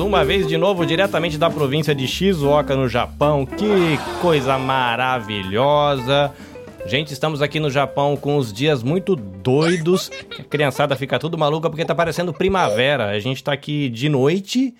[0.00, 3.44] uma vez de novo, diretamente da província de Shizuoka, no Japão.
[3.44, 6.32] Que coisa maravilhosa!
[6.86, 10.10] Gente, estamos aqui no Japão com os dias muito doidos.
[10.38, 13.10] A criançada fica tudo maluca porque tá parecendo primavera.
[13.10, 14.74] A gente tá aqui de noite,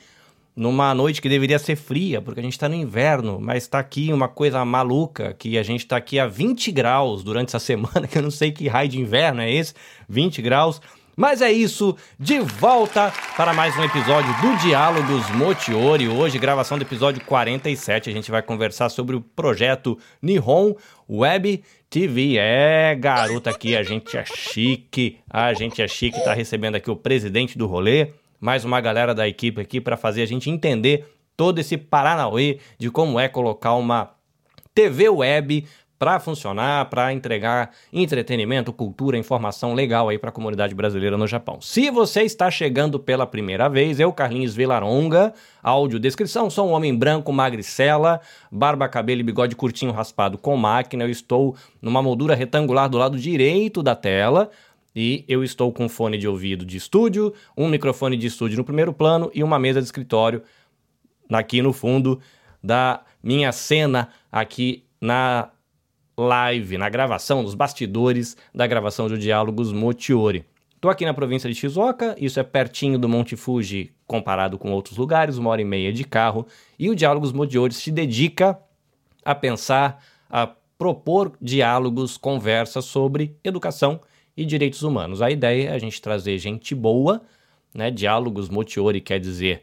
[0.57, 4.13] numa noite que deveria ser fria, porque a gente tá no inverno, mas tá aqui
[4.13, 8.19] uma coisa maluca, que a gente tá aqui a 20 graus durante essa semana, que
[8.19, 9.75] eu não sei que raio de inverno é esse,
[10.09, 10.81] 20 graus.
[11.21, 16.09] Mas é isso, de volta para mais um episódio do Diálogos Motiori.
[16.09, 20.75] Hoje, gravação do episódio 47, a gente vai conversar sobre o projeto Nihon
[21.07, 22.39] Web TV.
[22.39, 26.97] É, garota aqui, a gente é chique, a gente é chique, tá recebendo aqui o
[26.97, 31.59] presidente do rolê, mais uma galera da equipe aqui para fazer a gente entender todo
[31.59, 34.15] esse paranauê de como é colocar uma
[34.75, 35.67] TV web
[36.01, 41.61] para funcionar, para entregar entretenimento, cultura, informação legal aí para a comunidade brasileira no Japão.
[41.61, 46.97] Se você está chegando pela primeira vez, eu, Carlinhos Vilaronga, áudio descrição, sou um homem
[46.97, 52.89] branco, magricela, barba, cabelo e bigode curtinho raspado com máquina, eu estou numa moldura retangular
[52.89, 54.51] do lado direito da tela,
[54.97, 58.95] e eu estou com fone de ouvido de estúdio, um microfone de estúdio no primeiro
[58.95, 60.43] plano e uma mesa de escritório
[61.31, 62.19] aqui no fundo
[62.65, 65.51] da minha cena aqui na
[66.21, 70.45] live, na gravação, nos bastidores da gravação do Diálogos Motiori.
[70.75, 74.97] Estou aqui na província de Shizuoka, isso é pertinho do Monte Fuji comparado com outros
[74.97, 76.47] lugares, uma hora e meia de carro,
[76.79, 78.59] e o Diálogos Motiori se dedica
[79.25, 80.47] a pensar, a
[80.79, 84.01] propor diálogos, conversas sobre educação
[84.37, 85.21] e direitos humanos.
[85.23, 87.23] A ideia é a gente trazer gente boa,
[87.75, 87.91] né?
[87.91, 89.63] Diálogos Motiori quer dizer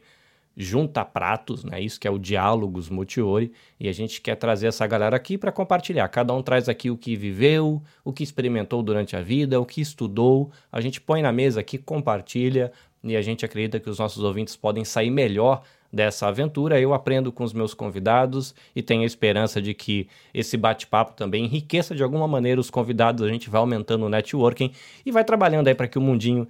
[0.58, 1.80] junta pratos, né?
[1.80, 5.52] Isso que é o Diálogos Motiori, e a gente quer trazer essa galera aqui para
[5.52, 6.08] compartilhar.
[6.08, 9.80] Cada um traz aqui o que viveu, o que experimentou durante a vida, o que
[9.80, 10.52] estudou.
[10.72, 12.72] A gente põe na mesa aqui, compartilha,
[13.04, 15.62] e a gente acredita que os nossos ouvintes podem sair melhor
[15.94, 16.80] dessa aventura.
[16.80, 21.46] Eu aprendo com os meus convidados e tenho a esperança de que esse bate-papo também
[21.46, 23.24] enriqueça de alguma maneira os convidados.
[23.24, 24.72] A gente vai aumentando o networking
[25.06, 26.48] e vai trabalhando aí para que o mundinho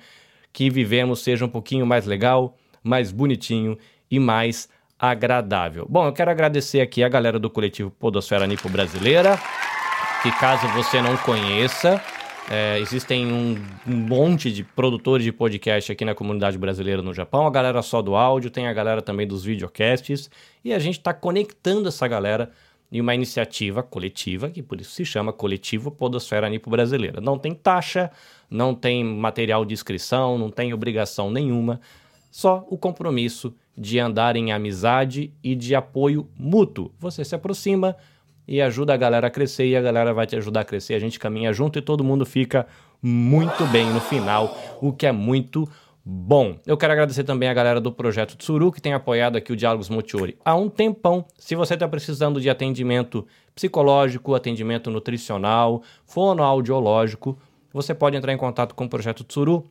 [0.53, 3.77] que vivemos seja um pouquinho mais legal, mais bonitinho
[4.09, 4.69] e mais
[4.99, 5.85] agradável.
[5.89, 9.39] Bom, eu quero agradecer aqui a galera do coletivo Podosfera Nipo Brasileira,
[10.23, 12.01] que caso você não conheça,
[12.49, 17.45] é, existem um, um, monte de produtores de podcast aqui na comunidade brasileira no Japão,
[17.45, 20.29] a galera só do áudio, tem a galera também dos videocasts,
[20.63, 22.49] e a gente está conectando essa galera
[22.89, 27.19] em uma iniciativa coletiva, que por isso se chama Coletivo Podosfera Nipo Brasileira.
[27.19, 28.09] Não tem taxa,
[28.49, 31.81] não tem material de inscrição, não tem obrigação nenhuma,
[32.31, 36.91] só o compromisso de andar em amizade e de apoio mútuo.
[36.99, 37.95] Você se aproxima
[38.47, 40.95] e ajuda a galera a crescer e a galera vai te ajudar a crescer.
[40.95, 42.65] A gente caminha junto e todo mundo fica
[43.01, 45.69] muito bem no final, o que é muito
[46.03, 46.57] bom.
[46.65, 49.89] Eu quero agradecer também a galera do projeto Tsuru que tem apoiado aqui o Diálogos
[49.89, 51.25] Motiori há um tempão.
[51.37, 57.37] Se você está precisando de atendimento psicológico, atendimento nutricional, fonoaudiológico,
[57.73, 59.69] você pode entrar em contato com o projeto Tsuru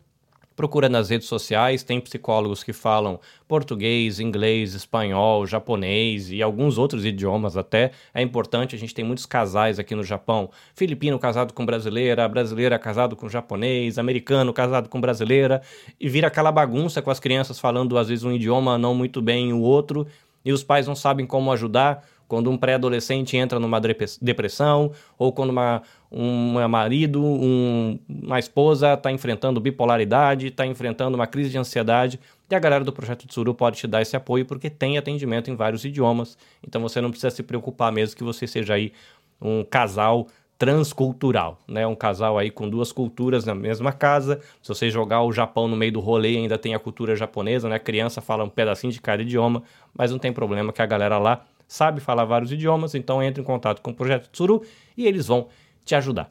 [0.57, 7.05] Procura nas redes sociais, tem psicólogos que falam português, inglês, espanhol, japonês e alguns outros
[7.05, 7.91] idiomas até.
[8.15, 10.49] É importante, a gente tem muitos casais aqui no Japão.
[10.75, 15.61] Filipino casado com brasileira, brasileira casado com japonês, americano casado com brasileira.
[16.01, 19.53] E vira aquela bagunça com as crianças falando às vezes um idioma não muito bem
[19.53, 20.07] o outro.
[20.43, 23.81] E os pais não sabem como ajudar quando um pré-adolescente entra numa
[24.21, 31.27] depressão, ou quando uma, um marido, um, uma esposa está enfrentando bipolaridade, está enfrentando uma
[31.27, 32.19] crise de ansiedade,
[32.51, 35.57] e a galera do Projeto Tsuru pode te dar esse apoio porque tem atendimento em
[35.57, 38.93] vários idiomas, então você não precisa se preocupar mesmo que você seja aí
[39.41, 40.27] um casal
[40.59, 41.87] transcultural, né?
[41.87, 44.41] Um casal aí com duas culturas na mesma casa.
[44.63, 47.77] Se você jogar o Japão no meio do rolê, ainda tem a cultura japonesa, né?
[47.77, 49.63] A criança fala um pedacinho de cada idioma,
[49.95, 53.45] mas não tem problema que a galera lá sabe falar vários idiomas, então entre em
[53.45, 54.63] contato com o Projeto Tsuru
[54.97, 55.49] e eles vão
[55.85, 56.31] te ajudar.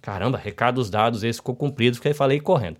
[0.00, 2.76] Caramba, recados dados, esse ficou cumprido, que eu falei correndo.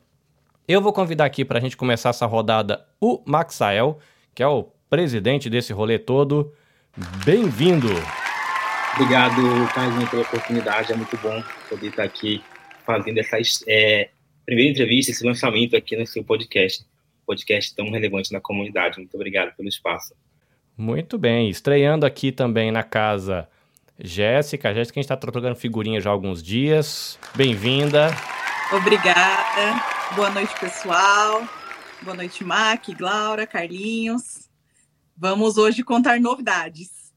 [0.66, 3.98] Eu vou convidar aqui para a gente começar essa rodada o Maxael,
[4.34, 6.52] que é o presidente desse rolê todo.
[7.24, 7.88] Bem-vindo!
[8.94, 9.42] Obrigado,
[9.74, 10.92] Carlinhos, pela oportunidade.
[10.92, 12.42] É muito bom poder estar aqui
[12.86, 13.36] fazendo essa
[13.66, 14.10] é,
[14.46, 16.86] primeira entrevista, esse lançamento aqui no seu podcast.
[17.26, 18.98] Podcast tão relevante na comunidade.
[18.98, 20.14] Muito obrigado pelo espaço.
[20.76, 21.48] Muito bem.
[21.48, 23.48] Estreando aqui também na casa
[23.98, 24.74] Jéssica.
[24.74, 27.18] Jéssica, a gente está trocando figurinha já há alguns dias.
[27.34, 28.08] Bem-vinda.
[28.72, 29.80] Obrigada.
[30.16, 31.46] Boa noite, pessoal.
[32.02, 34.48] Boa noite, Mac, Glaura, Carlinhos.
[35.16, 37.12] Vamos hoje contar novidades.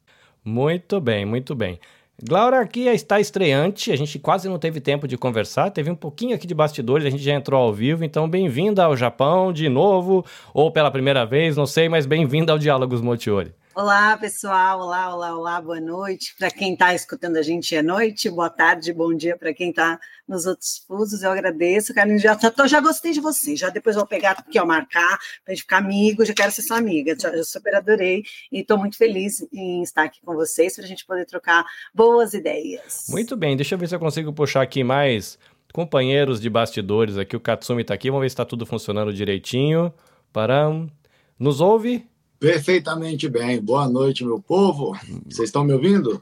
[0.46, 1.80] Muito bem, muito bem.
[2.20, 6.36] Glaura aqui está estreante, a gente quase não teve tempo de conversar, teve um pouquinho
[6.36, 10.26] aqui de bastidores, a gente já entrou ao vivo, então bem-vinda ao Japão de novo,
[10.52, 13.54] ou pela primeira vez, não sei, mas bem-vinda ao Diálogos Motiori.
[13.80, 14.80] Olá, pessoal.
[14.80, 15.62] Olá, olá, olá.
[15.62, 16.34] Boa noite.
[16.36, 20.00] Para quem está escutando a gente é noite, boa tarde, bom dia para quem está
[20.28, 21.22] nos outros fusos.
[21.22, 22.24] Eu agradeço, Carlinhos.
[22.24, 23.56] Já, tô, já gostei de você.
[23.56, 26.26] Já depois vou pegar aqui, ó, marcar para a gente ficar amigo.
[26.26, 27.16] Já quero ser sua amiga.
[27.20, 30.88] Já, já super adorei e estou muito feliz em estar aqui com vocês para a
[30.88, 31.64] gente poder trocar
[31.94, 33.06] boas ideias.
[33.10, 33.56] Muito bem.
[33.56, 35.38] Deixa eu ver se eu consigo puxar aqui mais
[35.72, 37.36] companheiros de bastidores aqui.
[37.36, 38.10] O Katsumi está aqui.
[38.10, 39.94] Vamos ver se está tudo funcionando direitinho.
[40.34, 40.90] Param.
[41.38, 42.10] Nos ouve?
[42.40, 43.62] Perfeitamente bem.
[43.62, 44.98] Boa noite, meu povo.
[45.28, 46.22] Vocês estão me ouvindo?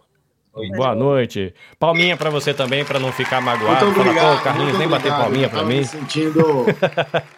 [0.76, 1.54] Boa noite.
[1.78, 3.86] Palminha para você também, para não ficar magoado.
[3.86, 4.26] Muito obrigado.
[4.26, 5.84] Fala, Carlinhos, nem bater palminha para mim.
[5.84, 6.66] Sentindo,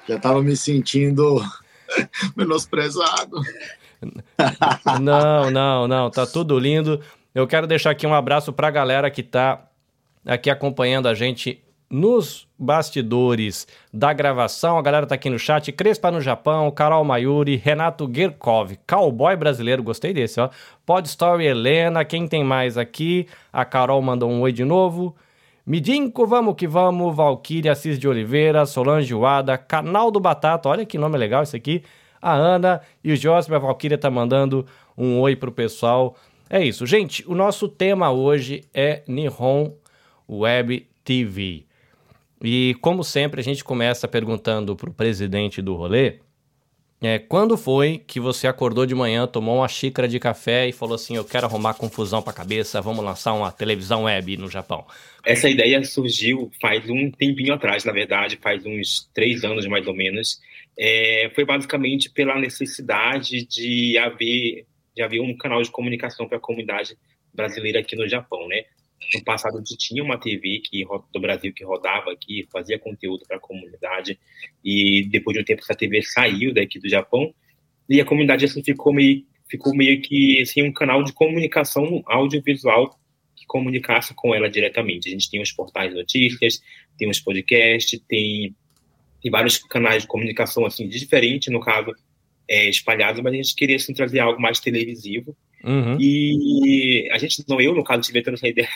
[0.07, 1.41] já estava me sentindo
[2.35, 3.41] menosprezado.
[5.01, 6.12] Não, não, não.
[6.12, 7.01] Tá tudo lindo.
[7.33, 9.68] Eu quero deixar aqui um abraço para a galera que está
[10.23, 14.78] aqui acompanhando a gente nos bastidores da gravação.
[14.78, 15.72] A galera tá aqui no chat.
[15.72, 20.50] Crespa no Japão, Carol Mayuri, Renato Gerkov, cowboy brasileiro, gostei desse, ó.
[20.86, 23.28] Pod Story Helena, quem tem mais aqui?
[23.51, 25.16] A Carol mandou um oi de novo.
[25.66, 30.98] Midinco, vamos que vamos, Valkyria Assis de Oliveira, Solange Wada, Canal do Batata, olha que
[30.98, 31.83] nome legal esse aqui.
[32.22, 34.66] A Ana e o Jospe, a Valkyria tá mandando
[34.98, 36.16] um oi pro pessoal.
[36.50, 37.24] É isso, gente.
[37.28, 39.74] O nosso tema hoje é Nihon
[40.30, 41.67] Web TV.
[42.44, 46.19] E como sempre, a gente começa perguntando para o presidente do rolê.
[47.00, 50.95] É, quando foi que você acordou de manhã, tomou uma xícara de café e falou
[50.95, 54.84] assim: Eu quero arrumar confusão para a cabeça, vamos lançar uma televisão web no Japão?
[55.24, 59.94] Essa ideia surgiu faz um tempinho atrás, na verdade, faz uns três anos mais ou
[59.94, 60.40] menos.
[60.78, 66.42] É, foi basicamente pela necessidade de haver, de haver um canal de comunicação para a
[66.42, 66.98] comunidade
[67.31, 68.63] brasileira aqui no Japão, né?
[69.13, 70.83] No passado, tinha uma TV que,
[71.13, 74.19] do Brasil que rodava aqui, fazia conteúdo para a comunidade,
[74.63, 77.33] e depois de um tempo essa TV saiu daqui do Japão,
[77.89, 82.99] e a comunidade assim, ficou, meio, ficou meio que assim, um canal de comunicação audiovisual
[83.35, 85.07] que comunicasse com ela diretamente.
[85.07, 86.61] A gente tem os portais de notícias,
[86.97, 88.53] tem os podcasts, tem,
[89.21, 91.95] tem vários canais de comunicação assim diferentes, no caso,
[92.49, 95.98] é, espalhados, mas a gente queria assim, trazer algo mais televisivo Uhum.
[96.00, 98.69] E a gente, não eu, no caso, tive essa ideia,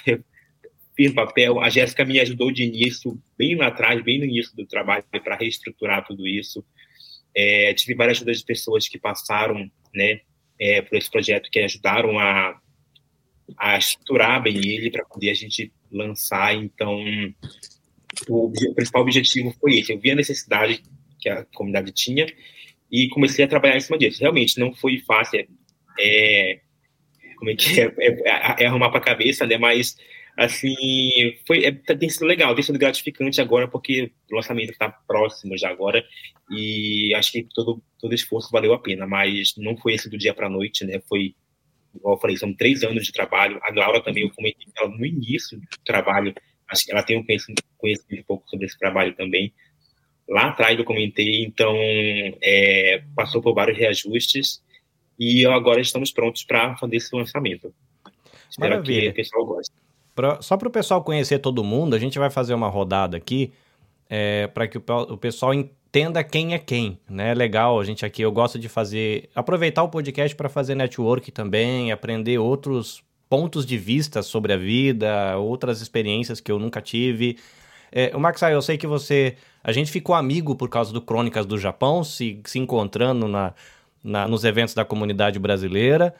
[0.95, 1.59] fiz papel.
[1.59, 5.35] A Jéssica me ajudou de início, bem lá atrás, bem no início do trabalho, para
[5.35, 6.63] reestruturar tudo isso.
[7.35, 10.21] É, tive várias ajudas de pessoas que passaram né,
[10.59, 12.59] é, por esse projeto, que ajudaram a,
[13.57, 16.53] a estruturar bem ele para poder a gente lançar.
[16.55, 17.03] Então,
[18.27, 19.91] o, o principal objetivo foi esse.
[19.91, 20.83] Eu vi a necessidade
[21.19, 22.25] que a comunidade tinha
[22.91, 24.19] e comecei a trabalhar em cima disso.
[24.19, 25.47] Realmente não foi fácil.
[25.99, 26.59] É,
[27.41, 29.57] como é que é, é, é arrumar para a cabeça, né?
[29.57, 29.97] Mas
[30.37, 35.57] assim, foi, é, tem sido legal, tem sido gratificante agora, porque o lançamento está próximo
[35.57, 36.05] já agora,
[36.51, 40.35] e acho que todo, todo esforço valeu a pena, mas não foi esse do dia
[40.35, 41.01] para a noite, né?
[41.09, 41.33] Foi,
[41.95, 43.59] igual eu falei, são três anos de trabalho.
[43.63, 46.33] A Laura também, eu comentei ela no início do trabalho,
[46.69, 49.51] acho que ela tem um conhecimento, conhecimento um pouco sobre esse trabalho também.
[50.29, 51.75] Lá atrás eu comentei, então
[52.41, 54.61] é, passou por vários reajustes,
[55.23, 57.71] e agora estamos prontos para fazer esse lançamento.
[58.49, 59.01] Espero Maravilha.
[59.01, 59.71] que o pessoal goste.
[60.15, 63.53] Pra, só para o pessoal conhecer todo mundo, a gente vai fazer uma rodada aqui
[64.09, 67.29] é, para que o, o, pessoal entenda quem é quem, né?
[67.29, 71.31] É legal, a gente aqui, eu gosto de fazer, aproveitar o podcast para fazer network
[71.31, 77.37] também, aprender outros pontos de vista sobre a vida, outras experiências que eu nunca tive.
[77.91, 81.45] É, o Max, eu sei que você, a gente ficou amigo por causa do Crônicas
[81.45, 83.53] do Japão, se, se encontrando na,
[84.03, 86.13] na, nos eventos da comunidade brasileira.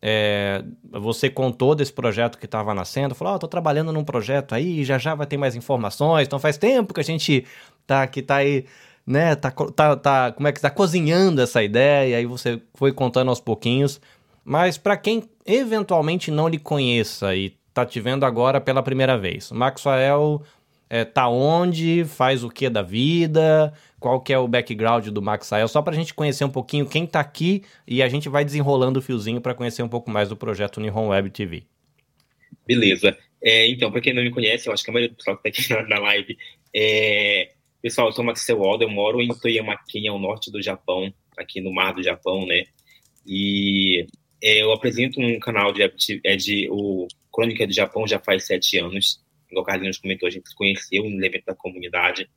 [0.00, 4.96] É, você contou desse projeto que estava nascendo, falou: oh, trabalhando num projeto aí, já
[4.96, 6.26] já vai ter mais informações.
[6.26, 7.44] Então faz tempo que a gente
[7.86, 8.64] tá que tá aí,
[9.06, 9.34] né?
[9.34, 12.10] Tá, tá, tá como é que está cozinhando essa ideia?
[12.10, 14.00] E aí você foi contando aos pouquinhos.
[14.44, 19.52] Mas para quem eventualmente não lhe conheça e tá te vendo agora pela primeira vez,
[19.52, 20.42] Maxwell
[20.88, 25.46] é, tá onde, faz o que da vida, qual que é o background do Max
[25.46, 28.44] Sael, só para a gente conhecer um pouquinho quem está aqui e a gente vai
[28.44, 31.64] desenrolando o fiozinho para conhecer um pouco mais do projeto Nihon Web TV.
[32.66, 33.16] Beleza.
[33.42, 35.48] É, então, para quem não me conhece, eu acho que a maioria do pessoal que
[35.48, 36.36] está aqui na, na live,
[36.74, 37.50] é...
[37.80, 41.72] pessoal, eu sou Maxwell Waldo, eu moro em Toyamaken, ao norte do Japão, aqui no
[41.72, 42.64] mar do Japão, né?
[43.26, 44.06] E
[44.42, 45.82] é, eu apresento um canal de,
[46.24, 49.20] é de o Crônica do Japão já faz sete anos
[49.56, 52.28] o Carlinhos comentou, a gente se conheceu no evento da comunidade.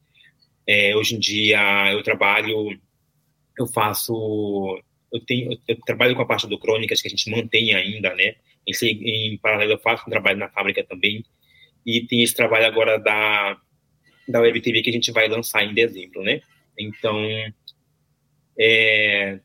[0.72, 1.60] É, hoje em dia
[1.92, 2.80] eu trabalho,
[3.60, 7.76] eu faço, eu tenho, eu trabalho com a parte do Crônicas que a gente mantém
[7.76, 8.36] ainda, né?
[8.66, 11.26] Esse, em paralelo, eu faço um trabalho na fábrica também.
[11.86, 13.58] E tem esse trabalho agora da,
[14.30, 16.40] da Web TV que a gente vai lançar em dezembro, né?
[16.80, 17.18] Então,
[18.58, 19.42] é,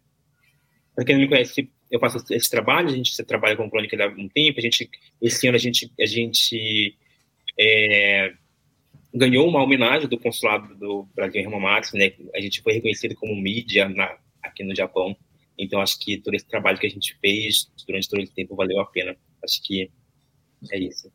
[0.95, 4.06] para quem não me conhece, eu faço esse trabalho, a gente trabalha com crônica há
[4.06, 4.88] um tempo, a gente,
[5.21, 6.97] esse ano a gente, a gente
[7.59, 8.33] é,
[9.16, 12.12] ganhou uma homenagem do consulado do Brasil em Hamamatsu, né?
[12.35, 15.16] A gente foi reconhecido como mídia na, aqui no Japão.
[15.58, 18.78] Então acho que todo esse trabalho que a gente fez durante todo esse tempo valeu
[18.80, 19.16] a pena.
[19.42, 19.90] Acho que
[20.70, 21.11] é isso.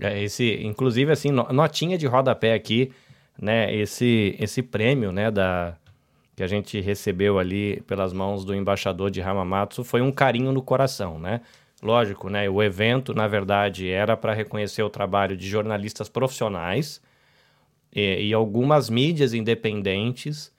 [0.00, 2.92] É esse, inclusive assim, notinha de rodapé aqui,
[3.40, 3.74] né?
[3.74, 5.76] Esse esse prêmio, né, da
[6.34, 10.62] que a gente recebeu ali pelas mãos do embaixador de Hamamatsu foi um carinho no
[10.62, 11.42] coração, né?
[11.82, 12.48] Lógico, né?
[12.48, 17.02] O evento, na verdade, era para reconhecer o trabalho de jornalistas profissionais
[17.92, 20.52] e, e algumas mídias independentes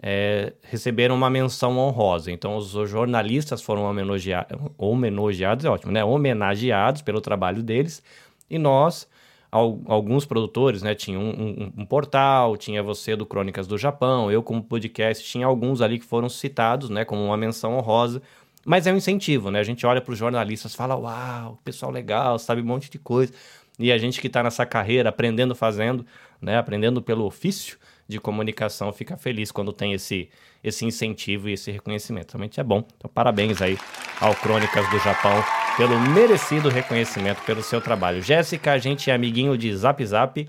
[0.00, 2.30] é, receberam uma menção honrosa.
[2.30, 6.04] Então, os, jornalistas foram homenageados, homenageados, é ótimo, né?
[6.04, 8.02] Homenageados pelo trabalho deles
[8.48, 9.08] e nós
[9.52, 10.94] alguns produtores, né?
[10.94, 15.46] Tinha um, um, um, portal, tinha você do Crônicas do Japão, eu como podcast, tinha
[15.46, 17.04] alguns ali que foram citados, né?
[17.04, 18.22] Como uma menção honrosa.
[18.64, 19.58] Mas é um incentivo, né?
[19.58, 23.32] A gente olha para os jornalistas, fala, uau, pessoal legal, sabe um monte de coisa.
[23.78, 26.04] E a gente que está nessa carreira, aprendendo fazendo,
[26.40, 26.58] né?
[26.58, 30.28] Aprendendo pelo ofício de comunicação, fica feliz quando tem esse,
[30.62, 32.32] esse incentivo e esse reconhecimento.
[32.32, 32.84] Realmente é bom.
[32.96, 33.78] Então, parabéns aí
[34.20, 35.42] ao Crônicas do Japão
[35.76, 38.20] pelo merecido reconhecimento pelo seu trabalho.
[38.20, 40.48] Jéssica, a gente é amiguinho de Zap Zap,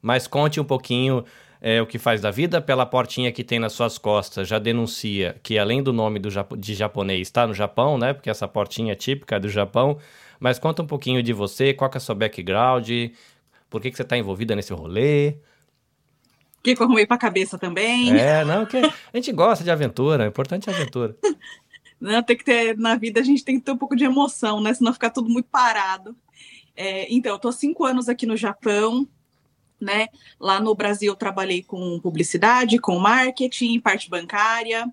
[0.00, 1.24] mas conte um pouquinho
[1.60, 4.48] é, o que faz da vida pela portinha que tem nas suas costas.
[4.48, 8.12] Já denuncia que além do nome do, de japonês está no Japão, né?
[8.14, 9.98] Porque essa portinha é típica do Japão.
[10.38, 12.88] Mas conta um pouquinho de você, qual é o seu background,
[13.68, 15.36] por que, que você está envolvida nesse rolê.
[16.58, 18.18] O que, eu arrumei pra cabeça também.
[18.18, 21.16] É, não, que a gente gosta de aventura, o importante é aventura.
[22.00, 22.22] Né?
[22.22, 24.72] Tem que ter, na vida a gente tem que ter um pouco de emoção, né?
[24.72, 26.16] Senão ficar tudo muito parado.
[26.74, 29.06] É, então, eu tô há cinco anos aqui no Japão,
[29.80, 30.08] né?
[30.38, 34.92] Lá no Brasil eu trabalhei com publicidade, com marketing, parte bancária.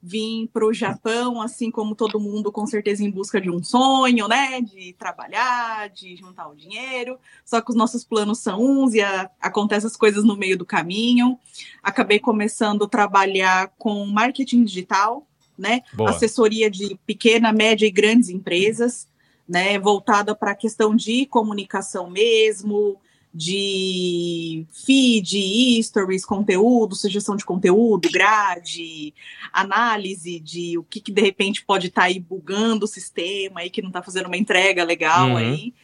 [0.00, 4.28] Vim para o Japão, assim como todo mundo, com certeza em busca de um sonho,
[4.28, 4.60] né?
[4.60, 7.18] De trabalhar, de juntar o dinheiro.
[7.44, 10.64] Só que os nossos planos são uns e a, acontecem as coisas no meio do
[10.64, 11.36] caminho.
[11.82, 15.26] Acabei começando a trabalhar com marketing digital,
[15.58, 15.82] né?
[15.92, 16.10] Boa.
[16.10, 19.08] Assessoria de pequena, média e grandes empresas,
[19.48, 19.80] né?
[19.80, 23.00] Voltada para a questão de comunicação mesmo,
[23.32, 29.14] de feed, stories, conteúdo, sugestão de conteúdo, grade,
[29.52, 33.70] análise de o que, que de repente pode estar tá aí bugando o sistema e
[33.70, 35.36] que não está fazendo uma entrega legal uhum.
[35.36, 35.74] aí.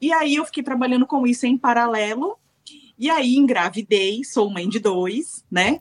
[0.00, 2.36] E aí eu fiquei trabalhando com isso em paralelo.
[2.98, 5.80] E aí engravidei, sou mãe de dois, né?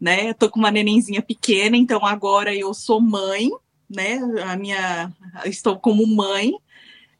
[0.00, 0.32] né?
[0.32, 3.50] Tô com uma nenenzinha pequena, então agora eu sou mãe,
[3.88, 4.18] né?
[4.44, 5.12] A minha
[5.44, 6.54] estou como mãe.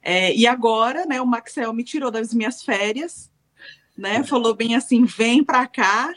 [0.03, 3.31] É, e agora, né, o Maxel me tirou das minhas férias,
[3.97, 4.23] né?
[4.25, 6.15] Falou bem assim: "Vem para cá,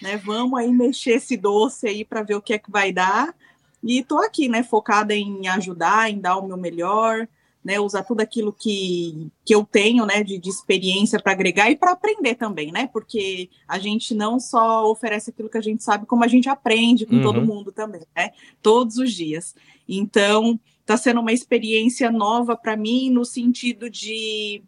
[0.00, 0.16] né?
[0.16, 3.34] Vamos aí mexer esse doce aí para ver o que é que vai dar".
[3.82, 7.26] E tô aqui, né, focada em ajudar, em dar o meu melhor,
[7.64, 11.76] né, usar tudo aquilo que, que eu tenho, né, de, de experiência para agregar e
[11.76, 16.06] para aprender também, né, porque a gente não só oferece aquilo que a gente sabe,
[16.06, 17.22] como a gente aprende com uhum.
[17.22, 19.54] todo mundo também, né, todos os dias.
[19.88, 24.62] Então, está sendo uma experiência nova para mim no sentido de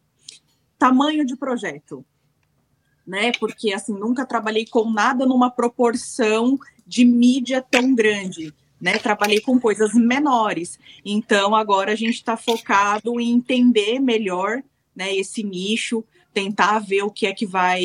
[0.77, 2.03] tamanho de projeto,
[3.05, 6.57] né, porque assim nunca trabalhei com nada numa proporção
[6.87, 8.97] de mídia tão grande né?
[8.97, 10.77] Trabalhei com coisas menores.
[11.03, 14.61] Então, agora a gente está focado em entender melhor
[14.95, 16.03] né, esse nicho,
[16.33, 17.83] tentar ver o que é que vai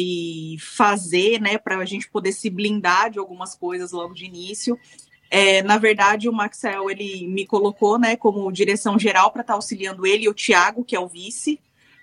[0.59, 4.79] fazer, né, para a gente poder se blindar de algumas coisas logo de início.
[5.31, 9.57] É, na verdade, o Maxel ele me colocou, né, como direção geral para estar tá
[9.57, 11.61] auxiliando ele e o Tiago, que é o vice,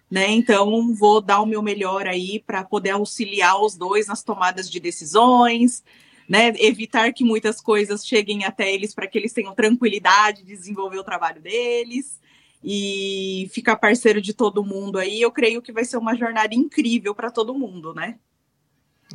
[0.10, 0.30] né?
[0.30, 4.80] Então vou dar o meu melhor aí para poder auxiliar os dois nas tomadas de
[4.80, 5.84] decisões,
[6.28, 11.00] né, evitar que muitas coisas cheguem até eles para que eles tenham tranquilidade de desenvolver
[11.00, 12.20] o trabalho deles
[12.64, 17.14] e ficar parceiro de todo mundo aí, eu creio que vai ser uma jornada incrível
[17.16, 18.20] para todo mundo, né?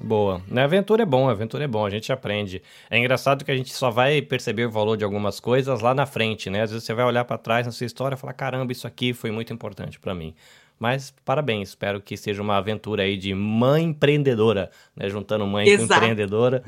[0.03, 0.43] Boa.
[0.55, 2.61] A aventura é bom, a aventura é bom, a gente aprende.
[2.91, 6.07] É engraçado que a gente só vai perceber o valor de algumas coisas lá na
[6.07, 6.63] frente, né?
[6.63, 9.13] Às vezes você vai olhar para trás na sua história e falar: caramba, isso aqui
[9.13, 10.35] foi muito importante para mim.
[10.77, 15.09] Mas parabéns, espero que seja uma aventura aí de mãe empreendedora, né?
[15.09, 15.89] Juntando mãe Exato.
[15.89, 16.65] com empreendedora.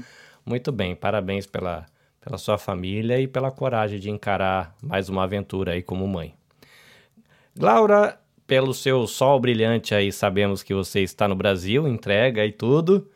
[0.46, 1.86] Muito bem, parabéns pela,
[2.20, 6.34] pela sua família e pela coragem de encarar mais uma aventura aí como mãe.
[7.58, 13.10] Laura, pelo seu sol brilhante aí, sabemos que você está no Brasil, entrega e tudo.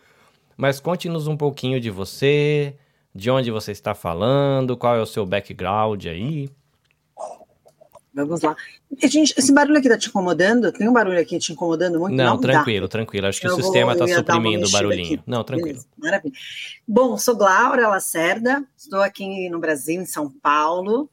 [0.58, 2.74] Mas conte-nos um pouquinho de você,
[3.14, 6.50] de onde você está falando, qual é o seu background aí.
[8.12, 8.56] Vamos lá.
[9.00, 10.72] Gente, esse barulho aqui tá te incomodando?
[10.72, 12.16] Tem um barulho aqui te incomodando muito?
[12.16, 12.90] Não, Não tranquilo, dá.
[12.90, 13.28] tranquilo.
[13.28, 15.14] Acho que eu o sistema está suprimindo o barulhinho.
[15.20, 15.22] Aqui.
[15.24, 15.78] Não, tranquilo.
[15.78, 16.34] Beleza, maravilha.
[16.86, 21.08] Bom, sou Glaura Lacerda, estou aqui no Brasil, em São Paulo.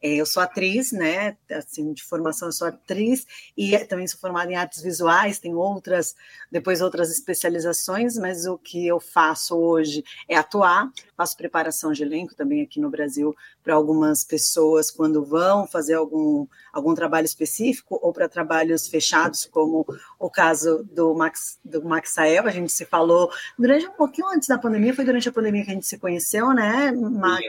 [0.00, 1.36] É, eu sou atriz, né?
[1.50, 3.26] Assim, de formação eu sou atriz
[3.56, 6.14] e também sou formada em artes visuais, tenho outras,
[6.50, 12.34] depois outras especializações, mas o que eu faço hoje é atuar, faço preparação de elenco
[12.34, 13.34] também aqui no Brasil
[13.68, 19.84] para algumas pessoas quando vão fazer algum, algum trabalho específico ou para trabalhos fechados, como
[20.18, 24.56] o caso do Max do Maxael, a gente se falou durante um pouquinho antes da
[24.56, 27.42] pandemia, foi durante a pandemia que a gente se conheceu, né, Mac?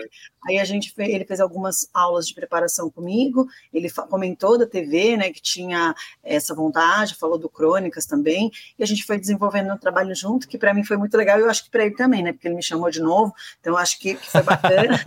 [0.45, 5.15] Aí a gente fez, ele fez algumas aulas de preparação comigo, ele comentou da TV,
[5.15, 9.77] né, que tinha essa vontade, falou do Crônicas também, e a gente foi desenvolvendo um
[9.77, 12.21] trabalho junto, que para mim foi muito legal, e eu acho que para ele também,
[12.21, 14.99] né, porque ele me chamou de novo, então acho que, que foi bacana.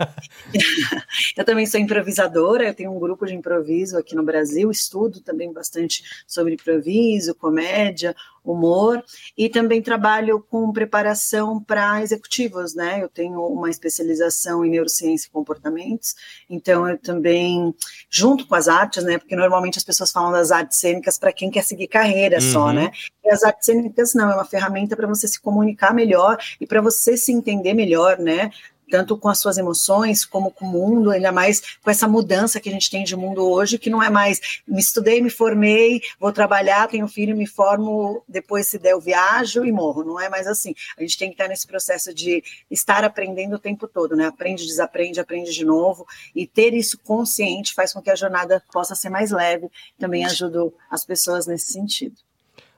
[1.37, 5.51] eu também sou improvisadora, eu tenho um grupo de improviso aqui no Brasil, estudo também
[5.51, 9.03] bastante sobre improviso, comédia, humor,
[9.37, 13.01] e também trabalho com preparação para executivos, né?
[13.01, 16.15] Eu tenho uma especialização em neurociência e comportamentos,
[16.49, 17.73] então eu também,
[18.09, 19.17] junto com as artes, né?
[19.17, 22.51] Porque normalmente as pessoas falam das artes cênicas para quem quer seguir carreira uhum.
[22.51, 22.91] só, né?
[23.23, 26.81] E as artes cênicas não, é uma ferramenta para você se comunicar melhor e para
[26.81, 28.51] você se entender melhor, né?
[28.93, 32.69] Tanto com as suas emoções como com o mundo, ainda mais com essa mudança que
[32.69, 36.31] a gente tem de mundo hoje, que não é mais me estudei, me formei, vou
[36.31, 40.45] trabalhar, tenho filho, me formo, depois se der eu viajo e morro, não é mais
[40.45, 40.75] assim.
[40.95, 44.27] A gente tem que estar nesse processo de estar aprendendo o tempo todo, né?
[44.27, 48.93] Aprende, desaprende, aprende de novo e ter isso consciente faz com que a jornada possa
[48.93, 49.71] ser mais leve.
[49.97, 52.15] Também ajuda as pessoas nesse sentido.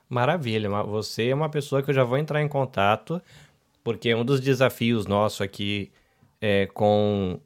[0.08, 3.20] Maravilha, você é uma pessoa que eu já vou entrar em contato,
[3.84, 5.92] porque um dos desafios nosso aqui
[6.40, 7.40] é, com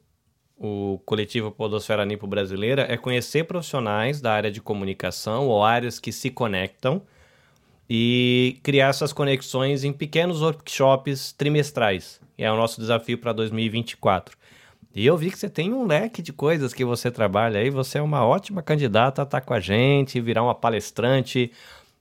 [0.57, 6.11] o coletivo Podosfera Nipo Brasileira é conhecer profissionais da área de comunicação ou áreas que
[6.11, 7.01] se conectam
[7.89, 12.21] e criar essas conexões em pequenos workshops trimestrais.
[12.37, 14.37] É o nosso desafio para 2024.
[14.93, 17.69] E eu vi que você tem um leque de coisas que você trabalha aí.
[17.69, 21.51] Você é uma ótima candidata a estar com a gente, virar uma palestrante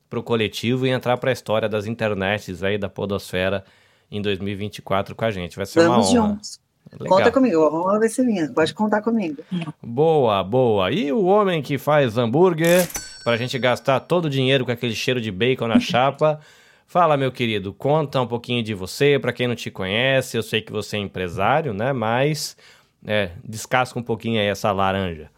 [0.09, 3.64] para o coletivo e entrar para a história das internets aí da Podosfera
[4.11, 5.57] em 2024 com a gente.
[5.57, 6.33] Vai ser Vamos uma honra.
[6.33, 6.61] Juntos.
[6.92, 7.18] Legal.
[7.18, 8.48] Conta comigo, vamos ver se minha.
[8.53, 9.42] Pode contar comigo.
[9.83, 10.90] Boa, boa.
[10.90, 12.88] E o homem que faz hambúrguer
[13.22, 16.40] para a gente gastar todo o dinheiro com aquele cheiro de bacon na chapa.
[16.87, 20.37] Fala, meu querido, conta um pouquinho de você, para quem não te conhece.
[20.37, 21.92] Eu sei que você é empresário, né?
[21.92, 22.57] Mas
[23.05, 25.31] é, descasca um pouquinho aí essa laranja.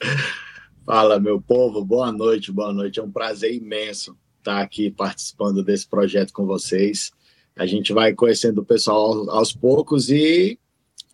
[0.86, 2.98] Fala, meu povo, boa noite, boa noite.
[2.98, 7.12] É um prazer imenso estar aqui participando desse projeto com vocês.
[7.54, 10.58] A gente vai conhecendo o pessoal aos poucos e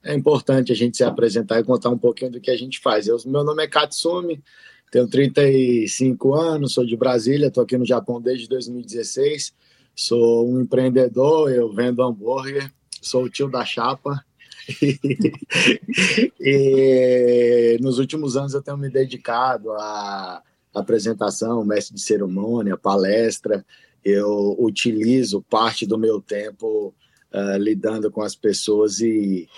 [0.02, 3.06] é importante a gente se apresentar e contar um pouquinho do que a gente faz.
[3.06, 4.42] Eu, meu nome é Katsumi,
[4.90, 9.52] tenho 35 anos, sou de Brasília, estou aqui no Japão desde 2016.
[9.94, 14.24] Sou um empreendedor, eu vendo hambúrguer, sou o tio da chapa.
[16.40, 23.64] e nos últimos anos eu tenho me dedicado à apresentação, mestre de cerimônia, palestra.
[24.04, 26.94] Eu utilizo parte do meu tempo
[27.32, 29.48] uh, lidando com as pessoas e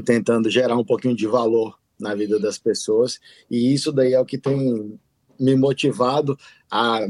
[0.00, 3.20] tentando gerar um pouquinho de valor na vida das pessoas.
[3.50, 4.98] E isso daí é o que tem
[5.38, 6.38] me motivado
[6.70, 7.00] a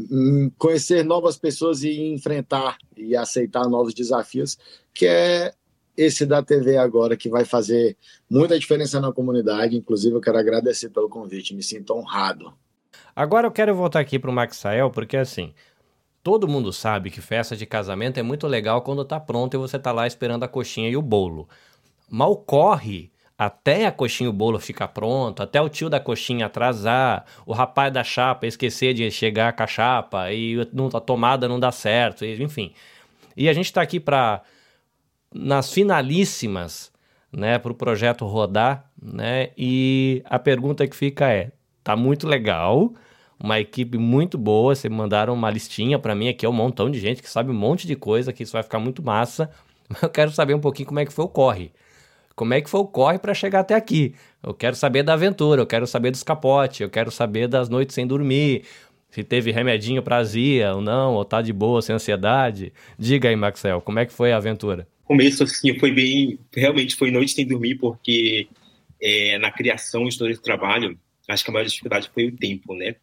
[0.58, 4.56] conhecer novas pessoas e enfrentar e aceitar novos desafios,
[4.94, 5.52] que é
[5.96, 7.96] esse da TV agora, que vai fazer
[8.28, 9.76] muita diferença na comunidade.
[9.76, 12.52] Inclusive, eu quero agradecer pelo convite, me sinto honrado.
[13.14, 15.52] Agora eu quero voltar aqui para o Maxael, porque assim,
[16.22, 19.78] todo mundo sabe que festa de casamento é muito legal quando tá pronto e você
[19.78, 21.46] tá lá esperando a coxinha e o bolo
[22.12, 27.25] mal corre até a coxinha o bolo ficar pronto, até o tio da coxinha atrasar,
[27.46, 31.72] o rapaz da chapa esquecer de chegar com a chapa e a tomada não dá
[31.72, 32.72] certo, enfim.
[33.37, 34.42] E a gente está aqui para
[35.35, 36.92] nas finalíssimas,
[37.33, 39.51] né, para o projeto rodar, né?
[39.57, 41.51] E a pergunta que fica é:
[41.83, 42.92] tá muito legal,
[43.42, 47.01] uma equipe muito boa, vocês mandaram uma listinha para mim aqui, é um montão de
[47.01, 49.51] gente que sabe um monte de coisa, que isso vai ficar muito massa.
[49.88, 51.72] Mas eu quero saber um pouquinho como é que foi o corre.
[52.34, 54.14] Como é que foi o corre para chegar até aqui?
[54.42, 57.94] Eu quero saber da aventura, eu quero saber dos capotes, eu quero saber das noites
[57.94, 58.64] sem dormir,
[59.10, 62.72] se teve remedinho para azia ou não, ou tá de boa, sem ansiedade.
[62.98, 64.88] Diga aí, Maxel, como é que foi a aventura?
[65.04, 66.38] Começo, assim, foi bem...
[66.54, 68.48] Realmente foi noite sem dormir, porque
[69.00, 72.96] é, na criação de todo trabalho, acho que a maior dificuldade foi o tempo, né?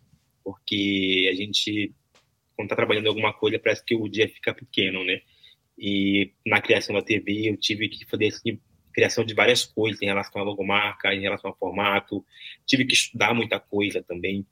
[0.43, 1.93] Porque a gente,
[2.55, 5.21] quando tá trabalhando alguma coisa, parece que o dia fica pequeno, né?
[5.77, 8.59] E na criação da TV, eu tive que fazer assim,
[8.99, 12.23] criação de várias coisas em relação à logomarca, em relação ao formato.
[12.65, 14.45] Tive que estudar muita coisa também.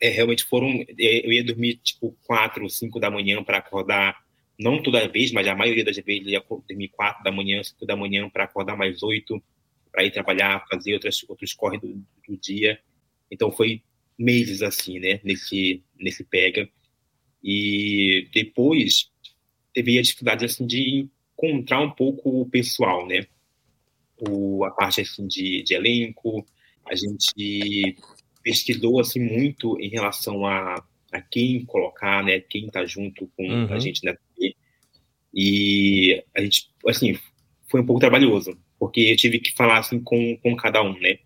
[0.00, 0.84] É, realmente foram.
[0.98, 4.16] É, eu ia dormir tipo quatro, cinco da manhã para acordar.
[4.58, 7.84] Não toda vez, mas a maioria das vezes eu ia dormir quatro da manhã, cinco
[7.86, 9.42] da manhã para acordar mais oito,
[9.90, 11.94] para ir trabalhar, fazer outras, outros corres do,
[12.26, 12.78] do dia.
[13.30, 13.82] Então foi
[14.16, 15.20] meses assim, né?
[15.24, 16.68] Nesse, nesse pega.
[17.42, 19.10] E depois
[19.74, 23.26] teve a dificuldade assim de encontrar um pouco o pessoal, né?
[24.20, 26.44] O, a parte assim de, de elenco,
[26.86, 27.96] a gente
[28.42, 32.40] pesquisou assim muito em relação a, a quem colocar, né?
[32.40, 33.72] Quem está junto com uhum.
[33.72, 34.56] a gente na TV.
[35.34, 37.18] E a gente, assim,
[37.68, 41.18] foi um pouco trabalhoso, porque eu tive que falar assim com, com cada um, né?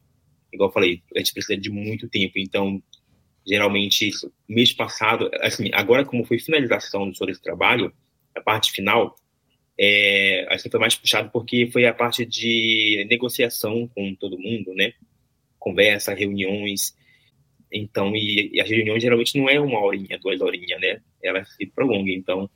[0.53, 2.83] Igual eu falei, a gente precisa de muito tempo, então
[3.47, 4.11] geralmente
[4.49, 7.93] mês passado, assim, agora como foi finalização sobre esse trabalho,
[8.37, 9.17] a parte final,
[9.79, 14.75] é, acho que foi mais puxado porque foi a parte de negociação com todo mundo,
[14.75, 14.93] né?
[15.59, 16.97] Conversa, reuniões.
[17.73, 21.01] Então, e, e as reuniões geralmente não é uma horinha, duas horinhas, né?
[21.23, 22.11] Ela se prolonga.
[22.11, 22.51] Então,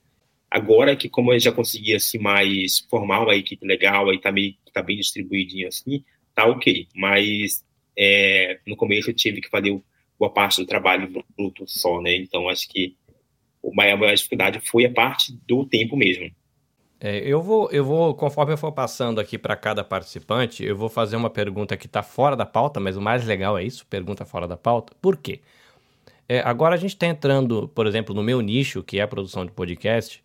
[0.50, 4.54] agora que como eu já consegui assim mais formar uma equipe legal, aí tá meio
[4.72, 6.86] tá bem distribuidinho assim, tá ok.
[6.94, 7.64] Mas
[7.96, 9.80] é, no começo eu tive que fazer
[10.18, 12.14] boa parte do trabalho bruto só, né?
[12.16, 12.94] Então, acho que
[13.64, 16.30] a maior dificuldade foi a parte do tempo mesmo.
[16.98, 20.88] É, eu vou, eu vou, conforme eu for passando aqui para cada participante, eu vou
[20.88, 24.24] fazer uma pergunta que está fora da pauta, mas o mais legal é isso, pergunta
[24.24, 24.94] fora da pauta.
[25.00, 25.40] Por quê?
[26.28, 29.44] É, agora a gente está entrando, por exemplo, no meu nicho, que é a produção
[29.44, 30.22] de podcast,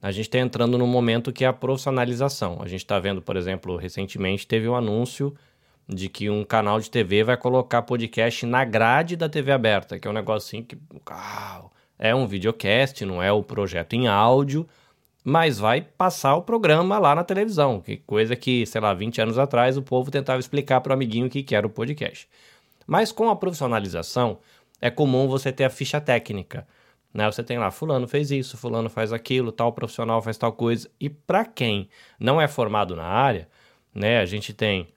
[0.00, 2.58] a gente está entrando no momento que é a profissionalização.
[2.60, 5.34] A gente está vendo, por exemplo, recentemente teve um anúncio
[5.88, 10.06] de que um canal de TV vai colocar podcast na grade da TV aberta, que
[10.06, 10.76] é um negocinho que
[11.08, 14.68] uau, é um videocast, não é o projeto em áudio,
[15.28, 19.38] mas vai passar o programa lá na televisão, que coisa que, sei lá, 20 anos
[19.38, 22.26] atrás o povo tentava explicar para o amiguinho o que, era o podcast.
[22.86, 24.38] Mas com a profissionalização,
[24.80, 26.66] é comum você ter a ficha técnica.
[27.12, 27.30] Né?
[27.30, 30.88] Você tem lá, fulano fez isso, fulano faz aquilo, tal profissional faz tal coisa.
[30.98, 33.46] E para quem não é formado na área,
[33.94, 34.88] né, a gente tem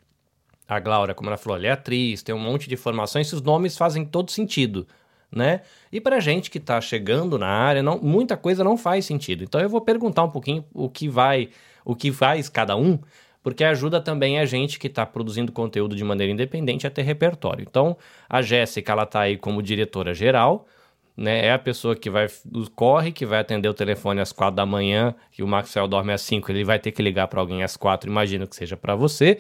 [0.66, 3.78] a Glaura, como ela falou, ela é atriz, tem um monte de informações, os nomes
[3.78, 4.88] fazem todo sentido
[5.32, 5.62] né?
[5.92, 9.44] E para gente que está chegando na área, não, muita coisa não faz sentido.
[9.44, 11.50] Então eu vou perguntar um pouquinho o que vai,
[11.86, 13.00] o que faz cada um,
[13.42, 17.66] porque ajuda também a gente que está produzindo conteúdo de maneira independente a ter repertório.
[17.68, 17.98] Então
[18.30, 20.68] a Jéssica ela está aí como diretora geral,
[21.16, 21.46] né?
[21.46, 22.28] É a pessoa que vai
[22.76, 26.22] corre, que vai atender o telefone às quatro da manhã, que o Maxwell dorme às
[26.22, 29.40] cinco, ele vai ter que ligar para alguém às quatro, imagino que seja para você.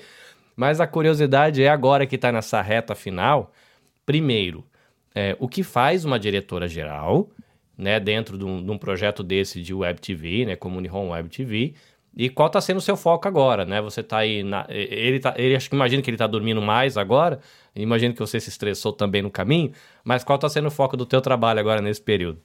[0.56, 3.52] Mas a curiosidade é agora que está nessa reta final,
[4.06, 4.66] primeiro,
[5.14, 7.30] é, o que faz uma diretora geral,
[7.78, 11.30] né, dentro de um, de um projeto desse de Web TV, né, como Unihome Web
[11.30, 11.74] TV,
[12.16, 13.82] e qual está sendo o seu foco agora, né?
[13.82, 16.98] Você está aí, na, ele, tá, ele acho que imagina que ele está dormindo mais
[16.98, 17.40] agora,
[17.74, 19.72] imagino que você se estressou também no caminho,
[20.04, 22.42] mas qual está sendo o foco do teu trabalho agora nesse período?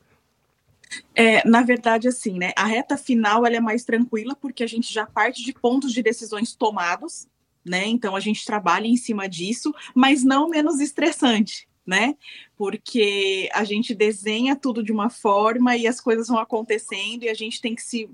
[1.14, 2.52] É, na verdade, assim, né?
[2.56, 6.00] A reta final ela é mais tranquila porque a gente já parte de pontos de
[6.00, 7.26] decisões tomados,
[7.64, 7.86] né?
[7.86, 12.16] Então a gente trabalha em cima disso, mas não menos estressante, né?
[12.56, 17.34] Porque a gente desenha tudo de uma forma e as coisas vão acontecendo e a
[17.34, 18.10] gente tem que se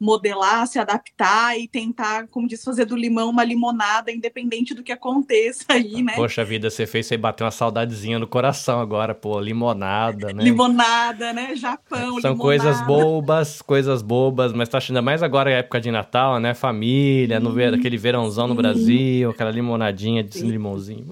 [0.00, 4.92] modelar, se adaptar e tentar, como diz, fazer do limão uma limonada, independente do que
[4.92, 6.12] aconteça aí, né?
[6.14, 10.44] Poxa vida, você fez você bater uma saudadezinha no coração agora, pô, limonada, né?
[10.44, 11.56] Limonada, né?
[11.56, 12.40] Japão, São limonada.
[12.40, 16.54] coisas bobas, coisas bobas, mas tá achando mais agora é época de Natal, né?
[16.54, 20.50] Família, no ver, aquele verãozão no Brasil, aquela limonadinha de Sim.
[20.50, 21.06] limãozinho.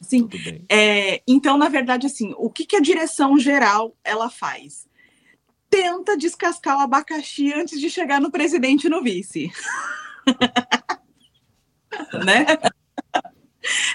[0.00, 0.28] Sim.
[0.70, 4.86] É, então, na verdade, assim, o que, que a direção geral ela faz?
[5.70, 9.50] Tenta descascar o abacaxi antes de chegar no presidente e no vice.
[12.24, 12.46] né?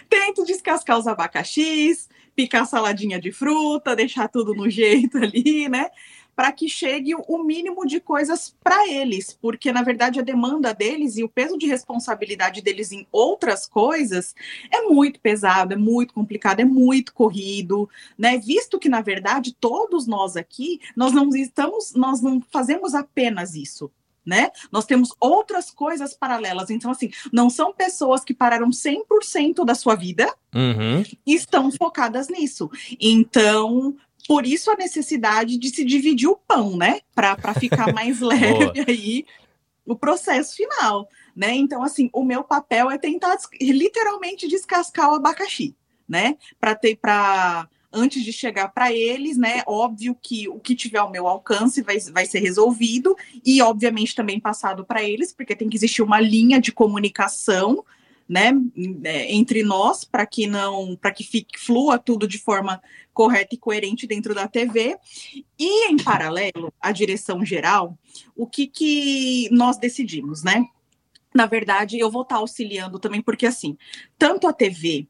[0.10, 5.90] Tenta descascar os abacaxis, picar saladinha de fruta, deixar tudo no jeito ali, né?
[6.36, 11.18] Para que chegue o mínimo de coisas para eles, porque na verdade a demanda deles
[11.18, 14.34] e o peso de responsabilidade deles em outras coisas
[14.72, 18.38] é muito pesado, é muito complicado, é muito corrido, né?
[18.38, 23.92] Visto que na verdade todos nós aqui, nós não estamos, nós não fazemos apenas isso,
[24.26, 24.52] né?
[24.72, 26.70] Nós temos outras coisas paralelas.
[26.70, 31.04] Então, assim, não são pessoas que pararam 100% da sua vida uhum.
[31.26, 32.70] e estão focadas nisso.
[33.00, 33.96] Então,
[34.28, 37.02] por isso a necessidade de se dividir o pão, né?
[37.14, 39.26] Para ficar mais leve aí
[39.86, 41.54] o processo final, né?
[41.56, 45.76] Então, assim, o meu papel é tentar literalmente descascar o abacaxi,
[46.08, 46.38] né?
[46.60, 49.64] Para ter para antes de chegar para eles, né?
[49.68, 54.40] Óbvio que o que tiver ao meu alcance vai, vai ser resolvido e, obviamente, também
[54.40, 57.84] passado para eles, porque tem que existir uma linha de comunicação.
[58.30, 58.54] Né,
[59.04, 62.82] é, entre nós, para que não, para que fique flua tudo de forma
[63.14, 64.96] correta e coerente dentro da TV.
[65.60, 67.98] E em paralelo, a direção geral,
[68.36, 70.66] o que, que nós decidimos, né?
[71.34, 73.78] Na verdade, eu vou estar auxiliando também, porque assim,
[74.18, 75.08] tanto a TV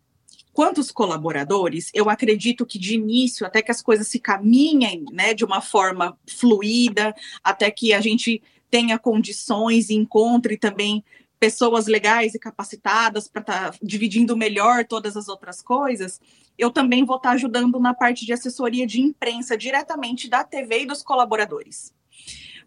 [0.54, 5.34] quanto os colaboradores, eu acredito que de início, até que as coisas se caminhem né,
[5.34, 11.04] de uma forma fluida, até que a gente tenha condições encontre também
[11.41, 16.21] pessoas legais e capacitadas para estar tá dividindo melhor todas as outras coisas,
[16.56, 20.84] eu também vou estar tá ajudando na parte de assessoria de imprensa diretamente da TV
[20.84, 21.91] e dos colaboradores.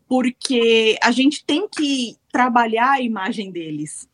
[0.08, 4.08] Porque a gente tem que trabalhar a imagem deles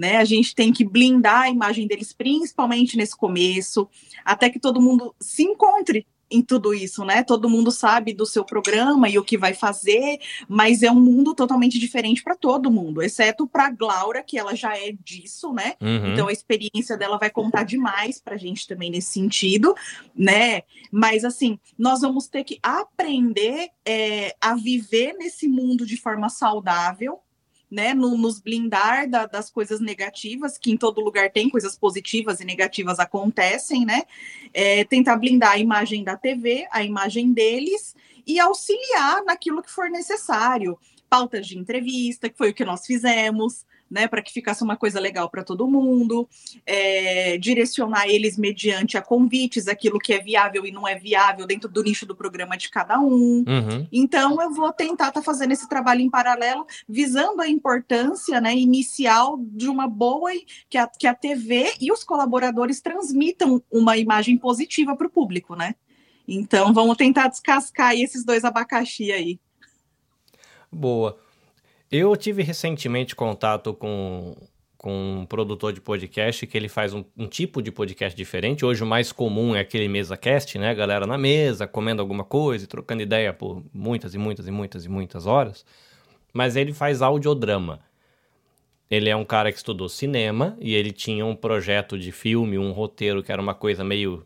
[0.00, 0.16] né?
[0.16, 3.86] A gente tem que blindar a imagem deles, principalmente nesse começo,
[4.24, 7.22] até que todo mundo se encontre em tudo isso, né?
[7.22, 11.34] Todo mundo sabe do seu programa e o que vai fazer, mas é um mundo
[11.34, 15.74] totalmente diferente para todo mundo, exceto para Glaura, que ela já é disso, né?
[15.80, 16.12] Uhum.
[16.12, 19.74] Então a experiência dela vai contar demais para a gente também nesse sentido,
[20.14, 20.62] né?
[20.90, 27.20] Mas assim, nós vamos ter que aprender é, a viver nesse mundo de forma saudável,
[27.70, 32.40] né, no, nos blindar da, das coisas negativas, que em todo lugar tem coisas positivas
[32.40, 34.02] e negativas acontecem, né?
[34.52, 37.94] É, tentar blindar a imagem da TV, a imagem deles,
[38.26, 40.78] e auxiliar naquilo que for necessário.
[41.08, 45.00] Pautas de entrevista, que foi o que nós fizemos, né, para que ficasse uma coisa
[45.00, 46.28] legal para todo mundo,
[46.64, 51.68] é, direcionar eles mediante a convites, aquilo que é viável e não é viável dentro
[51.68, 53.44] do nicho do programa de cada um.
[53.46, 53.88] Uhum.
[53.90, 58.54] Então, eu vou tentar estar tá fazendo esse trabalho em paralelo, visando a importância né,
[58.54, 60.30] inicial de uma boa
[60.68, 65.56] que a, que a TV e os colaboradores transmitam uma imagem positiva para o público,
[65.56, 65.74] né?
[66.28, 69.40] Então, vamos tentar descascar esses dois abacaxi aí.
[70.70, 71.18] Boa.
[71.90, 74.36] Eu tive recentemente contato com,
[74.78, 78.64] com um produtor de podcast que ele faz um, um, tipo de podcast diferente.
[78.64, 80.72] Hoje o mais comum é aquele mesa cast, né?
[80.72, 84.88] Galera na mesa, comendo alguma coisa, trocando ideia por muitas e muitas e muitas e
[84.88, 85.66] muitas horas.
[86.32, 87.80] Mas ele faz audiodrama.
[88.88, 92.70] Ele é um cara que estudou cinema e ele tinha um projeto de filme, um
[92.70, 94.24] roteiro que era uma coisa meio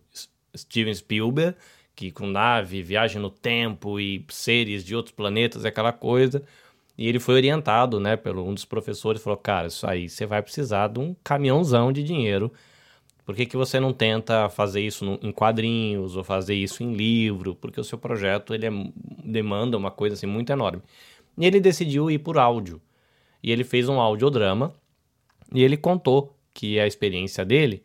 [0.54, 1.56] Steven Spielberg,
[1.96, 6.42] que com nave, viagem no tempo e seres de outros planetas, aquela coisa.
[6.96, 10.40] E ele foi orientado, né, pelo um dos professores, falou, cara, isso aí você vai
[10.42, 12.52] precisar de um caminhãozão de dinheiro.
[13.24, 16.92] Por que, que você não tenta fazer isso no, em quadrinhos ou fazer isso em
[16.92, 17.54] livro?
[17.54, 18.70] Porque o seu projeto ele é,
[19.24, 20.82] demanda uma coisa assim muito enorme.
[21.36, 22.80] E ele decidiu ir por áudio.
[23.42, 24.72] E ele fez um audiodrama
[25.52, 27.82] e ele contou que a experiência dele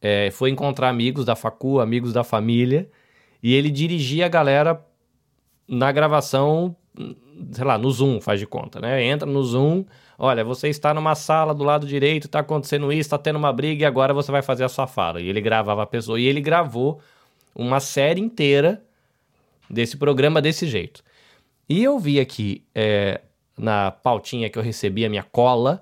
[0.00, 2.88] é, foi encontrar amigos da facu, amigos da família,
[3.42, 4.84] e ele dirigia a galera
[5.66, 6.76] na gravação
[7.52, 9.04] sei lá, no Zoom, faz de conta, né?
[9.04, 9.84] Entra no Zoom,
[10.18, 13.82] olha, você está numa sala do lado direito, está acontecendo isso, está tendo uma briga
[13.82, 15.20] e agora você vai fazer a sua fala.
[15.20, 16.18] E ele gravava a pessoa.
[16.18, 17.00] E ele gravou
[17.54, 18.82] uma série inteira
[19.68, 21.02] desse programa desse jeito.
[21.68, 23.20] E eu vi aqui é,
[23.58, 25.80] na pautinha que eu recebi, a minha cola,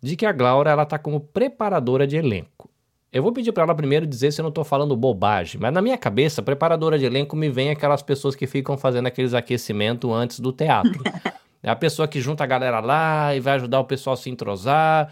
[0.00, 2.67] de que a Glaura ela tá como preparadora de elenco.
[3.10, 5.80] Eu vou pedir para ela primeiro dizer se eu não estou falando bobagem, mas na
[5.80, 10.40] minha cabeça, preparadora de elenco me vem aquelas pessoas que ficam fazendo aqueles aquecimentos antes
[10.40, 11.02] do teatro.
[11.62, 14.28] é a pessoa que junta a galera lá e vai ajudar o pessoal a se
[14.28, 15.10] entrosar.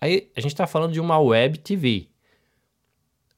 [0.00, 2.06] Aí a gente está falando de uma web TV.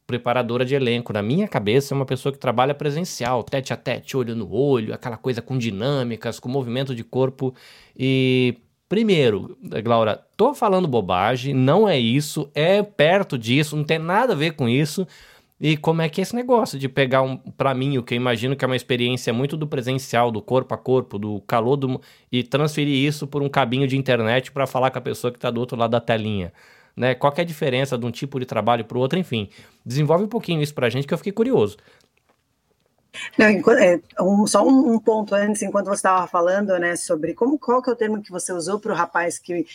[0.07, 4.15] Preparadora de elenco, na minha cabeça, é uma pessoa que trabalha presencial, tete a tete,
[4.15, 7.55] olho no olho, aquela coisa com dinâmicas, com movimento de corpo.
[7.97, 8.59] E
[8.93, 14.37] Primeiro, Glaura, tô falando bobagem, não é isso, é perto disso, não tem nada a
[14.37, 15.09] ver com isso.
[15.59, 18.17] E como é que é esse negócio de pegar um, para mim, o que eu
[18.17, 22.03] imagino que é uma experiência muito do presencial, do corpo a corpo, do calor do
[22.31, 25.51] e transferir isso por um cabinho de internet para falar com a pessoa que está
[25.51, 26.53] do outro lado da telinha,
[26.95, 27.15] né?
[27.15, 29.49] Qual é a diferença de um tipo de trabalho para o outro, enfim.
[29.87, 31.79] Desenvolve um pouquinho isso para a gente que eu fiquei curioso.
[33.37, 37.59] Não, é, um, só um, um, ponto antes, enquanto você estava falando, né, sobre como
[37.59, 39.67] qual que é o termo que você usou para o rapaz que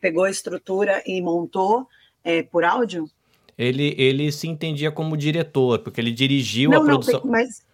[0.00, 1.88] pegou a estrutura e montou
[2.22, 3.10] é, por áudio?
[3.58, 7.20] Ele, ele se entendia como diretor, porque ele dirigiu não, a produção.
[7.24, 7.64] Não, mas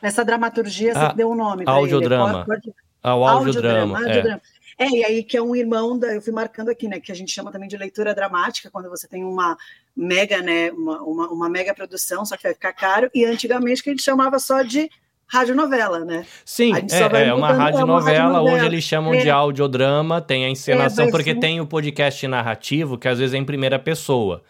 [0.00, 1.64] nessa dramaturgia ah, você deu um nome.
[1.66, 2.44] Audiodrama.
[2.44, 2.72] Pode.
[3.02, 3.98] Ah, o audiodrama.
[3.98, 4.40] audiodrama.
[4.50, 4.64] É.
[4.76, 7.14] É, e aí que é um irmão da, eu fui marcando aqui, né, que a
[7.14, 9.56] gente chama também de leitura dramática, quando você tem uma
[9.96, 13.90] mega, né, uma, uma, uma mega produção, só que vai ficar caro, e antigamente que
[13.90, 14.90] a gente chamava só de
[15.26, 16.26] radionovela, né?
[16.44, 19.18] Sim, é, é uma radionovela, hoje eles chamam é.
[19.18, 21.40] de audiodrama, tem a encenação, é, porque sim.
[21.40, 24.42] tem o podcast narrativo, que às vezes é em primeira pessoa.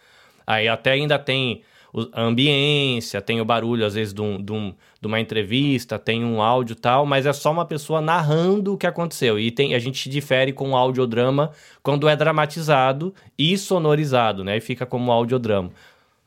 [0.45, 1.63] Aí até ainda tem
[2.11, 6.25] a ambiência, tem o barulho, às vezes, de, um, de, um, de uma entrevista, tem
[6.25, 9.39] um áudio tal, mas é só uma pessoa narrando o que aconteceu.
[9.39, 14.57] E tem, a gente difere com o audiodrama quando é dramatizado e sonorizado, né?
[14.57, 15.71] E fica como audiodrama.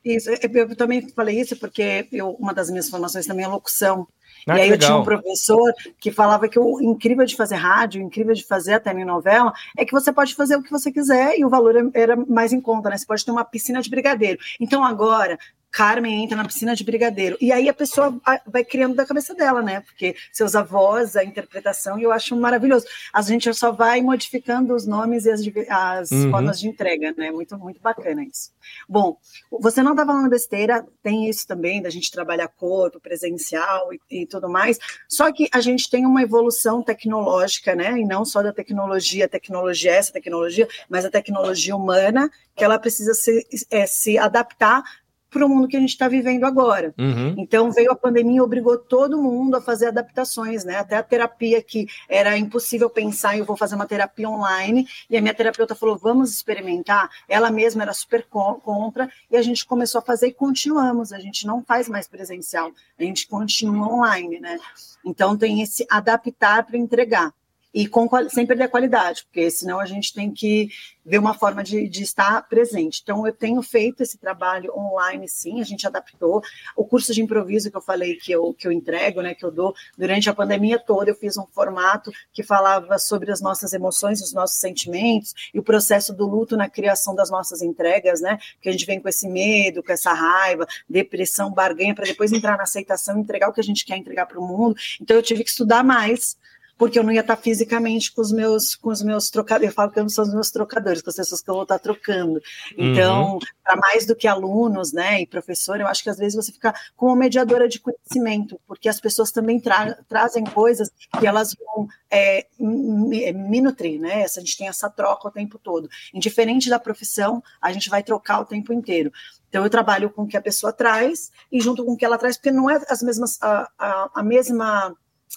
[0.04, 4.06] Isso, eu também falei isso porque eu, uma das minhas formações também é locução.
[4.46, 8.00] Ah, e aí eu tinha um professor que falava que o incrível de fazer rádio,
[8.00, 11.38] o incrível de fazer a telenovela, é que você pode fazer o que você quiser
[11.38, 12.96] e o valor era mais em conta, né?
[12.96, 14.38] Você pode ter uma piscina de brigadeiro.
[14.60, 15.38] Então agora,
[15.70, 17.36] Carmen entra na piscina de brigadeiro.
[17.40, 19.80] E aí a pessoa vai criando da cabeça dela, né?
[19.80, 22.86] Porque seus avós, a interpretação, e eu acho maravilhoso.
[23.12, 26.30] A gente só vai modificando os nomes e as, as uhum.
[26.30, 27.30] formas de entrega, né?
[27.30, 28.50] Muito, muito bacana isso.
[28.88, 29.16] Bom,
[29.50, 34.26] você não está falando besteira, tem isso também, da gente trabalhar corpo, presencial e, e
[34.26, 34.78] tudo mais.
[35.08, 37.98] Só que a gente tem uma evolução tecnológica, né?
[37.98, 43.14] E não só da tecnologia, tecnologia essa tecnologia, mas a tecnologia humana, que ela precisa
[43.14, 44.82] se, é, se adaptar
[45.30, 46.94] para o mundo que a gente está vivendo agora.
[46.98, 47.34] Uhum.
[47.36, 50.76] Então veio a pandemia e obrigou todo mundo a fazer adaptações, né?
[50.76, 55.20] Até a terapia que era impossível pensar, eu vou fazer uma terapia online, e a
[55.20, 57.10] minha terapeuta falou, vamos experimentar.
[57.28, 61.12] Ela mesma era super contra, e a gente começou a fazer e continuamos.
[61.12, 64.58] A gente não faz mais presencial, a gente continua online, né?
[65.04, 67.32] Então tem esse adaptar para entregar
[67.72, 70.68] e com, sem perder a qualidade, porque senão a gente tem que
[71.08, 73.00] ver uma forma de, de, estar presente.
[73.02, 76.42] Então, eu tenho feito esse trabalho online, sim, a gente adaptou.
[76.76, 79.50] O curso de improviso que eu falei que eu, que eu entrego, né, que eu
[79.50, 84.20] dou, durante a pandemia toda, eu fiz um formato que falava sobre as nossas emoções,
[84.20, 88.68] os nossos sentimentos e o processo do luto na criação das nossas entregas, né, porque
[88.68, 92.64] a gente vem com esse medo, com essa raiva, depressão, barganha, para depois entrar na
[92.64, 94.76] aceitação e entregar o que a gente quer entregar para o mundo.
[95.00, 96.36] Então, eu tive que estudar mais
[96.78, 99.70] porque eu não ia estar fisicamente com os meus, com os meus trocadores.
[99.70, 101.64] Eu falo que eu não sou os meus trocadores, com as pessoas que eu vou
[101.64, 102.40] estar trocando.
[102.76, 103.38] Então, uhum.
[103.64, 106.72] para mais do que alunos, né, e professor, eu acho que às vezes você fica
[106.96, 112.46] como mediadora de conhecimento, porque as pessoas também tra trazem coisas que elas vão é,
[112.58, 114.24] me nutrir, né?
[114.24, 115.88] A gente tem essa troca o tempo todo.
[116.14, 119.12] Indiferente da profissão, a gente vai trocar o tempo inteiro.
[119.48, 122.18] Então, eu trabalho com o que a pessoa traz e junto com o que ela
[122.18, 124.94] traz, porque não é as mesmas, a, a, a mesma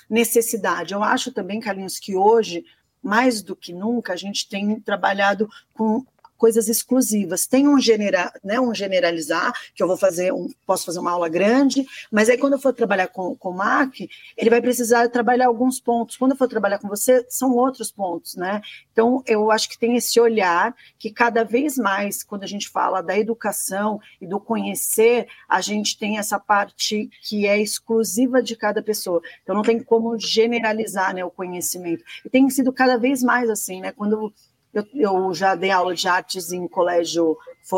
[0.10, 0.94] necessidade.
[0.94, 2.64] Eu acho também, Carlinhos, que hoje,
[3.02, 6.06] mais do que nunca, a gente tem trabalhado com
[6.42, 7.46] coisas exclusivas.
[7.46, 11.30] Tem um, genera, né, um generalizar, que eu vou fazer, um, posso fazer uma aula
[11.30, 15.46] grande, mas aí quando eu for trabalhar com, com o MAC, ele vai precisar trabalhar
[15.46, 16.18] alguns pontos.
[16.18, 18.60] Quando eu for trabalhar com você, são outros pontos, né?
[18.92, 23.04] Então, eu acho que tem esse olhar que cada vez mais, quando a gente fala
[23.04, 28.82] da educação e do conhecer, a gente tem essa parte que é exclusiva de cada
[28.82, 29.22] pessoa.
[29.44, 32.04] Então, não tem como generalizar né, o conhecimento.
[32.26, 33.92] E tem sido cada vez mais assim, né?
[33.92, 34.34] Quando
[34.74, 37.38] eu, eu, já dei aula de artes em colégio,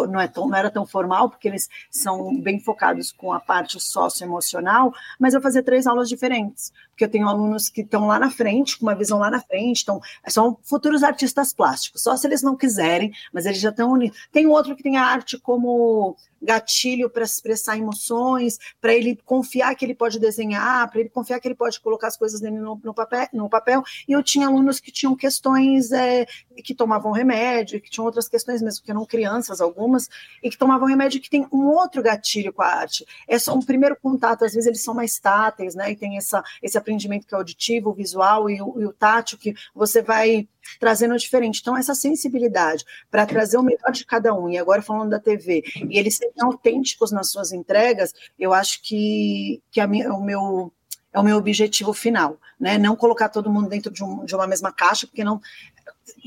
[0.09, 3.79] não, é tão, não era tão formal, porque eles são bem focados com a parte
[3.79, 8.29] socioemocional, mas eu fazia três aulas diferentes, porque eu tenho alunos que estão lá na
[8.29, 12.43] frente, com uma visão lá na frente, então, são futuros artistas plásticos, só se eles
[12.43, 14.17] não quiserem, mas eles já estão unidos.
[14.31, 19.85] Tem outro que tem a arte como gatilho para expressar emoções, para ele confiar que
[19.85, 22.93] ele pode desenhar, para ele confiar que ele pode colocar as coisas dele no, no,
[22.93, 23.81] papel, no papel.
[24.07, 26.25] E eu tinha alunos que tinham questões é,
[26.63, 30.09] que tomavam remédio, que tinham outras questões mesmo, que eram crianças algumas,
[30.43, 33.05] e que tomavam remédio que tem um outro gatilho com a arte.
[33.27, 35.91] É só um primeiro contato, às vezes eles são mais táteis, né?
[35.91, 39.37] E tem essa, esse aprendimento que é auditivo, o visual e o, e o tátil,
[39.37, 40.47] que você vai
[40.79, 41.59] trazendo diferente.
[41.61, 45.63] Então, essa sensibilidade para trazer o melhor de cada um, e agora falando da TV,
[45.89, 50.71] e eles serem autênticos nas suas entregas, eu acho que, que a minha, o meu
[51.13, 52.75] é o meu objetivo final, né?
[52.77, 55.39] Não colocar todo mundo dentro de, um, de uma mesma caixa, porque não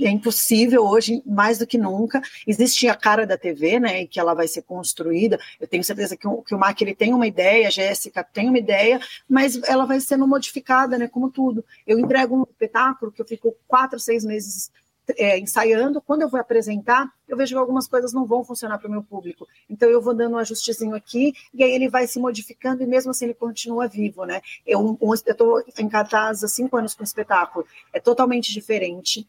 [0.01, 2.21] é impossível hoje, mais do que nunca.
[2.47, 5.39] Existe a cara da TV, né, que ela vai ser construída.
[5.61, 8.49] Eu tenho certeza que o, que o Mac ele tem uma ideia, a Jéssica tem
[8.49, 11.65] uma ideia, mas ela vai sendo modificada, né, como tudo.
[11.87, 14.71] Eu entrego um espetáculo que eu fico quatro, seis meses
[15.17, 18.89] é, ensaiando, quando eu vou apresentar, eu vejo que algumas coisas não vão funcionar para
[18.89, 19.47] o meu público.
[19.71, 23.11] Então eu vou dando um ajustezinho aqui, e aí ele vai se modificando, e mesmo
[23.11, 24.41] assim ele continua vivo, né?
[24.67, 29.29] Eu estou em cartaz há cinco anos com o espetáculo, é totalmente diferente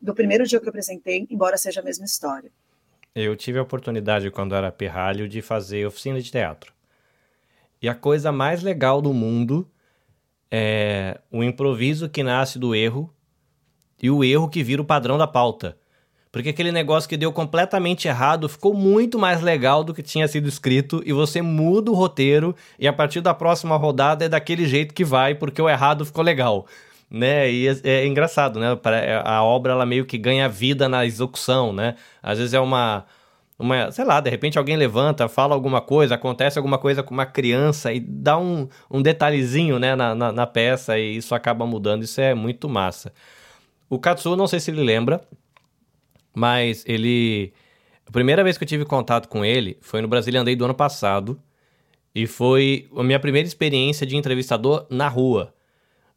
[0.00, 2.50] do primeiro dia que eu apresentei, embora seja a mesma história.
[3.14, 6.72] Eu tive a oportunidade, quando era pirralho, de fazer oficina de teatro.
[7.82, 9.68] E a coisa mais legal do mundo
[10.50, 13.12] é o improviso que nasce do erro
[14.02, 15.76] e o erro que vira o padrão da pauta.
[16.32, 20.48] Porque aquele negócio que deu completamente errado ficou muito mais legal do que tinha sido
[20.48, 24.94] escrito e você muda o roteiro e a partir da próxima rodada é daquele jeito
[24.94, 26.66] que vai porque o errado ficou legal
[27.10, 27.50] né?
[27.50, 28.78] E é, é, engraçado, né?
[29.24, 31.96] A obra ela meio que ganha vida na execução, né?
[32.22, 33.04] Às vezes é uma
[33.60, 37.26] uma, sei lá, de repente alguém levanta, fala alguma coisa, acontece alguma coisa com uma
[37.26, 42.02] criança e dá um, um detalhezinho né, na, na, na peça e isso acaba mudando.
[42.02, 43.12] Isso é muito massa.
[43.90, 45.20] O Katsu, não sei se ele lembra,
[46.34, 47.52] mas ele.
[48.06, 50.74] A primeira vez que eu tive contato com ele foi no Brasília Andei do ano
[50.74, 51.38] passado.
[52.14, 55.54] E foi a minha primeira experiência de entrevistador na rua.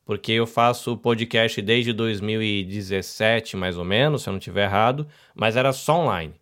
[0.06, 5.56] Porque eu faço podcast desde 2017, mais ou menos, se eu não estiver errado, mas
[5.56, 6.34] era só online.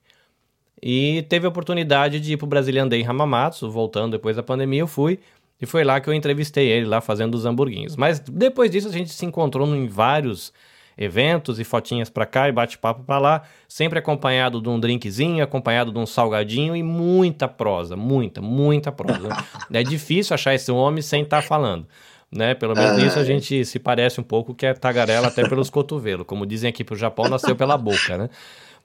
[0.82, 4.82] E teve a oportunidade de ir pro Brasília Andei em Hamamatsu, voltando depois da pandemia,
[4.82, 5.20] eu fui.
[5.62, 7.96] E foi lá que eu entrevistei ele, lá fazendo os hamburguinhos.
[7.96, 10.52] Mas depois disso a gente se encontrou em vários
[10.98, 15.92] eventos e fotinhas para cá e bate-papo para lá, sempre acompanhado de um drinkzinho, acompanhado
[15.92, 19.30] de um salgadinho e muita prosa, muita, muita prosa.
[19.72, 21.88] é difícil achar esse homem sem estar tá falando.
[22.32, 22.54] Né?
[22.54, 26.26] Pelo menos isso a gente se parece um pouco que é tagarela até pelos cotovelos.
[26.26, 28.30] Como dizem aqui pro Japão, nasceu pela boca, né?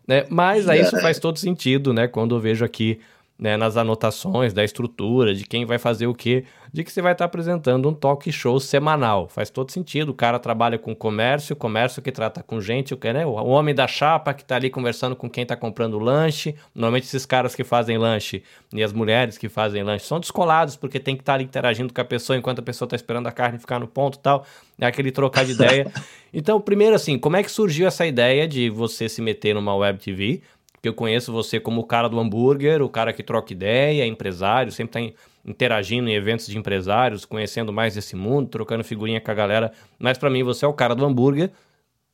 [0.07, 0.26] né?
[0.28, 2.09] Mas aí isso faz todo sentido, né?
[2.09, 2.99] Quando eu vejo aqui
[3.39, 7.12] né, nas anotações da estrutura, de quem vai fazer o quê, de que você vai
[7.12, 9.28] estar apresentando um talk show semanal.
[9.28, 10.11] Faz todo sentido.
[10.11, 13.87] O cara trabalha com comércio, comércio que trata com gente, o, né, o homem da
[13.87, 16.55] chapa que está ali conversando com quem está comprando lanche.
[16.74, 20.99] Normalmente esses caras que fazem lanche e as mulheres que fazem lanche são descolados porque
[20.99, 23.32] tem que estar tá ali interagindo com a pessoa enquanto a pessoa está esperando a
[23.32, 24.45] carne ficar no ponto e tal.
[24.78, 25.91] É aquele trocar de ideia.
[26.32, 29.99] Então, primeiro assim, como é que surgiu essa ideia de você se meter numa web
[29.99, 30.43] TV?
[30.82, 34.70] Que eu conheço você como o cara do hambúrguer, o cara que troca ideia, empresário,
[34.72, 39.34] sempre está interagindo em eventos de empresários, conhecendo mais desse mundo, trocando figurinha com a
[39.34, 39.72] galera.
[39.98, 41.50] Mas para mim você é o cara do hambúrguer,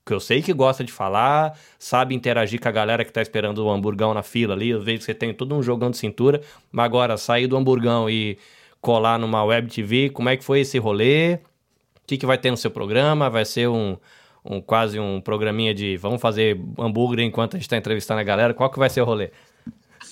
[0.05, 3.65] que eu sei que gosta de falar, sabe interagir com a galera que tá esperando
[3.65, 4.71] o hamburgão na fila ali.
[4.71, 6.41] Eu vejo que você tem todo um jogão de cintura,
[6.71, 8.37] mas agora sair do hamburgão e
[8.81, 11.35] colar numa web TV, como é que foi esse rolê?
[11.35, 11.39] O
[12.07, 13.31] que, que vai ter no seu programa?
[13.31, 13.97] Vai ser um
[14.45, 18.55] um quase um programinha de vamos fazer hambúrguer enquanto a gente está entrevistando a galera.
[18.55, 19.31] Qual que vai ser o rolê?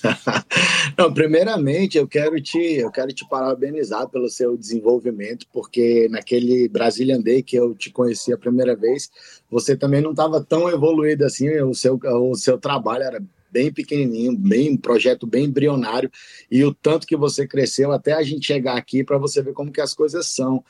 [0.97, 7.21] Não, primeiramente eu quero te eu quero te parabenizar pelo seu desenvolvimento, porque naquele Brazilian
[7.21, 9.09] Day que eu te conheci a primeira vez,
[9.49, 14.35] você também não estava tão evoluído assim, o seu o seu trabalho era bem pequenininho,
[14.35, 16.09] bem um projeto bem embrionário
[16.49, 19.71] e o tanto que você cresceu até a gente chegar aqui para você ver como
[19.71, 20.63] que as coisas são.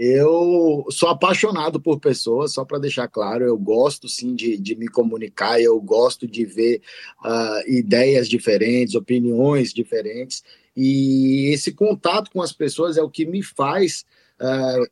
[0.00, 4.86] Eu sou apaixonado por pessoas, só para deixar claro, eu gosto sim de, de me
[4.86, 6.80] comunicar, eu gosto de ver
[7.24, 10.44] uh, ideias diferentes, opiniões diferentes,
[10.76, 14.06] e esse contato com as pessoas é o que me faz
[14.40, 14.88] uh,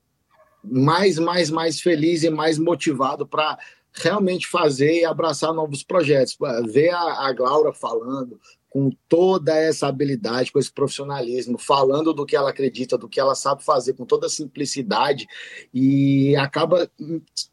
[0.65, 3.57] mais, mais, mais feliz e mais motivado para
[3.93, 6.37] realmente fazer e abraçar novos projetos.
[6.67, 8.41] Ver a, a Glaura falando,
[8.77, 13.35] com toda essa habilidade, com esse profissionalismo, falando do que ela acredita, do que ela
[13.35, 15.27] sabe fazer, com toda a simplicidade,
[15.73, 16.87] e acaba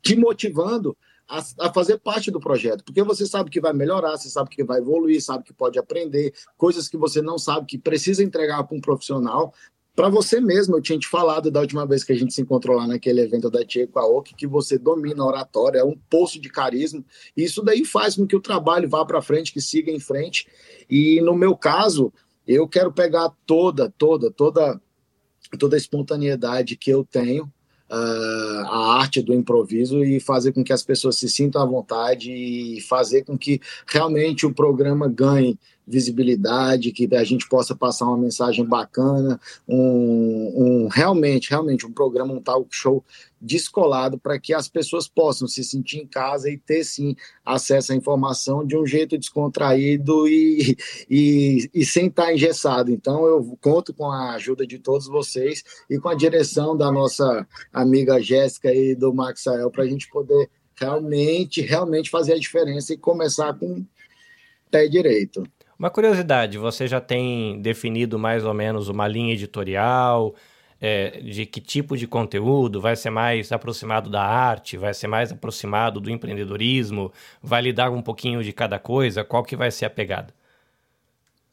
[0.01, 4.27] te motivando a, a, fazer parte do projeto, porque você sabe que vai melhorar, você
[4.27, 8.21] sabe que vai evoluir, sabe que pode aprender, coisas que você não sabe, que precisa
[8.21, 9.53] entregar para um profissional,
[9.95, 12.75] para você mesmo, eu tinha te falado da última vez que a gente se encontrou
[12.75, 16.49] lá naquele evento da Tia Aoki, que você domina a oratória, é um poço de
[16.49, 17.03] carisma,
[17.37, 20.47] e isso daí faz com que o trabalho vá para frente, que siga em frente.
[20.89, 22.11] E no meu caso,
[22.47, 24.81] eu quero pegar toda, toda, toda,
[25.59, 27.51] toda a espontaneidade que eu tenho,
[27.93, 32.31] uh, a arte do improviso e fazer com que as pessoas se sintam à vontade
[32.31, 38.17] e fazer com que realmente o programa ganhe visibilidade, que a gente possa passar uma
[38.17, 43.03] mensagem bacana, um, um realmente, realmente um programa, um talk show
[43.39, 47.95] descolado para que as pessoas possam se sentir em casa e ter sim acesso à
[47.95, 50.77] informação de um jeito descontraído e,
[51.09, 52.89] e, e sem estar engessado.
[52.89, 57.45] Então eu conto com a ajuda de todos vocês e com a direção da nossa
[57.71, 62.97] amiga Jéssica e do Maxael para a gente poder realmente, realmente fazer a diferença e
[62.97, 63.85] começar com
[64.71, 65.43] pé direito.
[65.83, 70.33] Uma curiosidade, você já tem definido mais ou menos uma linha editorial
[70.79, 75.33] é, de que tipo de conteúdo vai ser mais aproximado da arte, vai ser mais
[75.33, 77.11] aproximado do empreendedorismo,
[77.41, 79.25] vai lidar um pouquinho de cada coisa?
[79.25, 80.33] Qual que vai ser a pegada?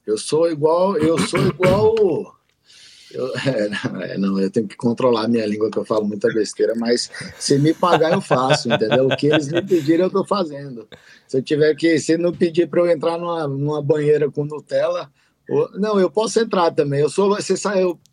[0.06, 2.36] Eu sou igual, eu sou igual
[3.12, 3.32] eu,
[4.02, 7.58] é, não, eu tenho que controlar minha língua, que eu falo muita besteira, mas se
[7.58, 9.06] me pagar, eu faço, entendeu?
[9.06, 10.88] O que eles me pedirem, eu estou fazendo.
[11.26, 15.10] Se eu tiver que, se não pedir para eu entrar numa, numa banheira com Nutella,
[15.74, 17.00] não, eu posso entrar também.
[17.00, 17.62] Eu sou, vocês,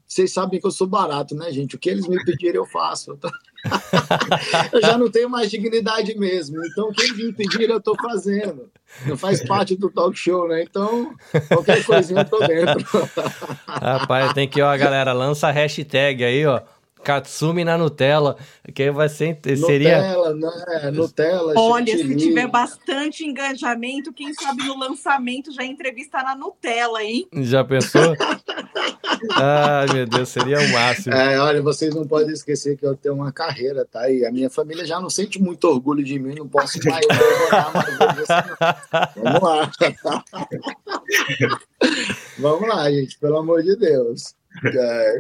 [0.08, 1.76] vocês sabem que eu sou barato, né, gente?
[1.76, 3.12] O que eles me pedirem, eu faço.
[3.12, 3.30] Eu, tô...
[4.72, 6.57] eu já não tenho mais dignidade mesmo.
[6.65, 8.70] Então, o que eles me pedirem, eu estou fazendo.
[9.05, 10.63] Não faz parte do talk show, né?
[10.63, 11.13] Então,
[11.47, 12.86] qualquer coisinha eu tô dentro.
[13.68, 16.61] Rapaz, tem que, ó, galera, lança a hashtag aí, ó.
[17.04, 18.38] Katsumi na Nutella,
[18.74, 20.91] que vai ser seria Nutella, né?
[20.91, 21.54] Nutella.
[21.56, 27.28] Olha, se tiver bastante engajamento, quem sabe no lançamento já entrevista na Nutella, hein?
[27.34, 28.16] Já pensou?
[29.36, 31.16] Ai, meu Deus, seria o máximo.
[31.16, 34.10] É, olha, vocês não podem esquecer que eu tenho uma carreira, tá?
[34.10, 38.28] E a minha família já não sente muito orgulho de mim, não posso mais mais.
[39.16, 39.68] Vamos lá.
[42.39, 44.36] Vamos lá, gente, pelo amor de Deus.
[44.66, 45.20] É.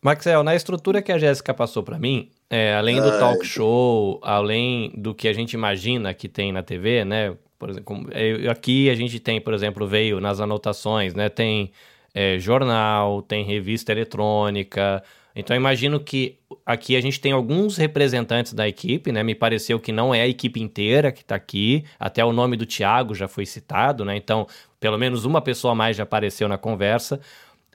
[0.00, 4.92] Maxel, na estrutura que a Jéssica passou para mim, é, além do talk show, além
[4.96, 7.34] do que a gente imagina que tem na TV, né?
[7.58, 8.08] Por exemplo,
[8.50, 11.28] aqui a gente tem, por exemplo, veio nas anotações, né?
[11.28, 11.72] Tem
[12.14, 15.02] é, jornal, tem revista eletrônica.
[15.34, 19.22] Então imagino que aqui a gente tem alguns representantes da equipe, né?
[19.22, 21.84] Me pareceu que não é a equipe inteira que está aqui.
[21.98, 24.16] Até o nome do Thiago já foi citado, né?
[24.16, 24.46] Então,
[24.80, 27.20] pelo menos uma pessoa a mais já apareceu na conversa.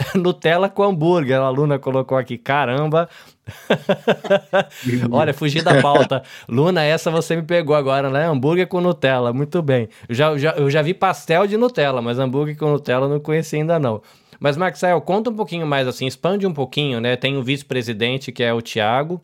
[0.15, 1.39] Nutella com hambúrguer.
[1.39, 3.09] A Luna colocou aqui, caramba.
[5.11, 6.23] Olha, fugi da pauta.
[6.47, 8.27] Luna, essa você me pegou agora, né?
[8.27, 9.89] Hambúrguer com Nutella, muito bem.
[10.07, 13.19] Eu já, já, eu já vi pastel de Nutella, mas hambúrguer com Nutella eu não
[13.19, 14.01] conheci ainda não.
[14.39, 17.15] Mas, Maxel, conta um pouquinho mais assim, expande um pouquinho, né?
[17.15, 19.21] Tem o vice-presidente, que é o Tiago,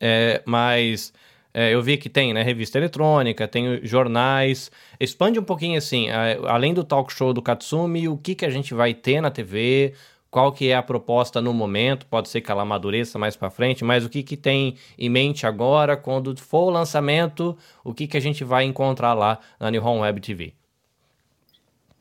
[0.00, 1.12] é, mas
[1.56, 4.72] é, eu vi que tem, né, revista eletrônica, tem jornais.
[4.98, 8.74] Expande um pouquinho assim, além do talk show do Katsumi, o que, que a gente
[8.74, 9.94] vai ter na TV,
[10.32, 13.84] qual que é a proposta no momento, pode ser que ela amadureça mais para frente,
[13.84, 18.16] mas o que, que tem em mente agora, quando for o lançamento, o que, que
[18.16, 20.52] a gente vai encontrar lá na New Home Web TV?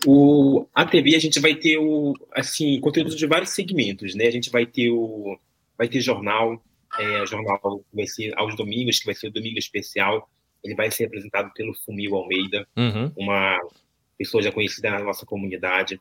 [0.08, 4.26] O, a TV a gente vai ter o assim conteúdos de vários segmentos, né?
[4.26, 5.38] A gente vai ter o
[5.78, 6.60] vai ter jornal,
[7.00, 10.30] é, jornal que vai ser aos domingos, que vai ser o domingo especial.
[10.64, 13.12] Ele vai ser apresentado pelo Fumil Almeida, uhum.
[13.18, 13.60] uma
[14.18, 16.00] pessoa já conhecida na nossa comunidade.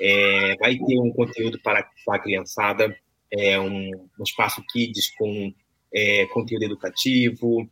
[0.00, 2.96] É, vai ter um conteúdo para, para a criançada,
[3.30, 5.52] é, um, um espaço kids com
[5.92, 7.68] é, conteúdo educativo,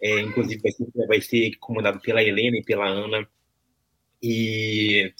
[0.00, 3.28] é, inclusive vai ser, vai ser comandado pela Helena e pela Ana.
[4.22, 5.12] E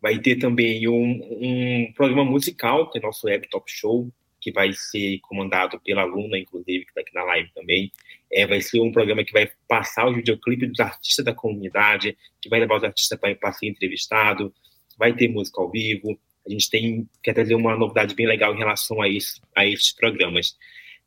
[0.00, 4.10] vai ter também um, um programa musical, que é nosso Web Top Show,
[4.44, 7.90] que vai ser comandado pela aluna, inclusive, que está aqui na live também.
[8.30, 12.50] É, vai ser um programa que vai passar o videoclipe dos artistas da comunidade, que
[12.50, 14.52] vai levar os artistas para ser entrevistado,
[14.98, 16.18] vai ter música ao vivo.
[16.46, 19.92] A gente tem quer trazer uma novidade bem legal em relação a, esse, a esses
[19.92, 20.54] programas.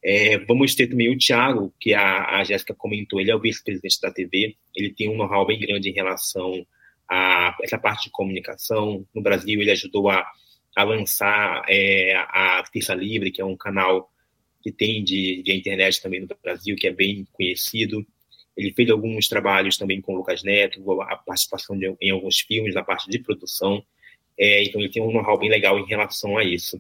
[0.04, 4.02] É, vamos ter também o Thiago, que a, a Jéssica comentou, ele é o vice-presidente
[4.02, 6.66] da TV, ele tem um know-how bem grande em relação
[7.08, 9.06] a essa parte de comunicação.
[9.14, 10.26] No Brasil, ele ajudou a
[10.78, 14.12] a lançar é, a Terça Livre, que é um canal
[14.62, 18.06] que tem de, de internet também no Brasil, que é bem conhecido.
[18.56, 22.76] Ele fez alguns trabalhos também com o Lucas Neto, a participação de, em alguns filmes
[22.76, 23.84] na parte de produção.
[24.38, 26.80] É, então ele tem um know-how bem legal em relação a isso.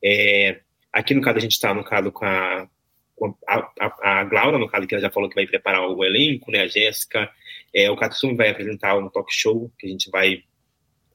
[0.00, 0.60] É,
[0.92, 2.68] aqui no caso a gente está no caso com a,
[3.16, 6.04] com a, a, a, Glaura, no caso que ela já falou que vai preparar o
[6.04, 6.60] elenco, né?
[6.60, 7.28] A Jéssica,
[7.74, 10.44] é, o Katsumi vai apresentar um talk show que a gente vai estar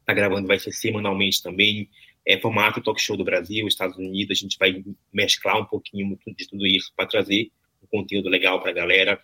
[0.07, 1.89] tá gravando, vai ser semanalmente também
[2.27, 6.47] é, formato talk show do Brasil, Estados Unidos, a gente vai mesclar um pouquinho de
[6.49, 7.49] tudo isso para trazer
[7.81, 9.21] um conteúdo legal para a galera.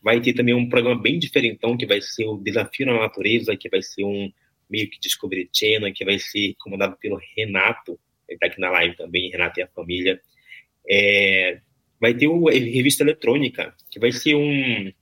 [0.00, 3.68] Vai ter também um programa bem diferentão, que vai ser o Desafio na Natureza, que
[3.68, 4.32] vai ser um
[4.70, 7.98] meio que Discovery Channel, que vai ser comandado pelo Renato,
[8.28, 10.20] ele está aqui na live também, Renato e a família.
[10.88, 11.60] É,
[12.00, 14.92] vai ter o Revista Eletrônica, que vai ser um,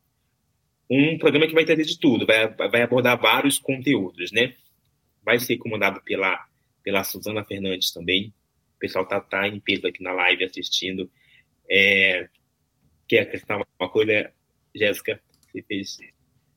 [0.89, 4.55] um programa que vai trazer de tudo, vai, vai abordar vários conteúdos, né?
[5.23, 6.47] Vai ser comandado pela
[6.83, 8.33] pela Suzana Fernandes também.
[8.77, 11.11] O pessoal tá, tá em peso aqui na live assistindo.
[11.71, 12.29] É,
[13.09, 14.31] quer acrescentar uma coisa,
[14.75, 15.21] Jéssica?
[15.41, 15.99] Você fez.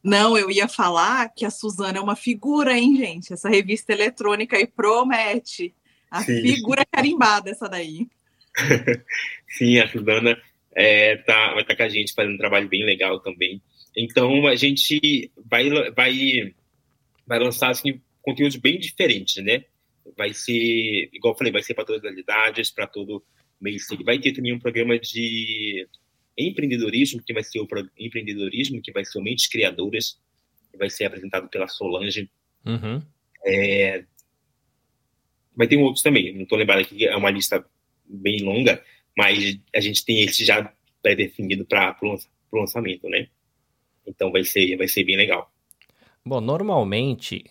[0.03, 3.33] Não, eu ia falar que a Suzana é uma figura, hein, gente?
[3.33, 5.73] Essa revista eletrônica aí promete.
[6.09, 6.41] A Sim.
[6.41, 8.07] figura carimbada, essa daí.
[9.49, 10.39] Sim, a Suzana
[10.75, 13.61] é, tá, vai estar tá com a gente fazendo um trabalho bem legal também.
[13.95, 16.53] Então, a gente vai, vai,
[17.25, 19.63] vai lançar assim, conteúdos bem diferentes, né?
[20.17, 23.23] Vai ser, igual eu falei, vai ser para todas as idades, para todo
[23.59, 25.87] meio Vai ter também um programa de
[26.37, 30.19] empreendedorismo, que vai ser o empreendedorismo, que vai ser o Mentes Criadoras,
[30.71, 32.29] que vai ser apresentado pela Solange.
[32.65, 33.01] Uhum.
[33.45, 34.03] É,
[35.55, 37.65] vai ter outros também, não estou lembrado aqui, é uma lista
[38.05, 38.83] bem longa,
[39.17, 43.29] mas a gente tem esse já pré-definido para o lançamento, né?
[44.05, 45.51] Então vai ser, vai ser bem legal.
[46.25, 47.45] Bom, normalmente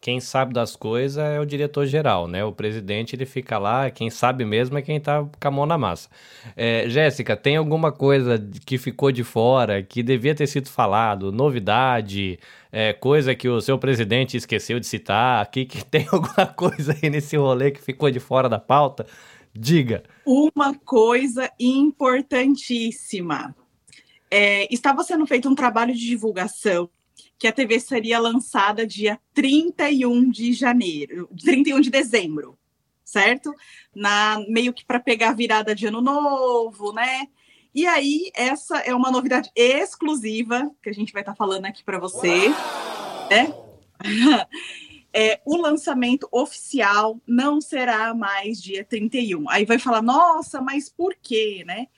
[0.00, 2.42] quem sabe das coisas é o diretor geral, né?
[2.42, 5.76] O presidente ele fica lá, quem sabe mesmo é quem tá com a mão na
[5.76, 6.08] massa.
[6.56, 12.38] É, Jéssica, tem alguma coisa que ficou de fora, que devia ter sido falado, novidade,
[12.72, 17.10] é, coisa que o seu presidente esqueceu de citar, aqui que tem alguma coisa aí
[17.10, 19.06] nesse rolê que ficou de fora da pauta?
[19.52, 20.02] Diga.
[20.24, 23.54] Uma coisa importantíssima.
[24.30, 26.88] É, estava sendo feito um trabalho de divulgação
[27.38, 32.58] que a TV seria lançada dia 31 de janeiro, 31 de dezembro,
[33.04, 33.54] certo?
[33.94, 37.26] Na meio que para pegar a virada de ano novo, né?
[37.74, 41.84] E aí essa é uma novidade exclusiva que a gente vai estar tá falando aqui
[41.84, 42.48] para você,
[43.30, 43.54] né?
[45.12, 49.50] É, o lançamento oficial não será mais dia 31.
[49.50, 51.88] Aí vai falar, nossa, mas por quê, né?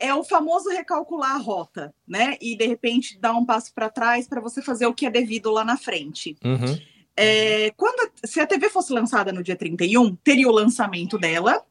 [0.00, 2.36] É o famoso recalcular a rota, né?
[2.40, 5.50] E de repente dar um passo para trás para você fazer o que é devido
[5.50, 6.36] lá na frente.
[6.42, 6.78] Uhum.
[7.16, 11.62] É, quando se a TV fosse lançada no dia 31, teria o lançamento dela,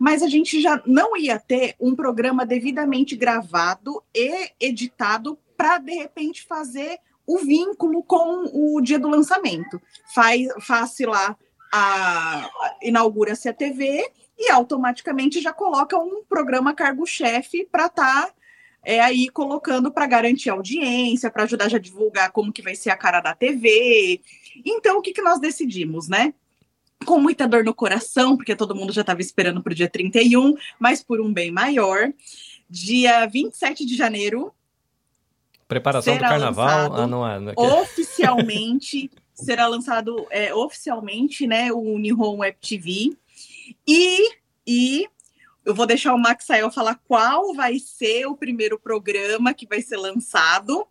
[0.00, 5.92] mas a gente já não ia ter um programa devidamente gravado e editado para de
[5.92, 9.80] repente fazer o vínculo com o dia do lançamento.
[10.12, 11.36] Faz, faz lá
[11.72, 12.50] a
[12.82, 18.34] inaugura-se a TV e automaticamente já coloca um programa cargo-chefe para estar tá,
[18.84, 22.90] é, aí colocando para garantir audiência, para ajudar já a divulgar como que vai ser
[22.90, 24.20] a cara da TV.
[24.64, 26.34] Então, o que, que nós decidimos, né?
[27.04, 30.54] Com muita dor no coração, porque todo mundo já estava esperando para o dia 31,
[30.78, 32.12] mas por um bem maior,
[32.68, 34.52] dia 27 de janeiro.
[35.66, 36.94] Preparação do carnaval?
[36.94, 37.40] Ah, não é.
[37.40, 37.60] Não é que...
[37.60, 43.16] Oficialmente, será lançado é, oficialmente né, o Nihon Web TV
[43.86, 44.36] e,
[44.66, 45.06] e
[45.64, 49.96] eu vou deixar o Maxael falar qual vai ser o primeiro programa que vai ser
[49.96, 50.86] lançado.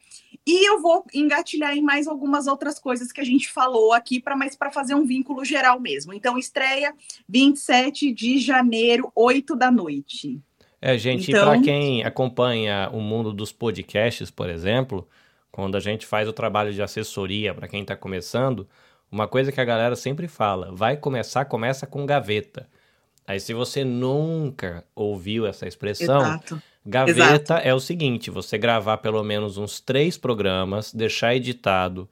[0.45, 4.35] E eu vou engatilhar em mais algumas outras coisas que a gente falou aqui, para
[4.35, 6.13] mais para fazer um vínculo geral mesmo.
[6.13, 6.93] Então, estreia
[7.27, 10.39] 27 de janeiro, 8 da noite.
[10.81, 11.45] É, gente, então...
[11.45, 15.07] para quem acompanha o mundo dos podcasts, por exemplo,
[15.51, 18.67] quando a gente faz o trabalho de assessoria para quem está começando,
[19.11, 22.67] uma coisa que a galera sempre fala: vai começar, começa com gaveta.
[23.27, 26.61] Aí, se você nunca ouviu essa expressão, Exato.
[26.85, 27.67] gaveta Exato.
[27.67, 32.07] é o seguinte: você gravar pelo menos uns três programas, deixar editado,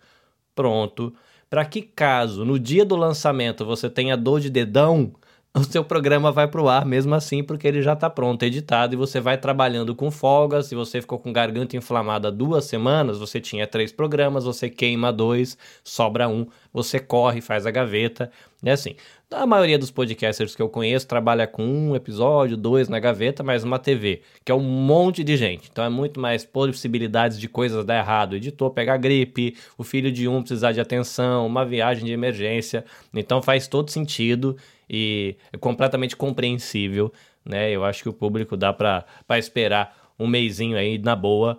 [0.55, 1.13] pronto,
[1.49, 5.13] para que caso no dia do lançamento você tenha dor de dedão,
[5.55, 8.95] o seu programa vai para o ar mesmo assim, porque ele já está pronto, editado,
[8.95, 10.63] e você vai trabalhando com folga.
[10.63, 15.55] Se você ficou com garganta inflamada duas semanas, você tinha três programas, você queima dois,
[15.83, 18.31] sobra um, você corre, faz a gaveta.
[18.63, 18.95] É assim.
[19.29, 23.63] A maioria dos podcasters que eu conheço trabalha com um episódio, dois na gaveta, mas
[23.63, 25.69] uma TV, que é um monte de gente.
[25.71, 28.33] Então é muito mais possibilidades de coisas dar errado.
[28.33, 32.85] O editor pegar gripe, o filho de um precisar de atenção, uma viagem de emergência.
[33.11, 34.55] Então faz todo sentido
[34.95, 37.11] e é completamente compreensível,
[37.43, 37.71] né?
[37.71, 41.57] Eu acho que o público dá para esperar um mêsinho aí na boa,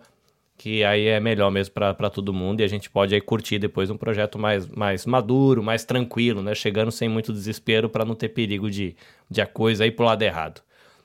[0.56, 3.90] que aí é melhor mesmo para todo mundo e a gente pode aí curtir depois
[3.90, 6.54] um projeto mais, mais maduro, mais tranquilo, né?
[6.54, 8.94] Chegando sem muito desespero para não ter perigo de,
[9.28, 10.62] de a coisa ir pro lado errado.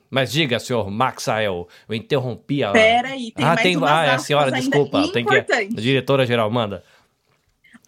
[0.08, 2.70] Mas diga, senhor Maxael, eu interrompi a.
[2.70, 3.76] Pera aí, tem ah, mais tem...
[3.82, 5.08] Ah, é a senhora, desculpa.
[5.12, 5.34] Tem que...
[5.36, 6.84] A diretora geral, manda.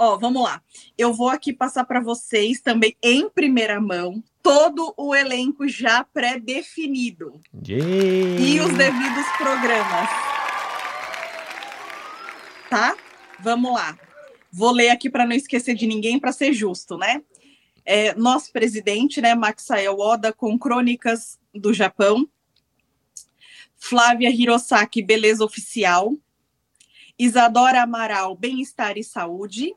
[0.05, 0.61] Ó, vamos lá.
[0.98, 7.40] Eu vou aqui passar para vocês também em primeira mão todo o elenco já pré-definido
[7.64, 10.11] e os devidos programas.
[12.68, 12.96] Tá?
[13.38, 13.96] Vamos lá.
[14.50, 17.22] Vou ler aqui para não esquecer de ninguém, para ser justo, né?
[17.84, 22.28] É, nosso presidente, né, Maxael Oda, com Crônicas do Japão.
[23.76, 26.12] Flávia Hirosaki, Beleza Oficial.
[27.16, 29.72] Isadora Amaral, Bem-Estar e Saúde.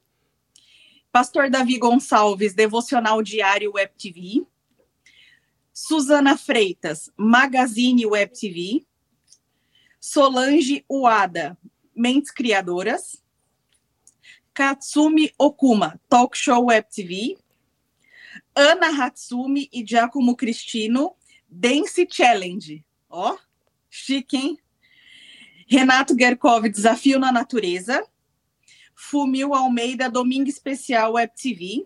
[1.15, 4.45] Pastor Davi Gonçalves, Devocional Diário Web TV.
[5.71, 8.85] Suzana Freitas, Magazine Web TV.
[9.97, 11.57] Solange Uada,
[11.95, 13.23] Mentes Criadoras.
[14.53, 17.37] Katsumi Okuma, Talk Show Web TV.
[18.53, 21.15] Ana Hatsumi e Giacomo Cristino,
[21.49, 22.83] Dance Challenge.
[23.09, 23.37] Ó,
[23.89, 24.59] chique, hein?
[25.65, 28.05] Renato Gerkov, Desafio na Natureza.
[28.95, 31.85] Fumil Almeida, Domingo Especial Web TV,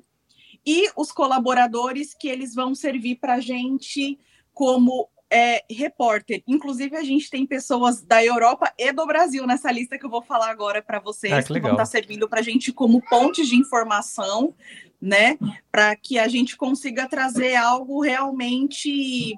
[0.66, 4.20] e os colaboradores que eles vão servir para a gente
[4.54, 6.44] como é, repórter.
[6.48, 10.22] Inclusive, a gente tem pessoas da Europa e do Brasil nessa lista que eu vou
[10.22, 13.02] falar agora para vocês, ah, que, que vão estar tá servindo para a gente como
[13.02, 14.54] pontes de informação,
[15.02, 15.38] né?
[15.72, 19.34] Para que a gente consiga trazer algo realmente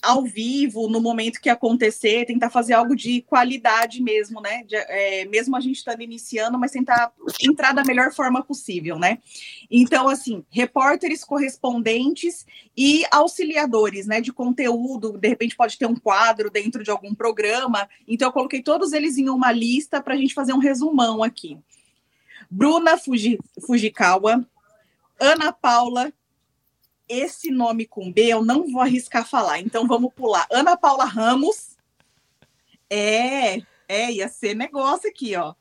[0.00, 4.62] ao vivo, no momento que acontecer, tentar fazer algo de qualidade mesmo, né?
[4.62, 7.12] De, é, mesmo a gente estando iniciando, mas tentar
[7.42, 9.18] entrar da melhor forma possível, né?
[9.68, 12.46] Então, assim, repórteres correspondentes
[12.76, 14.20] e auxiliadores, né?
[14.20, 17.88] De conteúdo, de repente pode ter um quadro dentro de algum programa.
[18.06, 21.58] Então, eu coloquei todos eles em uma lista para a gente fazer um resumão aqui.
[22.48, 24.46] Bruna Fuji, Fujikawa,
[25.18, 26.12] Ana Paula
[27.08, 30.46] esse nome com B eu não vou arriscar falar, então vamos pular.
[30.50, 31.76] Ana Paula Ramos.
[32.88, 33.56] É,
[33.88, 35.54] é, ia ser negócio aqui, ó.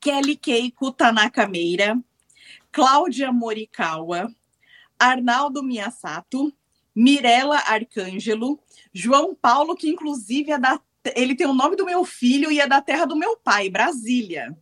[0.00, 1.98] Kelly Keiko Tanaka Meira,
[2.70, 4.32] Cláudia Morikawa,
[4.98, 6.52] Arnaldo Miyasato,
[6.94, 8.60] Mirela Arcângelo,
[8.92, 10.80] João Paulo, que inclusive é da,
[11.14, 14.56] ele tem o nome do meu filho e é da terra do meu pai, Brasília.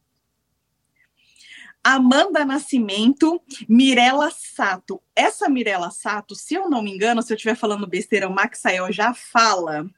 [1.89, 5.01] Amanda Nascimento, Mirela Sato.
[5.14, 8.91] Essa Mirela Sato, se eu não me engano, se eu estiver falando besteira, o Maxael
[8.91, 9.89] já fala.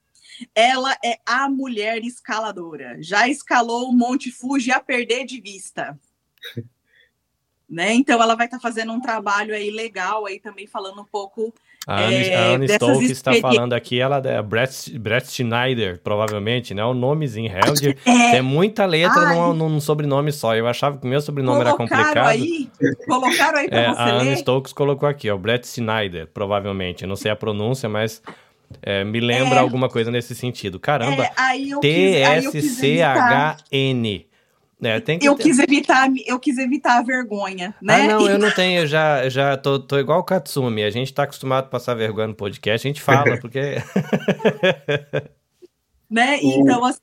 [0.54, 2.98] Ela é a mulher escaladora.
[3.00, 5.98] Já escalou o Monte Fuji a perder de vista.
[7.66, 7.94] né?
[7.94, 11.54] Então ela vai estar tá fazendo um trabalho aí legal aí também falando um pouco
[11.88, 16.74] a Anne, é, a Anne Stokes está falando aqui, ela é Brett, Brett Schneider, provavelmente,
[16.74, 16.84] né?
[16.84, 17.96] O nomezinho Held.
[18.18, 20.54] É, tem muita letra num, num, sobrenome só.
[20.54, 22.26] Eu achava que o meu sobrenome era complicado.
[22.26, 22.68] Aí,
[23.06, 27.04] colocaram aí pra é, você A Anne Stokes colocou aqui, ó, Brett Schneider, provavelmente.
[27.04, 28.20] Eu não sei a pronúncia, mas
[28.82, 30.78] é, me lembra é, alguma coisa nesse sentido.
[30.78, 31.30] Caramba, é,
[31.80, 32.98] T-S-C-H-N.
[34.82, 35.42] É, tem que eu ter...
[35.42, 38.02] quis evitar, eu quis evitar a vergonha, né?
[38.02, 40.84] Ah, não, eu não tenho, eu já, já tô, tô igual o Katsumi.
[40.84, 43.60] A gente tá acostumado a passar vergonha no podcast, a gente fala, porque.
[46.08, 46.38] né?
[46.40, 47.00] Então, assim,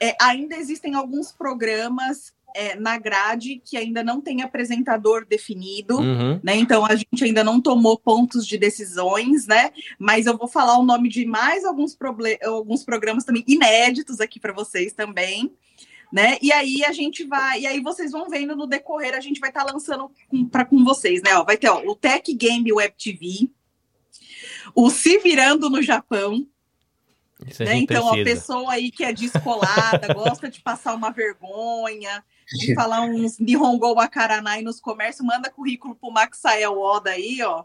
[0.00, 6.40] é, ainda existem alguns programas é, na grade que ainda não tem apresentador definido, uhum.
[6.42, 6.56] né?
[6.56, 9.70] Então a gente ainda não tomou pontos de decisões, né?
[9.98, 11.96] Mas eu vou falar o nome de mais alguns,
[12.44, 15.52] alguns programas também inéditos aqui para vocês também
[16.12, 16.38] né?
[16.42, 19.50] E aí a gente vai, e aí vocês vão vendo no decorrer, a gente vai
[19.50, 20.10] estar tá lançando
[20.50, 21.36] para com vocês, né?
[21.36, 23.50] Ó, vai ter ó, o Tech Game Web TV,
[24.74, 26.46] o Se Virando no Japão.
[27.58, 27.76] Né?
[27.76, 33.38] Então, a pessoa aí que é descolada, gosta de passar uma vergonha, de falar uns
[33.38, 37.64] Nihongo Wakaranai nos comércios, manda currículo pro Maxael Oda aí, ó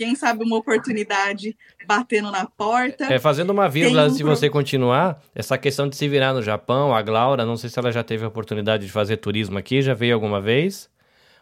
[0.00, 1.54] quem sabe uma oportunidade
[1.86, 3.12] batendo na porta.
[3.12, 4.16] É, fazendo uma vírgula antes um...
[4.16, 7.78] de você continuar, essa questão de se virar no Japão, a Glaura, não sei se
[7.78, 10.88] ela já teve a oportunidade de fazer turismo aqui, já veio alguma vez?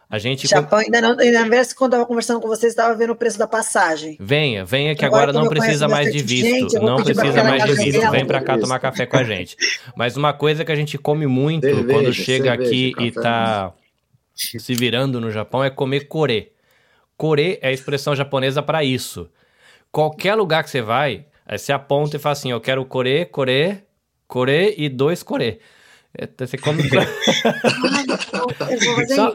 [0.09, 0.45] A gente.
[0.45, 1.17] Japão, ainda não.
[1.17, 4.17] Ainda vez, quando eu estava conversando com vocês, estava vendo o preço da passagem.
[4.19, 6.49] Venha, venha que agora, agora não precisa mais de visto.
[6.49, 8.11] Gente, não precisa mais de visto.
[8.11, 9.55] Vem para cá tomar café com a gente.
[9.95, 13.71] Mas uma coisa que a gente come muito cerveja, quando chega cerveja, aqui e tá
[14.35, 16.51] se virando no Japão é comer core.
[17.19, 19.29] Core é a expressão japonesa para isso.
[19.91, 23.83] Qualquer lugar que você vai, aí você aponta e fala assim: eu quero core, core,
[24.25, 25.59] core e dois core.
[26.17, 26.81] É, você come.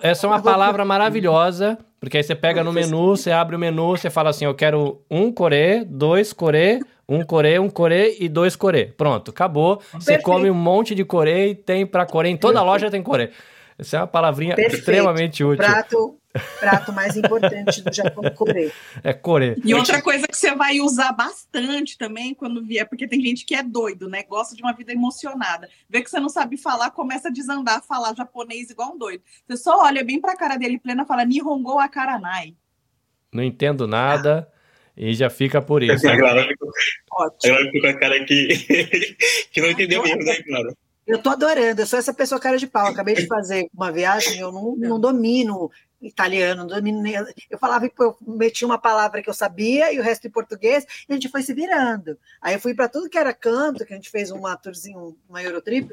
[0.00, 3.90] essa é uma palavra maravilhosa, porque aí você pega no menu, você abre o menu,
[3.90, 8.56] você fala assim: eu quero um core, dois core, um core, um core e dois
[8.56, 8.94] core.
[8.96, 9.82] Pronto, acabou.
[9.92, 12.30] Você come um monte de core e tem para core.
[12.30, 13.28] Em toda loja tem core.
[13.78, 14.78] Essa é uma palavrinha Perfeito.
[14.80, 15.58] extremamente útil.
[15.58, 16.16] Prato,
[16.58, 18.72] prato mais importante do Japão, core.
[19.02, 19.60] É core.
[19.64, 23.54] E outra coisa que você vai usar bastante também quando vier, porque tem gente que
[23.54, 24.22] é doido, né?
[24.24, 25.68] Gosta de uma vida emocionada.
[25.88, 29.22] Vê que você não sabe falar, começa a desandar, falar japonês igual um doido.
[29.46, 32.56] Você só olha bem pra cara dele plena e fala Nihongo Akaranai.
[33.32, 34.50] Não entendo nada.
[34.96, 36.08] E já fica por isso.
[36.08, 36.70] Agora ficou,
[37.44, 38.46] agora ficou com a cara que,
[39.50, 40.76] que não entendeu mesmo, né, claro?
[41.06, 42.86] Eu tô adorando, eu sou essa pessoa cara de pau.
[42.86, 45.70] acabei de fazer uma viagem, eu não, não domino
[46.06, 47.14] italiano, nem.
[47.50, 50.84] Eu falava que eu meti uma palavra que eu sabia e o resto em português,
[51.08, 52.18] e a gente foi se virando.
[52.40, 55.42] Aí eu fui para tudo que era canto, que a gente fez uma tourzinho, uma
[55.42, 55.88] Eurotrip,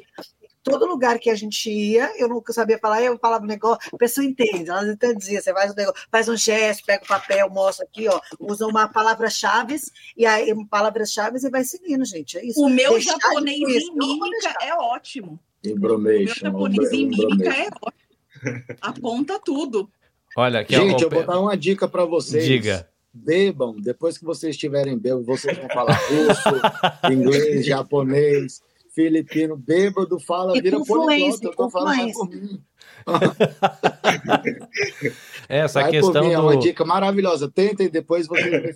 [0.63, 3.97] todo lugar que a gente ia, eu nunca sabia falar, eu falava um negócio, a
[3.97, 7.85] pessoa entende, elas diziam, você faz um negócio, faz um gesto, pega o papel, mostra
[7.85, 9.79] aqui, ó, usa uma palavra-chave,
[10.15, 12.61] e aí palavras-chave e vai seguindo, gente, é isso.
[12.61, 15.39] O meu Deixar japonês em mímica é ótimo.
[15.65, 18.01] O meu japonês em mímica é ótimo.
[18.81, 19.91] Aponta tudo.
[20.35, 22.45] Olha, aqui, gente, eu vou dar uma dica para vocês.
[22.45, 26.49] Diga bebam, depois que vocês estiverem bebendo, vocês vão falar russo,
[27.11, 28.61] inglês, japonês,
[28.93, 31.45] filipino, bêbado, fala, e vira poliglota.
[31.45, 32.61] Eu tô falando por mim.
[35.49, 36.35] Essa Vai questão mim, do...
[36.35, 37.49] é uma dica maravilhosa.
[37.49, 38.75] Tentem depois vocês.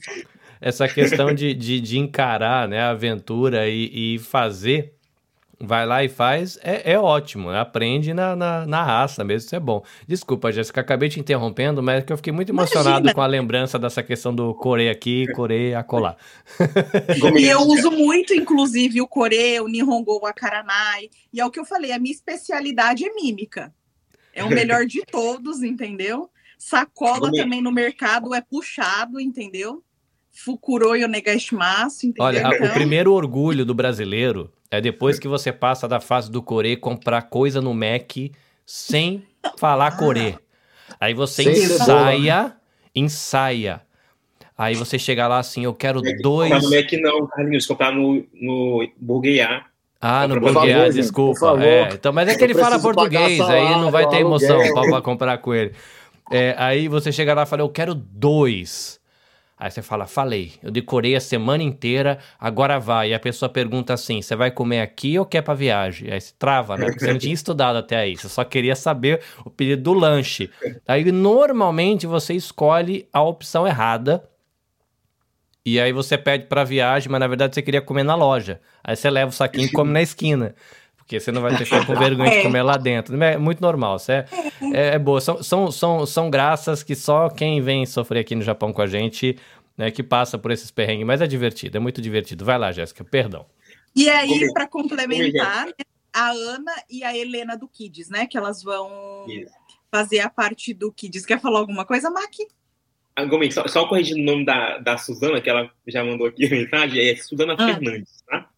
[0.59, 4.94] Essa questão de, de, de, encarar né, a aventura e, e fazer
[5.59, 7.59] vai lá e faz, é, é ótimo, né?
[7.59, 9.83] aprende na, na, na, raça mesmo, isso é bom.
[10.07, 13.13] Desculpa, Jéssica, acabei te interrompendo, mas é que eu fiquei muito emocionado Imagina.
[13.13, 16.15] com a lembrança dessa questão do Coreia aqui, Coreia acolá.
[17.37, 21.59] e eu uso muito, inclusive, o Core, o Nihongo, o Akaranai, e é o que
[21.59, 23.73] eu falei, a minha especialidade é mímica.
[24.33, 26.29] É o melhor de todos, entendeu?
[26.57, 29.81] Sacola também no mercado é puxado, entendeu?
[30.31, 32.25] Fukuro e o Negashimasu, entendeu?
[32.25, 32.67] Olha, então...
[32.67, 37.23] o primeiro orgulho do brasileiro é depois que você passa da fase do core comprar
[37.23, 38.11] coisa no Mac
[38.65, 39.23] sem
[39.57, 40.37] falar core.
[40.99, 42.55] Aí você ensaia,
[42.93, 43.85] ensaia
[44.57, 46.49] Aí você chega lá assim, eu quero dois.
[46.49, 49.69] Comprar no Mac não, Carlinhos, comprar no, no Burguear.
[49.99, 51.61] Ah, no português, desculpa.
[51.61, 55.37] É, então, mas é que ele fala português, aí não vai ter emoção para comprar
[55.39, 55.73] com ele.
[56.31, 58.99] É, aí você chega lá e fala, eu quero dois.
[59.57, 63.11] Aí você fala, falei, eu decorei a semana inteira, agora vai.
[63.11, 66.11] E a pessoa pergunta assim: você vai comer aqui ou quer pra viagem?
[66.11, 66.87] Aí você trava, né?
[66.87, 70.49] Porque você não tinha estudado até aí, você só queria saber o pedido do lanche.
[70.85, 74.29] Aí normalmente você escolhe a opção errada.
[75.65, 78.61] E aí você pede pra viagem, mas na verdade você queria comer na loja.
[78.83, 80.53] Aí você leva o saquinho e come na esquina.
[81.05, 83.21] Porque você não vai ter com vergonha de comer lá dentro.
[83.21, 84.25] É muito normal, isso é,
[84.73, 85.21] é, é, boa.
[85.21, 88.87] São, são, são, são graças que só quem vem sofrer aqui no Japão com a
[88.87, 89.37] gente,
[89.77, 91.05] né, que passa por esses perrengues.
[91.05, 92.43] Mas é divertido, é muito divertido.
[92.43, 93.45] Vai lá, Jéssica, perdão.
[93.95, 95.67] E aí, para complementar,
[96.11, 98.25] a Ana e a Helena do Kids, né?
[98.25, 99.25] Que elas vão
[99.91, 101.23] fazer a parte do Kids.
[101.23, 102.47] Quer falar alguma coisa, Maki?
[103.15, 106.47] Ah, Gomes, só, só corrigindo o nome da, da Suzana, que ela já mandou aqui
[106.47, 107.65] a mensagem, é Suzana ah.
[107.65, 108.49] Fernandes, tá?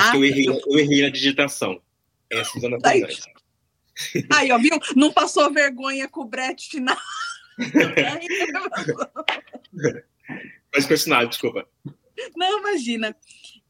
[0.00, 1.80] Acho ah, que eu errei, eu errei na digitação.
[2.30, 3.20] É a Suzana Fernandes.
[4.32, 4.78] Aí, ó, viu?
[4.96, 6.96] Não passou vergonha com o Brett na.
[10.72, 11.68] Pode continuar, desculpa.
[12.34, 13.14] Não, imagina.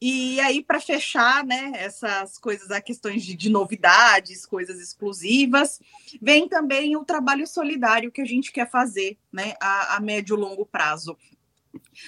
[0.01, 5.78] E aí, para fechar, né, essas coisas, a questões de, de, novidades, coisas exclusivas,
[6.22, 10.41] vem também o trabalho solidário que a gente quer fazer, né, a, a médio e
[10.41, 11.18] longo prazo.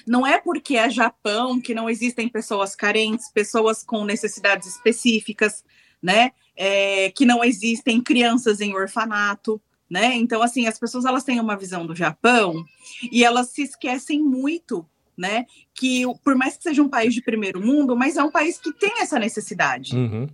[0.07, 5.65] Não é porque é Japão que não existem pessoas carentes, pessoas com necessidades específicas,
[6.03, 6.33] né?
[6.57, 10.15] É, que não existem crianças em orfanato, né?
[10.17, 12.65] Então, assim, as pessoas elas têm uma visão do Japão
[13.11, 14.87] e elas se esquecem muito,
[15.17, 15.47] né?
[15.75, 18.73] Que por mais que seja um país de primeiro mundo, mas é um país que
[18.73, 19.95] tem essa necessidade.
[19.95, 20.29] Uhum.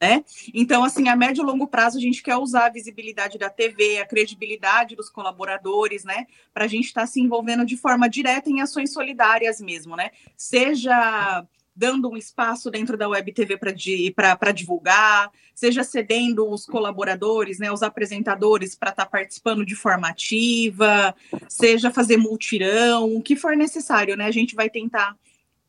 [0.00, 0.24] Né?
[0.54, 3.98] Então, assim, a médio e longo prazo, a gente quer usar a visibilidade da TV,
[3.98, 6.26] a credibilidade dos colaboradores, né?
[6.54, 10.10] Para a gente estar tá se envolvendo de forma direta em ações solidárias mesmo, né?
[10.34, 11.46] Seja
[11.76, 17.82] dando um espaço dentro da Web TV para divulgar, seja cedendo os colaboradores, né, os
[17.82, 21.14] apresentadores para estar tá participando de forma ativa,
[21.48, 24.26] seja fazer multirão, o que for necessário, né?
[24.26, 25.16] A gente vai tentar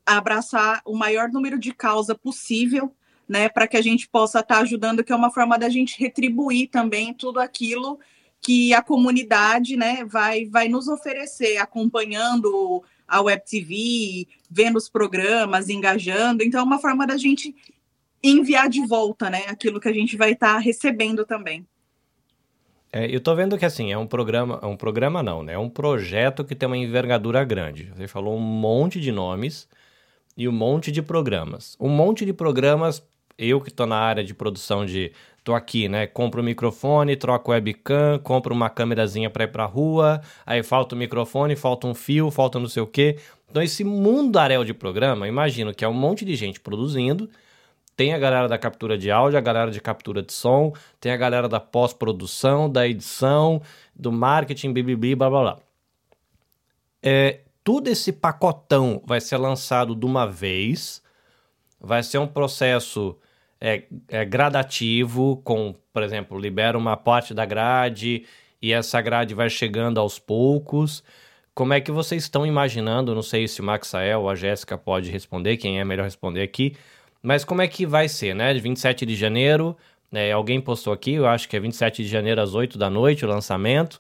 [0.06, 2.94] abraçar o maior número de causa possível
[3.32, 5.98] né, para que a gente possa estar tá ajudando, que é uma forma da gente
[5.98, 7.98] retribuir também tudo aquilo
[8.42, 15.70] que a comunidade, né, vai, vai nos oferecer, acompanhando a Web TV, vendo os programas,
[15.70, 16.44] engajando.
[16.44, 17.56] Então, é uma forma da gente
[18.22, 21.66] enviar de volta, né, aquilo que a gente vai estar tá recebendo também.
[22.92, 25.54] É, eu tô vendo que assim, é um programa, é um programa não, né?
[25.54, 27.86] É um projeto que tem uma envergadura grande.
[27.96, 29.70] Você falou um monte de nomes
[30.36, 31.78] e um monte de programas.
[31.80, 33.02] Um monte de programas
[33.42, 35.12] eu que estou na área de produção de.
[35.44, 36.06] Tô aqui, né?
[36.06, 40.98] Compro o microfone, troco webcam, compro uma câmerazinha para ir pra rua, aí falta o
[40.98, 43.18] microfone, falta um fio, falta não sei o quê.
[43.50, 47.28] Então, esse mundo arel de programa, imagino que é um monte de gente produzindo.
[47.98, 51.18] Tem a galera da captura de áudio, a galera de captura de som, tem a
[51.18, 53.62] galera da pós-produção, da edição,
[53.96, 55.60] do marketing, blá blá blá blá.
[57.04, 61.02] É, tudo esse pacotão vai ser lançado de uma vez,
[61.80, 63.18] vai ser um processo
[63.62, 68.26] é, é gradativo, com, por exemplo, libera uma parte da grade
[68.60, 71.04] e essa grade vai chegando aos poucos.
[71.54, 73.14] Como é que vocês estão imaginando?
[73.14, 76.76] Não sei se o Maxael ou a Jéssica pode responder, quem é melhor responder aqui.
[77.22, 78.52] Mas como é que vai ser, né?
[78.54, 79.78] 27 de janeiro,
[80.12, 83.26] é, alguém postou aqui, eu acho que é 27 de janeiro às 8 da noite
[83.26, 84.00] o lançamento.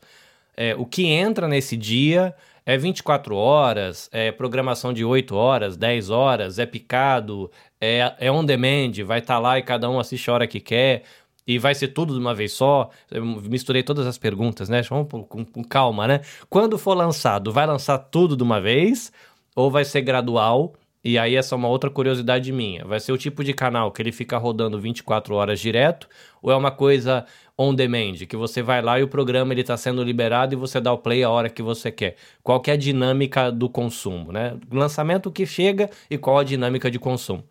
[0.57, 2.33] É, o que entra nesse dia
[2.65, 8.45] é 24 horas, é programação de 8 horas, 10 horas, é picado, é, é on
[8.45, 11.03] demand, vai estar tá lá e cada um assiste a hora que quer.
[11.45, 12.89] E vai ser tudo de uma vez só.
[13.09, 14.83] Eu misturei todas as perguntas, né?
[14.83, 16.21] Vamos com, com, com calma, né?
[16.49, 19.11] Quando for lançado, vai lançar tudo de uma vez?
[19.55, 20.73] Ou vai ser gradual?
[21.03, 22.85] E aí, essa é uma outra curiosidade minha.
[22.85, 26.07] Vai ser o tipo de canal que ele fica rodando 24 horas direto?
[26.43, 27.25] Ou é uma coisa
[27.57, 30.79] on demand, que você vai lá e o programa ele está sendo liberado e você
[30.79, 32.15] dá o play a hora que você quer?
[32.43, 34.57] Qual que é a dinâmica do consumo, né?
[34.71, 37.43] Lançamento que chega e qual a dinâmica de consumo?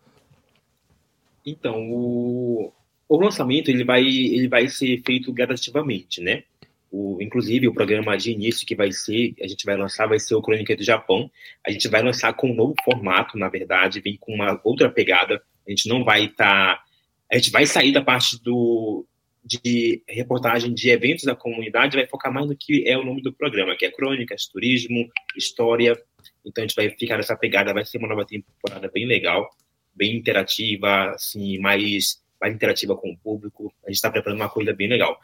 [1.45, 2.71] Então, o,
[3.09, 6.43] o lançamento ele vai, ele vai ser feito gradativamente, né?
[6.91, 10.35] O, inclusive, o programa de início que vai ser, a gente vai lançar, vai ser
[10.35, 11.31] o Crônica do Japão.
[11.65, 15.41] A gente vai lançar com um novo formato, na verdade, vem com uma outra pegada.
[15.65, 16.75] A gente não vai estar.
[16.75, 16.83] Tá,
[17.31, 19.05] a gente vai sair da parte do,
[19.43, 23.31] de reportagem de eventos da comunidade, vai focar mais no que é o nome do
[23.31, 25.97] programa, que é Crônicas, Turismo, História.
[26.45, 29.49] Então a gente vai ficar nessa pegada, vai ser uma nova temporada bem legal
[29.93, 33.73] bem interativa, assim, mais, mais interativa com o público.
[33.85, 35.19] A gente está preparando uma coisa bem legal.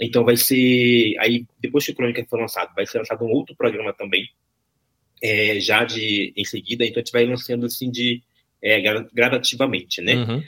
[0.00, 1.16] Então vai ser.
[1.18, 4.28] Aí, depois que o Crônica for lançado, vai ser lançado um outro programa também,
[5.22, 8.22] é, já de em seguida, então a gente vai lançando assim de
[8.62, 8.80] é,
[9.12, 10.14] gradativamente, né?
[10.14, 10.42] Uhum.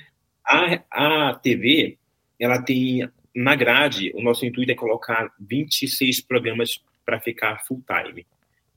[0.45, 1.99] A, a TV,
[2.39, 8.27] ela tem na grade, o nosso intuito é colocar 26 programas para ficar full time.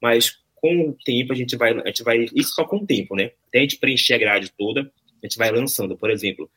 [0.01, 3.15] Mas com o tempo a gente vai, a gente vai, isso só com o tempo,
[3.15, 3.31] né?
[3.47, 4.91] Até a gente preencher a grade toda,
[5.21, 6.49] a gente vai lançando, por exemplo,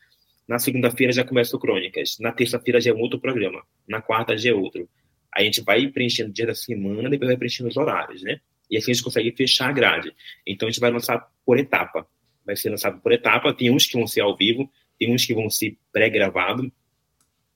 [0.47, 4.37] na segunda-feira já começa o Crônicas, na terça-feira já é um outro programa, na quarta
[4.37, 4.87] já é outro.
[5.33, 8.39] A gente vai preenchendo o dia da semana, depois vai preenchendo os horários, né?
[8.69, 10.13] E assim a gente consegue fechar a grade.
[10.45, 12.07] Então a gente vai lançar por etapa.
[12.45, 13.53] Vai ser lançado por etapa.
[13.53, 16.69] Tem uns que vão ser ao vivo, tem uns que vão ser pré-gravados,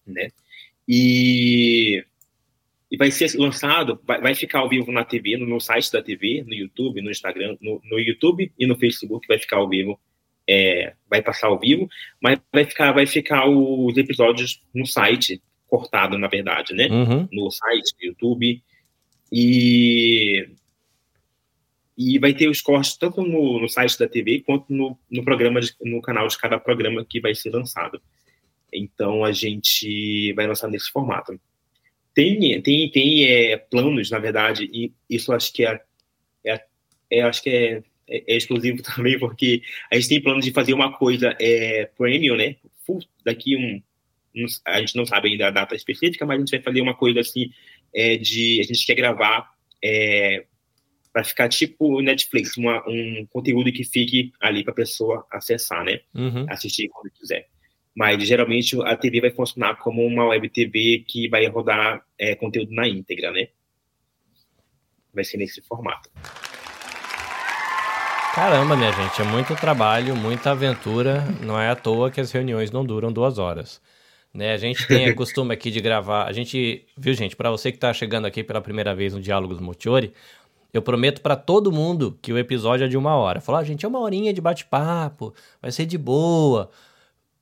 [0.05, 0.29] né?
[0.87, 2.03] E,
[2.89, 6.01] e vai ser lançado, vai, vai, ficar ao vivo na TV, no, no, site da
[6.01, 9.99] TV, no YouTube, no Instagram, no, no YouTube e no Facebook vai ficar ao vivo,
[10.49, 11.87] é, vai passar ao vivo,
[12.19, 16.87] mas vai ficar, vai ficar os episódios no site, cortado, na verdade, né?
[16.87, 17.27] Uhum.
[17.31, 18.63] No site, no YouTube.
[19.31, 20.49] E
[22.01, 25.59] e vai ter os cortes tanto no, no site da TV quanto no, no programa,
[25.59, 28.01] de, no canal de cada programa que vai ser lançado.
[28.73, 31.37] Então a gente vai lançar nesse formato.
[32.13, 35.81] Tem, tem, tem é, planos, na verdade, e isso acho que é,
[36.45, 36.63] é,
[37.11, 40.73] é acho que é, é, é, exclusivo também, porque a gente tem planos de fazer
[40.73, 42.55] uma coisa é, premium, né?
[42.85, 43.81] Full, daqui um,
[44.35, 46.95] um, a gente não sabe ainda a data específica, mas a gente vai fazer uma
[46.95, 47.51] coisa assim
[47.93, 49.51] é, de a gente quer gravar
[49.83, 50.45] é,
[51.13, 56.01] para ficar tipo Netflix, uma, um conteúdo que fique ali para a pessoa acessar, né?
[56.13, 56.45] Uhum.
[56.49, 57.47] Assistir quando quiser.
[57.95, 62.71] Mas geralmente a TV vai funcionar como uma web TV que vai rodar é, conteúdo
[62.73, 63.49] na íntegra, né?
[65.13, 66.09] Vai ser nesse formato.
[68.33, 71.23] Caramba, minha gente, é muito trabalho, muita aventura.
[71.41, 73.81] Não é à toa que as reuniões não duram duas horas.
[74.33, 74.53] Né?
[74.53, 76.25] A gente tem o costume aqui de gravar.
[76.25, 79.59] A gente, viu, gente, para você que está chegando aqui pela primeira vez no Diálogos
[79.59, 80.13] Motiori,
[80.71, 83.41] eu prometo para todo mundo que o episódio é de uma hora.
[83.41, 86.69] Falar, ah, gente, é uma horinha de bate-papo, vai ser de boa.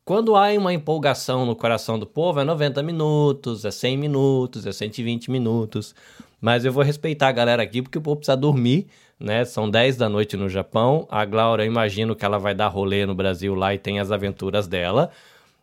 [0.06, 4.72] Quando há uma empolgação no coração do povo, é 90 minutos, é 100 minutos, é
[4.72, 5.94] 120 minutos.
[6.40, 8.88] Mas eu vou respeitar a galera aqui porque o povo precisa dormir,
[9.20, 9.46] né?
[9.46, 11.08] São 10 da noite no Japão.
[11.10, 14.68] A Glaura, imagino que ela vai dar rolê no Brasil lá e tem as aventuras
[14.68, 15.12] dela.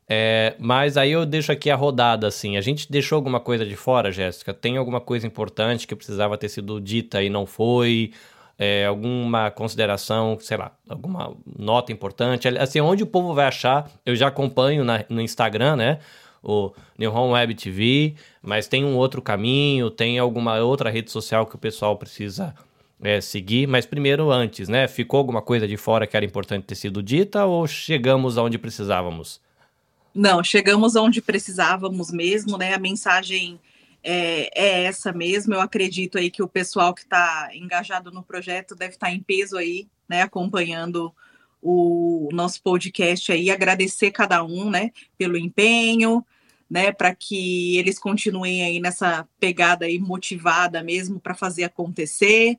[0.08, 2.56] É, mas aí eu deixo aqui a rodada, assim.
[2.56, 4.52] A gente deixou alguma coisa de fora, Jéssica?
[4.52, 8.12] Tem alguma coisa importante que precisava ter sido dita e não foi?
[8.58, 12.46] É, alguma consideração, sei lá, alguma nota importante?
[12.48, 13.90] Assim, onde o povo vai achar?
[14.04, 15.98] Eu já acompanho na, no Instagram, né?
[16.42, 21.54] O Nihon Web TV, mas tem um outro caminho, tem alguma outra rede social que
[21.54, 22.54] o pessoal precisa
[23.04, 23.68] é, seguir.
[23.68, 24.88] Mas primeiro, antes, né?
[24.88, 29.40] Ficou alguma coisa de fora que era importante ter sido dita ou chegamos aonde precisávamos?
[30.14, 32.72] Não, chegamos onde precisávamos mesmo, né?
[32.72, 33.60] A mensagem
[34.02, 35.52] é, é, essa mesmo.
[35.52, 39.20] Eu acredito aí que o pessoal que está engajado no projeto deve estar tá em
[39.20, 40.22] peso aí, né?
[40.22, 41.14] Acompanhando
[41.60, 44.92] o nosso podcast aí, agradecer cada um, né?
[45.18, 46.24] Pelo empenho,
[46.70, 46.90] né?
[46.90, 52.58] Para que eles continuem aí nessa pegada aí motivada mesmo para fazer acontecer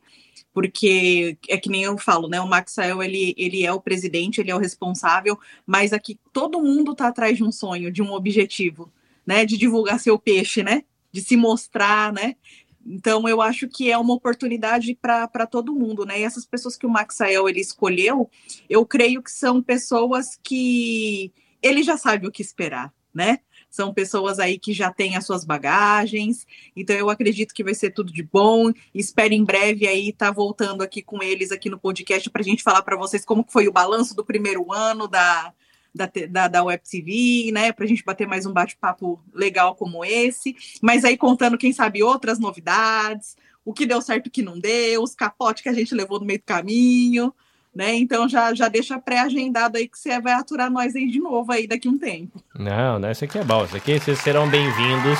[0.55, 2.39] porque é que nem eu falo, né?
[2.39, 5.37] O Maxwell ele, ele é o presidente, ele é o responsável,
[5.67, 8.89] mas aqui todo mundo está atrás de um sonho, de um objetivo,
[9.27, 9.45] né?
[9.45, 10.83] De divulgar seu peixe, né?
[11.11, 12.37] De se mostrar, né?
[12.85, 16.21] Então eu acho que é uma oportunidade para todo mundo, né?
[16.21, 18.29] E essas pessoas que o Maxael ele escolheu,
[18.69, 23.39] eu creio que são pessoas que ele já sabe o que esperar, né?
[23.75, 27.91] São pessoas aí que já têm as suas bagagens, então eu acredito que vai ser
[27.91, 28.71] tudo de bom.
[28.93, 32.45] Espero em breve aí estar tá voltando aqui com eles aqui no podcast para a
[32.45, 35.53] gente falar para vocês como foi o balanço do primeiro ano da,
[35.93, 37.73] da, da, da Web TV, né?
[37.73, 40.55] Para a gente bater mais um bate-papo legal como esse.
[40.81, 45.03] Mas aí contando, quem sabe, outras novidades, o que deu certo, o que não deu,
[45.03, 47.33] os capotes que a gente levou no meio do caminho
[47.75, 47.93] né?
[47.95, 51.67] Então já, já deixa pré-agendado aí que você vai aturar nós aí de novo aí
[51.67, 52.41] daqui um tempo.
[52.57, 53.65] Não, não, isso aqui é bom.
[53.65, 55.19] Isso aqui vocês serão bem-vindos.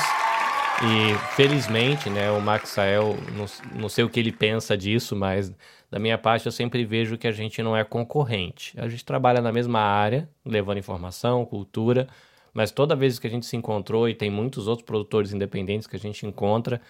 [0.82, 3.46] E felizmente, né, o Maxael, não,
[3.82, 5.52] não sei o que ele pensa disso, mas
[5.90, 8.74] da minha parte eu sempre vejo que a gente não é concorrente.
[8.78, 12.08] A gente trabalha na mesma área, levando informação, cultura,
[12.54, 15.96] mas toda vez que a gente se encontrou, e tem muitos outros produtores independentes que
[15.96, 16.82] a gente encontra,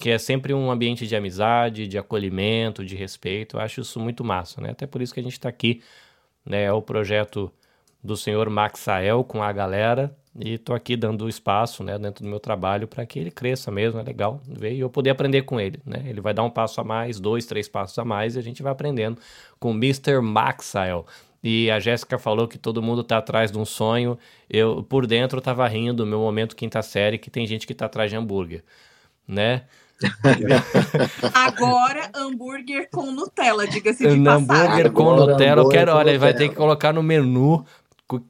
[0.00, 3.56] que é sempre um ambiente de amizade, de acolhimento, de respeito.
[3.56, 4.70] Eu acho isso muito massa, né?
[4.70, 5.82] Até por isso que a gente está aqui,
[6.44, 6.64] né?
[6.64, 7.52] É o projeto
[8.02, 12.38] do senhor Maxael com a galera e tô aqui dando espaço, né, dentro do meu
[12.40, 15.80] trabalho para que ele cresça mesmo, é legal ver e eu poder aprender com ele,
[15.84, 16.02] né?
[16.06, 18.62] Ele vai dar um passo a mais, dois, três passos a mais e a gente
[18.62, 19.20] vai aprendendo
[19.58, 20.20] com o Mr.
[20.20, 21.06] Maxael.
[21.42, 24.18] E a Jéssica falou que todo mundo tá atrás de um sonho.
[24.48, 27.74] Eu, por dentro, eu tava rindo do meu momento quinta série, que tem gente que
[27.74, 28.62] tá atrás de hambúrguer,
[29.26, 29.64] né?
[31.34, 34.28] Agora, hambúrguer com Nutella, diga-se de passagem.
[34.28, 37.64] Hambúrguer com Agora, Nutella, eu quero, olha, vai ter que colocar no menu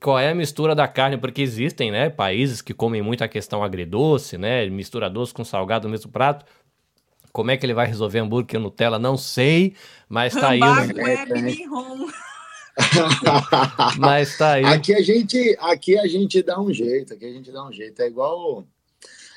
[0.01, 3.63] qual é a mistura da carne, porque existem, né, países que comem muito a questão
[3.63, 6.45] agridoce, né, mistura doce com salgado no mesmo prato.
[7.33, 8.99] Como é que ele vai resolver hambúrguer com Nutella?
[8.99, 9.75] Não sei,
[10.09, 10.61] mas tá aí.
[10.61, 11.03] Um...
[11.03, 12.09] Web Nihon.
[13.99, 14.65] mas tá aí.
[14.65, 18.01] Aqui a gente, aqui a gente dá um jeito, aqui a gente dá um jeito.
[18.03, 18.65] É igual,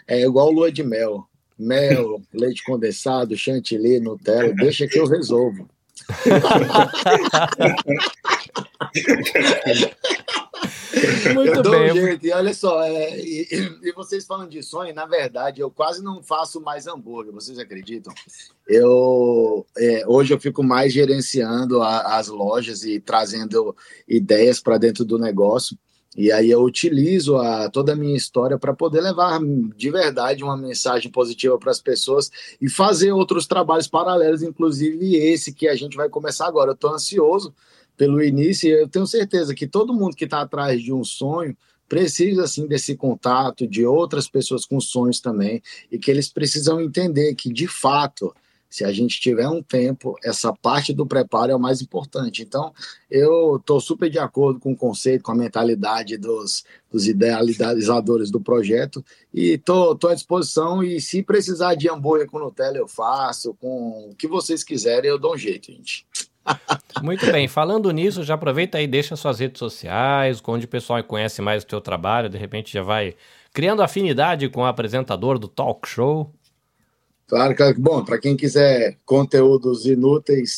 [0.07, 1.27] é igual lua de mel.
[1.57, 5.69] Mel, leite condensado, chantilly, Nutella, deixa que eu resolvo.
[11.33, 11.91] Muito eu bem.
[11.91, 12.25] Um jeito.
[12.25, 13.47] E olha só, é, e,
[13.81, 18.13] e, vocês falando de sonho, na verdade, eu quase não faço mais hambúrguer, vocês acreditam?
[18.67, 23.75] Eu é, hoje eu fico mais gerenciando a, as lojas e trazendo
[24.07, 25.77] ideias para dentro do negócio.
[26.15, 29.39] E aí eu utilizo a, toda a minha história para poder levar
[29.75, 32.29] de verdade uma mensagem positiva para as pessoas
[32.61, 36.71] e fazer outros trabalhos paralelos, inclusive esse que a gente vai começar agora.
[36.71, 37.53] Eu estou ansioso
[37.97, 41.55] pelo início, eu tenho certeza que todo mundo que está atrás de um sonho
[41.89, 45.61] precisa assim desse contato de outras pessoas com sonhos também
[45.91, 48.33] e que eles precisam entender que de fato
[48.73, 52.41] se a gente tiver um tempo, essa parte do preparo é o mais importante.
[52.41, 52.73] Então,
[53.07, 58.41] eu estou super de acordo com o conceito, com a mentalidade dos, dos idealizadores do
[58.41, 60.83] projeto e estou à disposição.
[60.83, 65.19] E se precisar de hambúrguer com Nutella, eu faço, com o que vocês quiserem, eu
[65.19, 66.07] dou um jeito, gente.
[67.03, 71.43] Muito bem, falando nisso, já aproveita aí, deixa suas redes sociais, onde o pessoal conhece
[71.43, 73.15] mais o teu trabalho, de repente já vai
[73.53, 76.33] criando afinidade com o apresentador do talk show.
[77.27, 80.55] Claro que, bom, para quem quiser conteúdos inúteis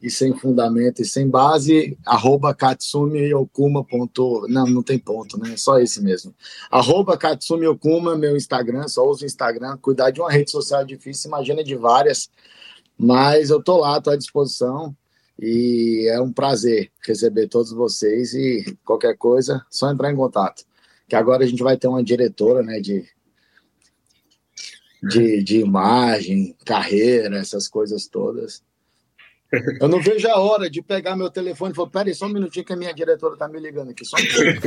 [0.00, 3.84] e sem fundamento e sem base, arroba Katsumi Okuma.
[3.84, 5.56] Ponto, não, não tem ponto, né?
[5.56, 6.34] Só esse mesmo.
[6.70, 9.76] Arroba Katsumi Okuma, meu Instagram, só uso o Instagram.
[9.78, 12.30] Cuidar de uma rede social é difícil, imagina de várias,
[12.98, 14.94] mas eu tô lá, tô à disposição.
[15.38, 20.64] E é um prazer receber todos vocês e qualquer coisa, só entrar em contato.
[21.08, 23.04] Que agora a gente vai ter uma diretora, né, de
[25.08, 28.62] de, de imagem, carreira, essas coisas todas.
[29.80, 32.64] Eu não vejo a hora de pegar meu telefone e falar, peraí, só um minutinho
[32.64, 34.04] que a minha diretora tá me ligando aqui.
[34.04, 34.60] Só um eu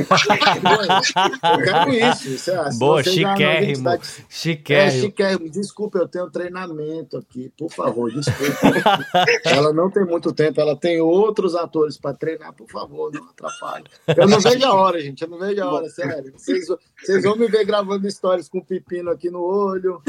[1.64, 2.28] quero isso.
[2.28, 3.84] isso é, Boa, chiquérrimo.
[3.84, 3.98] Tá...
[4.28, 4.98] Chiquérrimo.
[4.98, 5.50] É, chiquérrimo.
[5.50, 7.52] Desculpa, eu tenho treinamento aqui.
[7.56, 9.04] Por favor, desculpa.
[9.44, 12.52] ela não tem muito tempo, ela tem outros atores para treinar.
[12.52, 13.84] Por favor, não atrapalhe.
[14.06, 15.22] Eu não vejo a hora, gente.
[15.22, 16.32] Eu não vejo a hora, sério.
[16.36, 16.66] Vocês,
[17.00, 20.02] vocês vão me ver gravando histórias com pepino aqui no olho,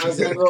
[0.00, 0.40] fazendo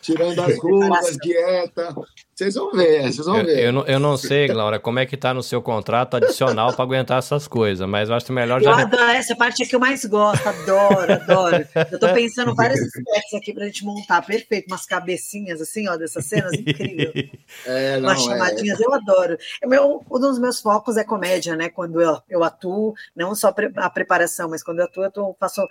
[0.00, 1.94] tirando as rugas, dieta.
[2.34, 3.58] Vocês vão ver, vocês vão ver.
[3.58, 6.72] Eu, eu, não, eu não sei, Laura, como é que tá no seu contrato adicional
[6.74, 8.70] para aguentar essas coisas, mas eu acho melhor já.
[8.70, 11.66] Eu adoro, essa parte é que eu mais gosto, adoro, adoro.
[11.90, 16.26] Eu tô pensando vários aspectos aqui pra gente montar, perfeito, umas cabecinhas assim, ó, dessas
[16.26, 17.12] cenas, incrível.
[17.64, 18.84] É, não, umas chamadinhas, é...
[18.84, 19.38] eu adoro.
[19.64, 21.68] Meu, um dos meus focos é comédia, né?
[21.68, 25.66] Quando eu, eu atuo, não só a preparação, mas quando eu atuo, eu tô, faço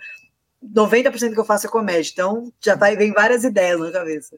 [0.64, 4.36] 90% que eu faço é comédia, então já vai, vem várias ideias na cabeça.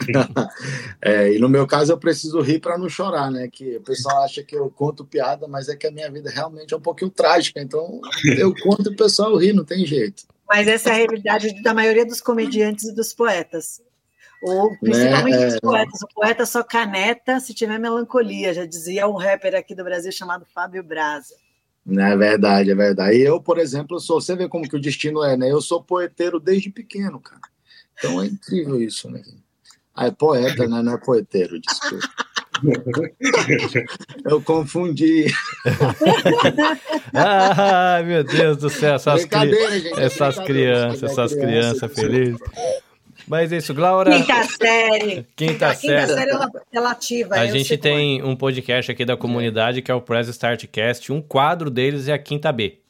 [1.02, 3.48] é, e no meu caso eu preciso rir para não chorar, né?
[3.48, 6.72] Que o pessoal acha que eu conto piada, mas é que a minha vida realmente
[6.72, 8.00] é um pouquinho trágica, então
[8.38, 10.24] eu conto e o pessoal ri, não tem jeito.
[10.48, 13.80] Mas essa é a realidade da maioria dos comediantes e dos poetas.
[14.42, 15.46] Ou principalmente né?
[15.46, 16.02] dos poetas.
[16.02, 20.46] O poeta só caneta se tiver melancolia, já dizia um rapper aqui do Brasil chamado
[20.52, 21.34] Fábio Braza.
[21.98, 23.16] É verdade, é verdade.
[23.16, 25.50] E eu, por exemplo, sou, você vê como que o destino é, né?
[25.50, 27.40] Eu sou poeteiro desde pequeno, cara.
[27.98, 29.22] Então é incrível isso, né?
[29.94, 30.82] Ah, é poeta, né?
[30.82, 32.08] Não é poeteiro, desculpa.
[34.24, 35.26] Eu confundi.
[37.14, 39.50] ah, meu Deus do céu, essas, cri...
[39.50, 42.38] gente, essas crianças, essas crianças felizes.
[43.30, 44.10] Mas é isso, Glaura.
[44.10, 45.24] Quinta série.
[45.36, 46.00] Quinta, série.
[46.00, 46.32] Quinta série
[46.72, 47.36] relativa.
[47.36, 51.12] A gente tem um podcast aqui da comunidade que é o Press Start Cast.
[51.12, 52.80] Um quadro deles é a Quinta B.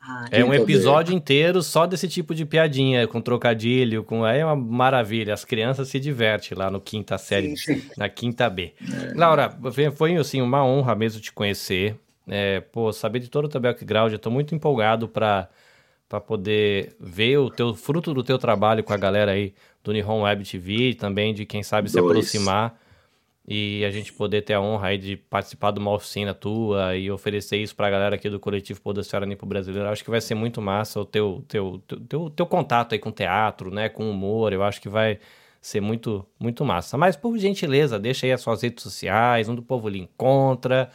[0.00, 1.18] Ah, é um episódio B.
[1.18, 5.34] inteiro só desse tipo de piadinha, com trocadilho, com é uma maravilha.
[5.34, 7.90] As crianças se divertem lá no quinta série, sim, sim.
[7.98, 8.72] na quinta B.
[8.80, 9.12] É.
[9.14, 9.54] Laura,
[9.94, 11.94] foi assim uma honra mesmo te conhecer.
[12.26, 15.46] É, pô, saber de todo o teu background, eu tô muito empolgado para
[16.12, 20.24] para poder ver o teu fruto do teu trabalho com a galera aí do Nihon
[20.24, 21.92] Web TV e também de quem sabe Dois.
[21.92, 22.78] se aproximar
[23.48, 27.10] e a gente poder ter a honra aí de participar de uma oficina tua e
[27.10, 29.88] oferecer isso para a galera aqui do coletivo Podosfera Nipo Brasileiro.
[29.88, 33.10] Acho que vai ser muito massa o teu, teu, teu, teu, teu contato aí com
[33.10, 34.52] teatro, né, com humor.
[34.52, 35.18] Eu acho que vai
[35.62, 36.98] ser muito, muito massa.
[36.98, 40.90] Mas por gentileza, deixa aí as suas redes sociais, onde o povo lhe encontra.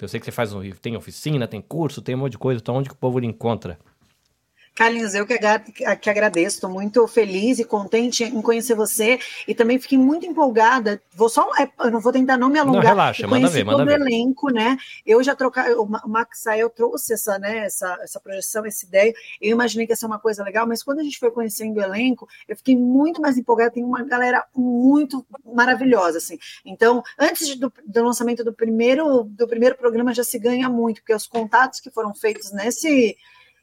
[0.00, 2.60] Eu sei que você faz um, tem oficina, tem curso, tem um monte de coisa.
[2.60, 3.78] Então onde que o povo lhe encontra?
[4.78, 9.18] Carlinhos, eu que, que agradeço, estou muito feliz e contente em conhecer você
[9.48, 11.02] e também fiquei muito empolgada.
[11.16, 12.84] Vou só, é, eu não vou tentar não me alongar.
[12.84, 14.00] Não, relaxa, manda ver, manda ver.
[14.00, 14.78] o elenco, né?
[15.04, 19.12] Eu já trocar, o Max eu trouxe essa, né, essa, essa projeção, essa ideia.
[19.40, 21.82] Eu imaginei que ia ser uma coisa legal, mas quando a gente foi conhecendo o
[21.82, 23.72] elenco, eu fiquei muito mais empolgada.
[23.72, 26.38] Tem uma galera muito maravilhosa, assim.
[26.64, 31.14] Então, antes do, do lançamento do primeiro do primeiro programa já se ganha muito, porque
[31.14, 33.16] os contatos que foram feitos nesse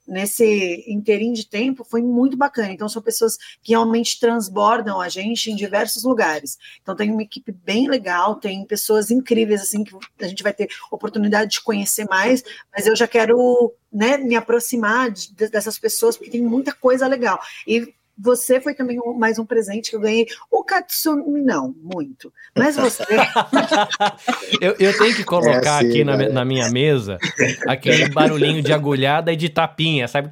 [0.08, 2.72] nesse interim de tempo foi muito bacana.
[2.72, 6.58] Então, são pessoas que realmente transbordam a gente em diversos lugares.
[6.82, 10.70] Então, tem uma equipe bem legal, tem pessoas incríveis, assim, que a gente vai ter
[10.92, 12.44] oportunidade de conhecer mais,
[12.76, 17.40] mas eu já quero né, me aproximar de, dessas pessoas, porque tem muita coisa legal.
[17.68, 20.26] E você foi também um, mais um presente que eu ganhei.
[20.50, 22.32] O Katsumi, não, muito.
[22.56, 23.04] Mas você.
[24.62, 27.18] eu, eu, tenho que colocar é assim, aqui na, na, minha mesa
[27.68, 30.32] aquele barulhinho de agulhada e de tapinha, sabe?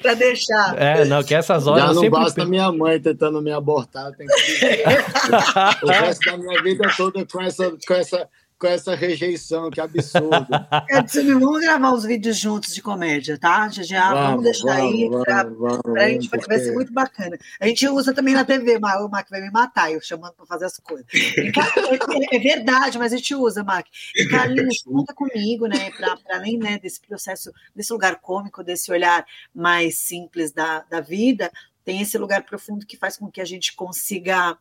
[0.00, 0.80] pra deixar.
[0.80, 1.82] É, não, que essas horas.
[1.82, 2.10] Já não sempre...
[2.10, 4.32] basta minha mãe tentando me abortar, tem que.
[5.84, 8.28] o resto da minha vida toda com essa, com essa
[8.60, 10.46] com essa rejeição, que absurdo.
[11.40, 13.66] vamos gravar os vídeos juntos de comédia, tá?
[13.70, 16.46] Já, já vamos, vamos deixar vamos, aí, pra, vamos, pra gente, porque...
[16.46, 17.38] vai ser muito bacana.
[17.58, 20.66] A gente usa também na TV, o Mac vai me matar, eu chamando para fazer
[20.66, 21.06] as coisas.
[21.14, 23.86] É, é, verdade, mas a gente usa, Mac.
[24.14, 29.24] E Carlinhos, conta comigo, né, para além né, desse processo, desse lugar cômico, desse olhar
[29.54, 31.50] mais simples da, da vida,
[31.82, 34.58] tem esse lugar profundo que faz com que a gente consiga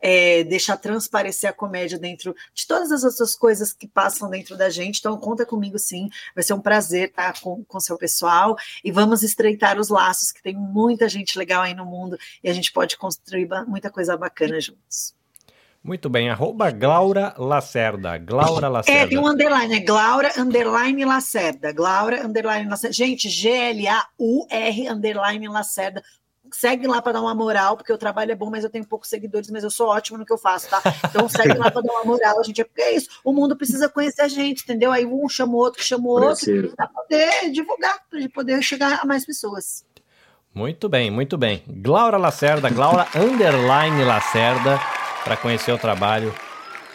[0.00, 4.70] é, deixar transparecer a comédia dentro de todas as outras coisas que passam dentro da
[4.70, 4.98] gente.
[4.98, 9.22] Então, conta comigo sim, vai ser um prazer estar com o seu pessoal e vamos
[9.22, 12.96] estreitar os laços, que tem muita gente legal aí no mundo e a gente pode
[12.96, 15.14] construir muita coisa bacana juntos.
[15.86, 18.18] Muito bem, arroba Glaura Lacerda.
[18.18, 19.02] Glaura Lacerda.
[19.02, 21.72] É, tem um underline, é Glaura underline Lacerda.
[21.72, 22.92] Glaura underline Lacerda.
[22.92, 26.02] Gente, G-L-A-U-R underline Lacerda
[26.52, 29.08] segue lá para dar uma moral, porque o trabalho é bom, mas eu tenho poucos
[29.08, 30.82] seguidores, mas eu sou ótimo no que eu faço, tá?
[31.08, 33.88] Então segue lá para dar uma moral, a gente é, é isso, o mundo precisa
[33.88, 34.92] conhecer a gente, entendeu?
[34.92, 39.06] Aí um chama o outro, chama o outro, para poder divulgar, para poder chegar a
[39.06, 39.84] mais pessoas.
[40.54, 41.62] Muito bem, muito bem.
[41.68, 44.80] Glaura Lacerda, Glaura Underline Lacerda,
[45.22, 46.34] para conhecer o trabalho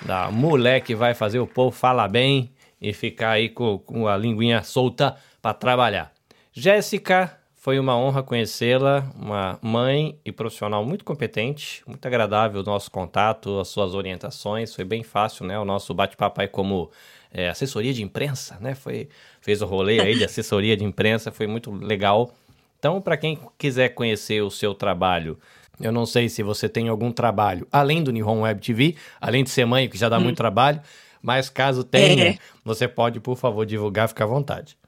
[0.01, 2.51] da mulher que vai fazer o povo falar bem
[2.81, 6.11] e ficar aí com, com a linguinha solta para trabalhar.
[6.51, 12.89] Jéssica foi uma honra conhecê-la, uma mãe e profissional muito competente, muito agradável o nosso
[12.89, 15.59] contato, as suas orientações, foi bem fácil, né?
[15.59, 16.89] O nosso bate-papo aí como
[17.31, 18.73] é, assessoria de imprensa, né?
[18.73, 19.09] Foi,
[19.41, 22.33] fez o rolê aí de assessoria de imprensa, foi muito legal.
[22.79, 25.37] Então, para quem quiser conhecer o seu trabalho,
[25.79, 29.51] eu não sei se você tem algum trabalho além do Nihon Web TV, além de
[29.51, 30.21] ser mãe, que já dá hum.
[30.21, 30.81] muito trabalho,
[31.21, 32.37] mas caso tenha, é.
[32.65, 34.80] você pode, por favor, divulgar, fica à vontade.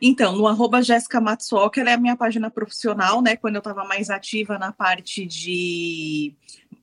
[0.00, 3.36] Então, no arroba Jéssica Matsuoka, é a minha página profissional, né?
[3.36, 6.34] Quando eu estava mais ativa na parte de,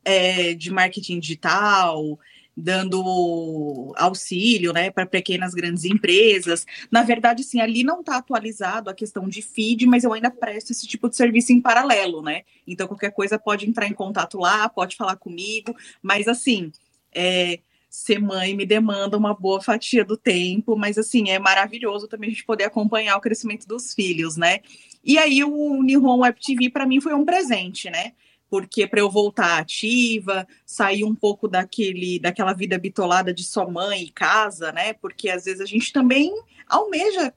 [0.03, 2.19] é, de marketing digital,
[2.55, 6.65] dando auxílio, né, para pequenas grandes empresas.
[6.91, 10.71] Na verdade, sim, ali não está atualizado a questão de feed, mas eu ainda presto
[10.71, 12.43] esse tipo de serviço em paralelo, né?
[12.67, 16.71] Então, qualquer coisa pode entrar em contato lá, pode falar comigo, mas assim,
[17.13, 17.59] é,
[17.93, 22.31] ser mãe me demanda uma boa fatia do tempo, mas assim, é maravilhoso também a
[22.31, 24.61] gente poder acompanhar o crescimento dos filhos, né?
[25.03, 28.13] E aí o Nihon Web TV para mim foi um presente, né?
[28.49, 34.05] Porque para eu voltar ativa, sair um pouco daquele daquela vida bitolada de só mãe
[34.05, 34.93] e casa, né?
[34.93, 36.33] Porque às vezes a gente também
[36.67, 37.31] almeja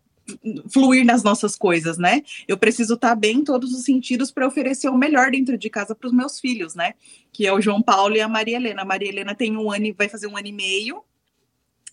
[0.68, 2.22] fluir nas nossas coisas, né?
[2.46, 5.94] Eu preciso estar bem em todos os sentidos para oferecer o melhor dentro de casa
[5.94, 6.94] para os meus filhos, né?
[7.32, 8.82] Que é o João Paulo e a Maria Helena.
[8.82, 11.02] A Maria Helena tem um ano, vai fazer um ano e meio,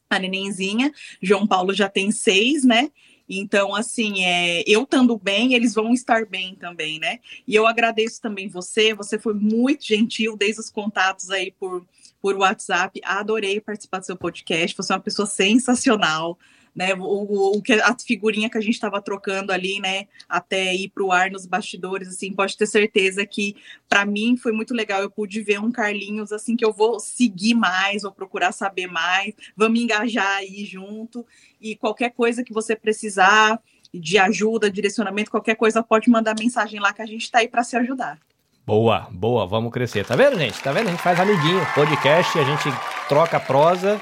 [0.10, 0.92] a nenenzinha.
[1.22, 2.92] João Paulo já tem seis, né?
[3.28, 7.20] Então, assim, é, eu estando bem, eles vão estar bem também, né?
[7.48, 11.86] E eu agradeço também você, você foi muito gentil desde os contatos aí por,
[12.22, 13.00] por WhatsApp.
[13.04, 16.38] Adorei participar do seu podcast, você é uma pessoa sensacional
[16.76, 16.94] né?
[16.96, 20.08] O, o, que a figurinha que a gente estava trocando ali, né?
[20.28, 23.56] Até ir para o ar nos bastidores, assim, pode ter certeza que
[23.88, 25.02] para mim foi muito legal.
[25.02, 29.34] Eu pude ver um Carlinhos assim que eu vou seguir mais, vou procurar saber mais,
[29.56, 31.26] vamos engajar aí junto
[31.62, 33.60] e qualquer coisa que você precisar
[33.94, 37.64] de ajuda, direcionamento, qualquer coisa pode mandar mensagem lá que a gente está aí para
[37.64, 38.18] se ajudar.
[38.66, 40.06] Boa, boa, vamos crescer.
[40.06, 40.60] Tá vendo, gente?
[40.64, 40.88] Tá vendo?
[40.88, 42.70] A gente faz amiguinho, podcast, a gente
[43.08, 44.00] troca prosa,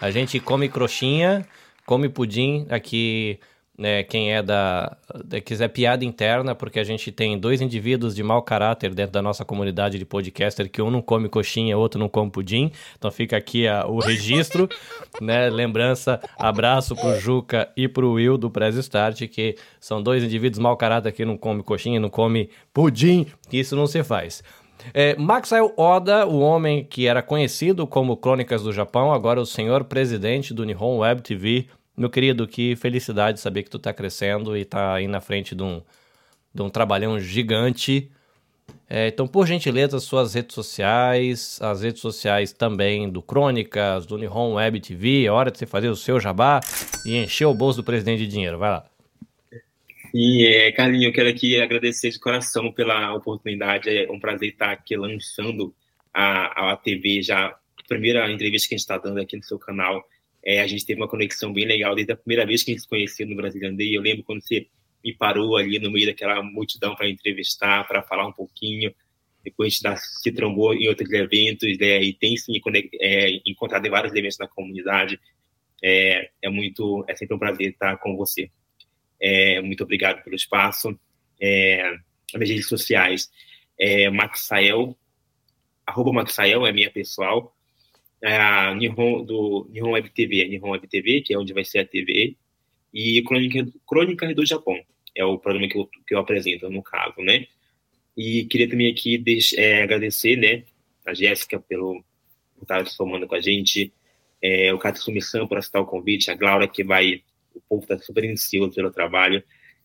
[0.00, 1.46] a gente come coxinha
[1.92, 3.38] come pudim aqui
[3.76, 4.96] né, quem é da,
[5.26, 9.20] da, quiser piada interna, porque a gente tem dois indivíduos de mau caráter dentro da
[9.20, 12.72] nossa comunidade de podcaster, que um não come coxinha, outro não come pudim.
[12.96, 14.70] Então fica aqui a, o registro,
[15.20, 15.50] né?
[15.50, 20.78] Lembrança, abraço pro Juca e pro Will do Press Start, que são dois indivíduos mau
[20.78, 24.42] caráter que não come coxinha, não come pudim, isso não se faz.
[24.94, 29.84] É, Maxwell Oda, o homem que era conhecido como Crônicas do Japão, agora o senhor
[29.84, 34.64] presidente do Nihon Web TV, meu querido, que felicidade saber que tu tá crescendo e
[34.64, 35.82] tá aí na frente de um,
[36.54, 38.10] de um trabalhão gigante.
[38.88, 44.54] É, então, por gentileza, suas redes sociais, as redes sociais também do Crônicas, do Nihon
[44.54, 46.60] Web TV, é hora de você fazer o seu jabá
[47.06, 48.58] e encher o bolso do presidente de dinheiro.
[48.58, 48.86] Vai lá.
[50.14, 53.88] E, é, Carlinho, eu quero aqui agradecer de coração pela oportunidade.
[53.88, 55.74] É um prazer estar aqui lançando
[56.12, 59.58] a, a TV já, a primeira entrevista que a gente está dando aqui no seu
[59.58, 60.04] canal.
[60.44, 62.82] É, a gente teve uma conexão bem legal desde a primeira vez que a gente
[62.82, 63.94] se conheceu no Brazilian Day.
[63.94, 64.66] Eu lembro quando você
[65.04, 68.92] me parou ali no meio daquela multidão para entrevistar, para falar um pouquinho.
[69.44, 72.52] Depois a gente se trombou em outros eventos, né, e tem se
[73.00, 75.18] é, encontrado em vários eventos na comunidade.
[75.82, 78.50] É, é, muito, é sempre um prazer estar com você.
[79.20, 80.98] É, muito obrigado pelo espaço.
[81.40, 81.82] É,
[82.32, 83.30] as minhas redes sociais
[83.78, 84.96] é Maxael,
[85.84, 87.56] arroba Maxael é minha pessoal
[88.22, 91.80] a Nihon, do Nihon Web TV, a Nihon Web TV, que é onde vai ser
[91.80, 92.36] a TV,
[92.92, 94.78] e Crônica, Crônicas do Japão,
[95.14, 97.46] é o programa que eu, que eu apresento, no caso, né?
[98.16, 100.64] E queria também aqui deixar, é, agradecer, né,
[101.04, 102.04] a Jéssica pelo
[102.60, 103.92] estar somando com a gente,
[104.40, 107.22] é, o Katsumi San por aceitar o convite, a Glaura que vai,
[107.54, 109.42] o povo está super ansioso pelo trabalho,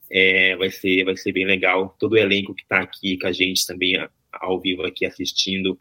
[0.09, 3.31] é, vai ser vai ser bem legal, todo o elenco que está aqui com a
[3.31, 3.95] gente também
[4.31, 5.79] ao vivo aqui assistindo,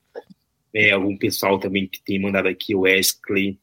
[0.74, 3.59] é, algum pessoal também que tem mandado aqui, o Wesley.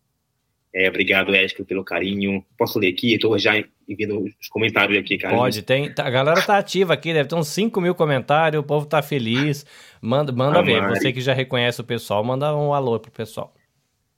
[0.74, 2.44] É, obrigado, Wesley, pelo carinho.
[2.58, 3.14] Posso ler aqui?
[3.14, 5.36] Estou já enviando os comentários aqui, cara.
[5.36, 5.94] Pode, tem.
[5.94, 9.02] Tá, a galera tá ativa aqui, deve ter uns 5 mil comentários, o povo tá
[9.02, 9.66] feliz.
[10.02, 10.82] Manda, manda ver.
[10.82, 11.00] Mari.
[11.00, 13.54] Você que já reconhece o pessoal, manda um alô pro pessoal.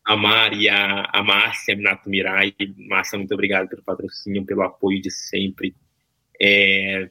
[0.06, 2.54] A Mari, a, a Márcia Minato Mirai.
[2.88, 5.76] Márcia, muito obrigado pelo patrocínio, pelo apoio de sempre.
[6.40, 7.10] É,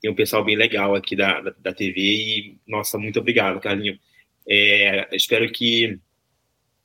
[0.00, 3.98] tem um pessoal bem legal aqui da, da, da TV e, nossa, muito obrigado, Carlinho.
[4.48, 5.98] É, espero que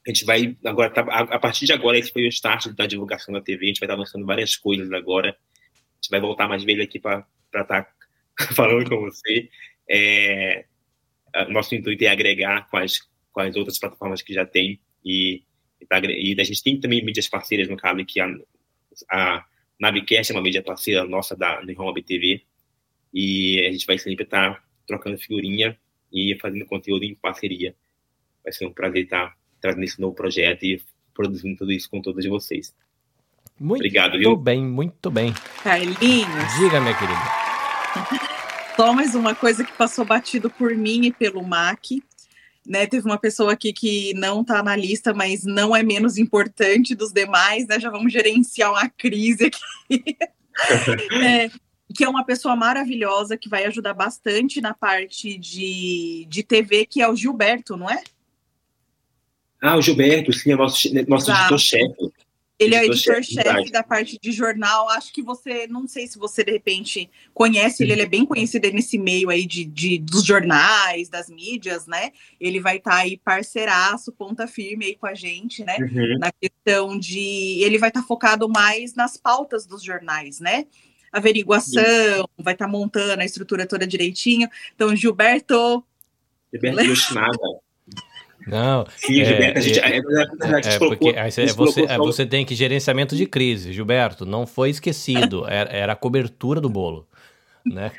[0.06, 2.86] a gente vai agora tá, a, a, partir de agora esse foi o start da
[2.86, 3.66] divulgação da TV.
[3.66, 5.30] A gente vai estar lançando várias coisas agora.
[5.30, 7.88] A gente vai voltar mais vezes aqui para estar tá
[8.56, 9.50] falando com você.
[9.90, 10.66] É,
[11.50, 13.00] nosso intuito é agregar com as,
[13.32, 15.44] com as outras plataformas que já tem e,
[15.80, 18.28] e, tá, e a gente tem também mídias parceiras no caso que a,
[19.12, 19.46] a
[19.80, 22.44] Navicast é uma mídia parceira nossa da Home TV
[23.14, 25.78] e a gente vai sempre estar tá trocando figurinha
[26.12, 27.76] e fazendo conteúdo em parceria.
[28.44, 30.82] Vai ser um prazer estar trazendo esse novo projeto e
[31.14, 32.74] produzindo tudo isso com todos vocês.
[33.60, 34.36] Muito Obrigado, viu?
[34.36, 35.34] bem, muito bem.
[35.64, 36.54] Carlinhos.
[36.60, 37.48] Diga, minha querida.
[38.78, 42.04] Só mais uma coisa que passou batido por mim e pelo MAC.
[42.66, 46.94] Né, teve uma pessoa aqui que não está na lista, mas não é menos importante
[46.94, 47.80] dos demais, né?
[47.80, 50.18] Já vamos gerenciar uma crise aqui.
[51.24, 51.50] é,
[51.93, 57.01] que é uma pessoa maravilhosa, que vai ajudar bastante na parte de, de TV, que
[57.01, 58.03] é o Gilberto, não é?
[59.61, 62.11] Ah, o Gilberto, sim, é nosso, nosso editor-chefe.
[62.59, 64.89] Ele é editor-chefe da parte de jornal.
[64.89, 68.72] Acho que você, não sei se você de repente conhece ele, ele é bem conhecido
[68.72, 72.11] nesse meio aí de, de dos jornais, das mídias, né?
[72.39, 75.77] Ele vai estar tá aí parceiraço, ponta firme aí com a gente, né?
[75.80, 76.18] Uhum.
[76.19, 77.61] Na questão de.
[77.61, 80.65] Ele vai estar tá focado mais nas pautas dos jornais, né?
[81.12, 82.30] Averiguação, Isso.
[82.38, 84.50] vai estar tá montando a estrutura toda direitinho.
[84.76, 85.84] Então, Gilberto.
[86.52, 87.38] Gilberto Yoshimada.
[88.48, 93.26] Não, Sim, é, Gilberto, a gente, é, é, porque você, você tem que gerenciamento de
[93.26, 97.06] crise, Gilberto, não foi esquecido, era, era a cobertura do bolo,
[97.66, 97.92] né?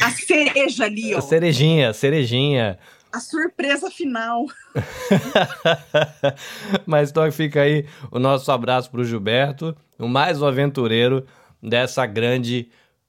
[0.00, 1.18] A cereja ali, ó.
[1.18, 2.78] A cerejinha, a cerejinha.
[3.12, 4.46] A surpresa final.
[6.86, 11.26] Mas então fica aí o nosso abraço para o Gilberto, o mais um aventureiro
[11.66, 12.68] dessa grande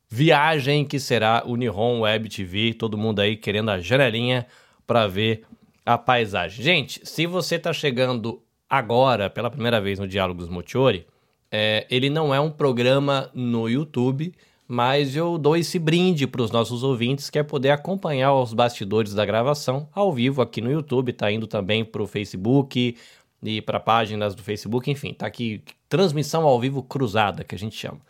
[0.09, 2.73] viagem que será o Nihon Web TV.
[2.73, 4.47] Todo mundo aí querendo a janelinha
[4.85, 5.43] para ver
[5.85, 6.63] a paisagem.
[6.63, 11.05] Gente, se você está chegando agora pela primeira vez no Diálogos Mochiori,
[11.51, 14.33] é, ele não é um programa no YouTube,
[14.67, 19.13] mas eu dou esse brinde para os nossos ouvintes, que é poder acompanhar os bastidores
[19.13, 22.97] da gravação ao vivo aqui no YouTube, tá indo também para o Facebook
[23.41, 27.77] e para páginas do Facebook, enfim, tá aqui transmissão ao vivo cruzada, que a gente
[27.77, 28.01] chama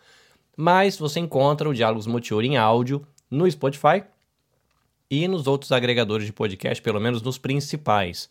[0.60, 4.02] mas você encontra o Diálogos Motiori em áudio no Spotify
[5.08, 8.28] e nos outros agregadores de podcast, pelo menos nos principais.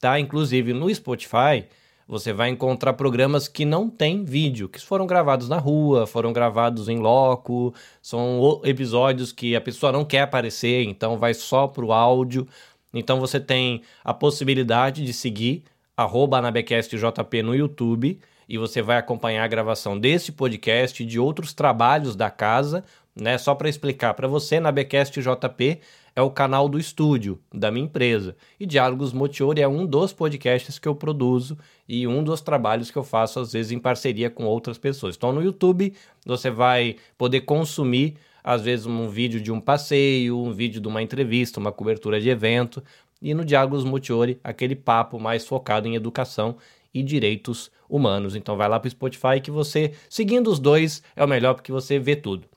[0.00, 0.18] Tá?
[0.18, 1.66] Inclusive no Spotify,
[2.08, 6.88] você vai encontrar programas que não têm vídeo, que foram gravados na rua, foram gravados
[6.88, 7.72] em loco,
[8.02, 12.48] são episódios que a pessoa não quer aparecer, então vai só pro áudio.
[12.92, 15.62] Então você tem a possibilidade de seguir
[15.96, 18.18] arroba no YouTube
[18.48, 22.82] e você vai acompanhar a gravação desse podcast e de outros trabalhos da casa,
[23.14, 23.36] né?
[23.36, 25.80] Só para explicar para você, na Becast JP
[26.18, 28.34] é o canal do estúdio da minha empresa.
[28.58, 31.56] E Diálogos Motiori é um dos podcasts que eu produzo
[31.88, 35.14] e um dos trabalhos que eu faço às vezes em parceria com outras pessoas.
[35.14, 35.94] Então no YouTube
[36.26, 41.02] você vai poder consumir às vezes um vídeo de um passeio, um vídeo de uma
[41.02, 42.82] entrevista, uma cobertura de evento,
[43.22, 46.56] e no Diálogos Motiori aquele papo mais focado em educação
[46.92, 48.36] e direitos humanos.
[48.36, 51.72] Então vai lá para o Spotify que você, seguindo os dois, é o melhor porque
[51.72, 52.48] você vê tudo.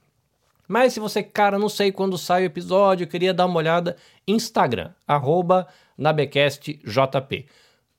[0.67, 4.91] Mas se você, cara, não sei quando sai o episódio, queria dar uma olhada, Instagram,
[5.05, 5.67] arroba
[5.97, 7.45] nabecastjp.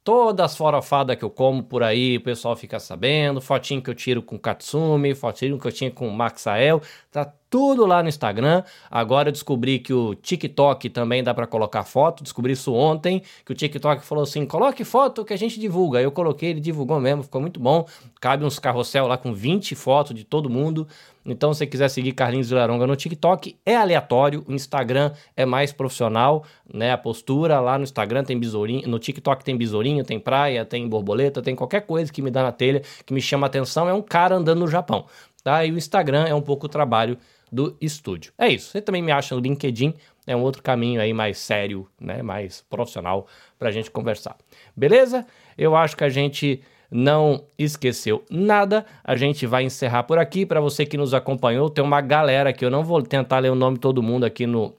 [0.02, 3.94] Todas as forofadas que eu como por aí, o pessoal fica sabendo, fotinho que eu
[3.94, 6.80] tiro com Katsumi, fotinho que eu tinha com o Maxael,
[7.12, 8.64] tá tudo lá no Instagram.
[8.90, 12.22] Agora eu descobri que o TikTok também dá para colocar foto.
[12.22, 16.00] Descobri isso ontem, que o TikTok falou assim: "Coloque foto que a gente divulga".
[16.00, 17.86] Eu coloquei, ele divulgou mesmo, ficou muito bom.
[18.20, 20.88] Cabe uns carrossel lá com 20 fotos de todo mundo.
[21.24, 25.72] Então, se você quiser seguir Carlinhos Vilaronga no TikTok, é aleatório, o Instagram é mais
[25.72, 26.90] profissional, né?
[26.90, 31.40] A postura lá no Instagram tem besourinho, no TikTok tem besourinho, tem praia, tem borboleta,
[31.40, 34.34] tem qualquer coisa que me dá na telha, que me chama atenção, é um cara
[34.34, 35.06] andando no Japão,
[35.42, 35.64] tá?
[35.64, 37.18] E o Instagram é um pouco o trabalho
[37.50, 38.32] do estúdio.
[38.38, 38.70] É isso.
[38.70, 39.94] Você também me acha no LinkedIn,
[40.26, 43.26] é um outro caminho aí mais sério, né, mais profissional
[43.58, 44.36] para a gente conversar.
[44.74, 45.26] Beleza?
[45.58, 48.84] Eu acho que a gente não esqueceu nada.
[49.02, 50.44] A gente vai encerrar por aqui.
[50.44, 53.54] Para você que nos acompanhou, tem uma galera que eu não vou tentar ler o
[53.54, 54.74] nome de todo mundo aqui no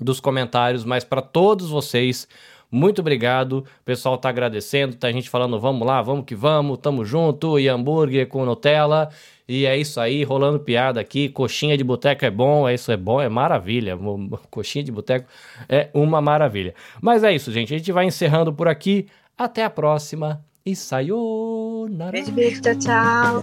[0.00, 2.28] dos comentários, mas para todos vocês,
[2.70, 3.58] muito obrigado.
[3.58, 7.68] O pessoal tá agradecendo, tá gente falando, vamos lá, vamos que vamos, tamo junto, e
[7.68, 9.08] hambúrguer com Nutella.
[9.48, 11.30] E é isso aí, rolando piada aqui.
[11.30, 13.98] Coxinha de boteco é bom, é isso é bom, é maravilha.
[14.50, 15.26] Coxinha de boteco
[15.68, 16.74] é uma maravilha.
[17.00, 17.74] Mas é isso, gente.
[17.74, 19.06] A gente vai encerrando por aqui.
[19.36, 22.12] Até a próxima e sayonara.
[22.12, 23.42] Beijo, beijo, tchau, tchau.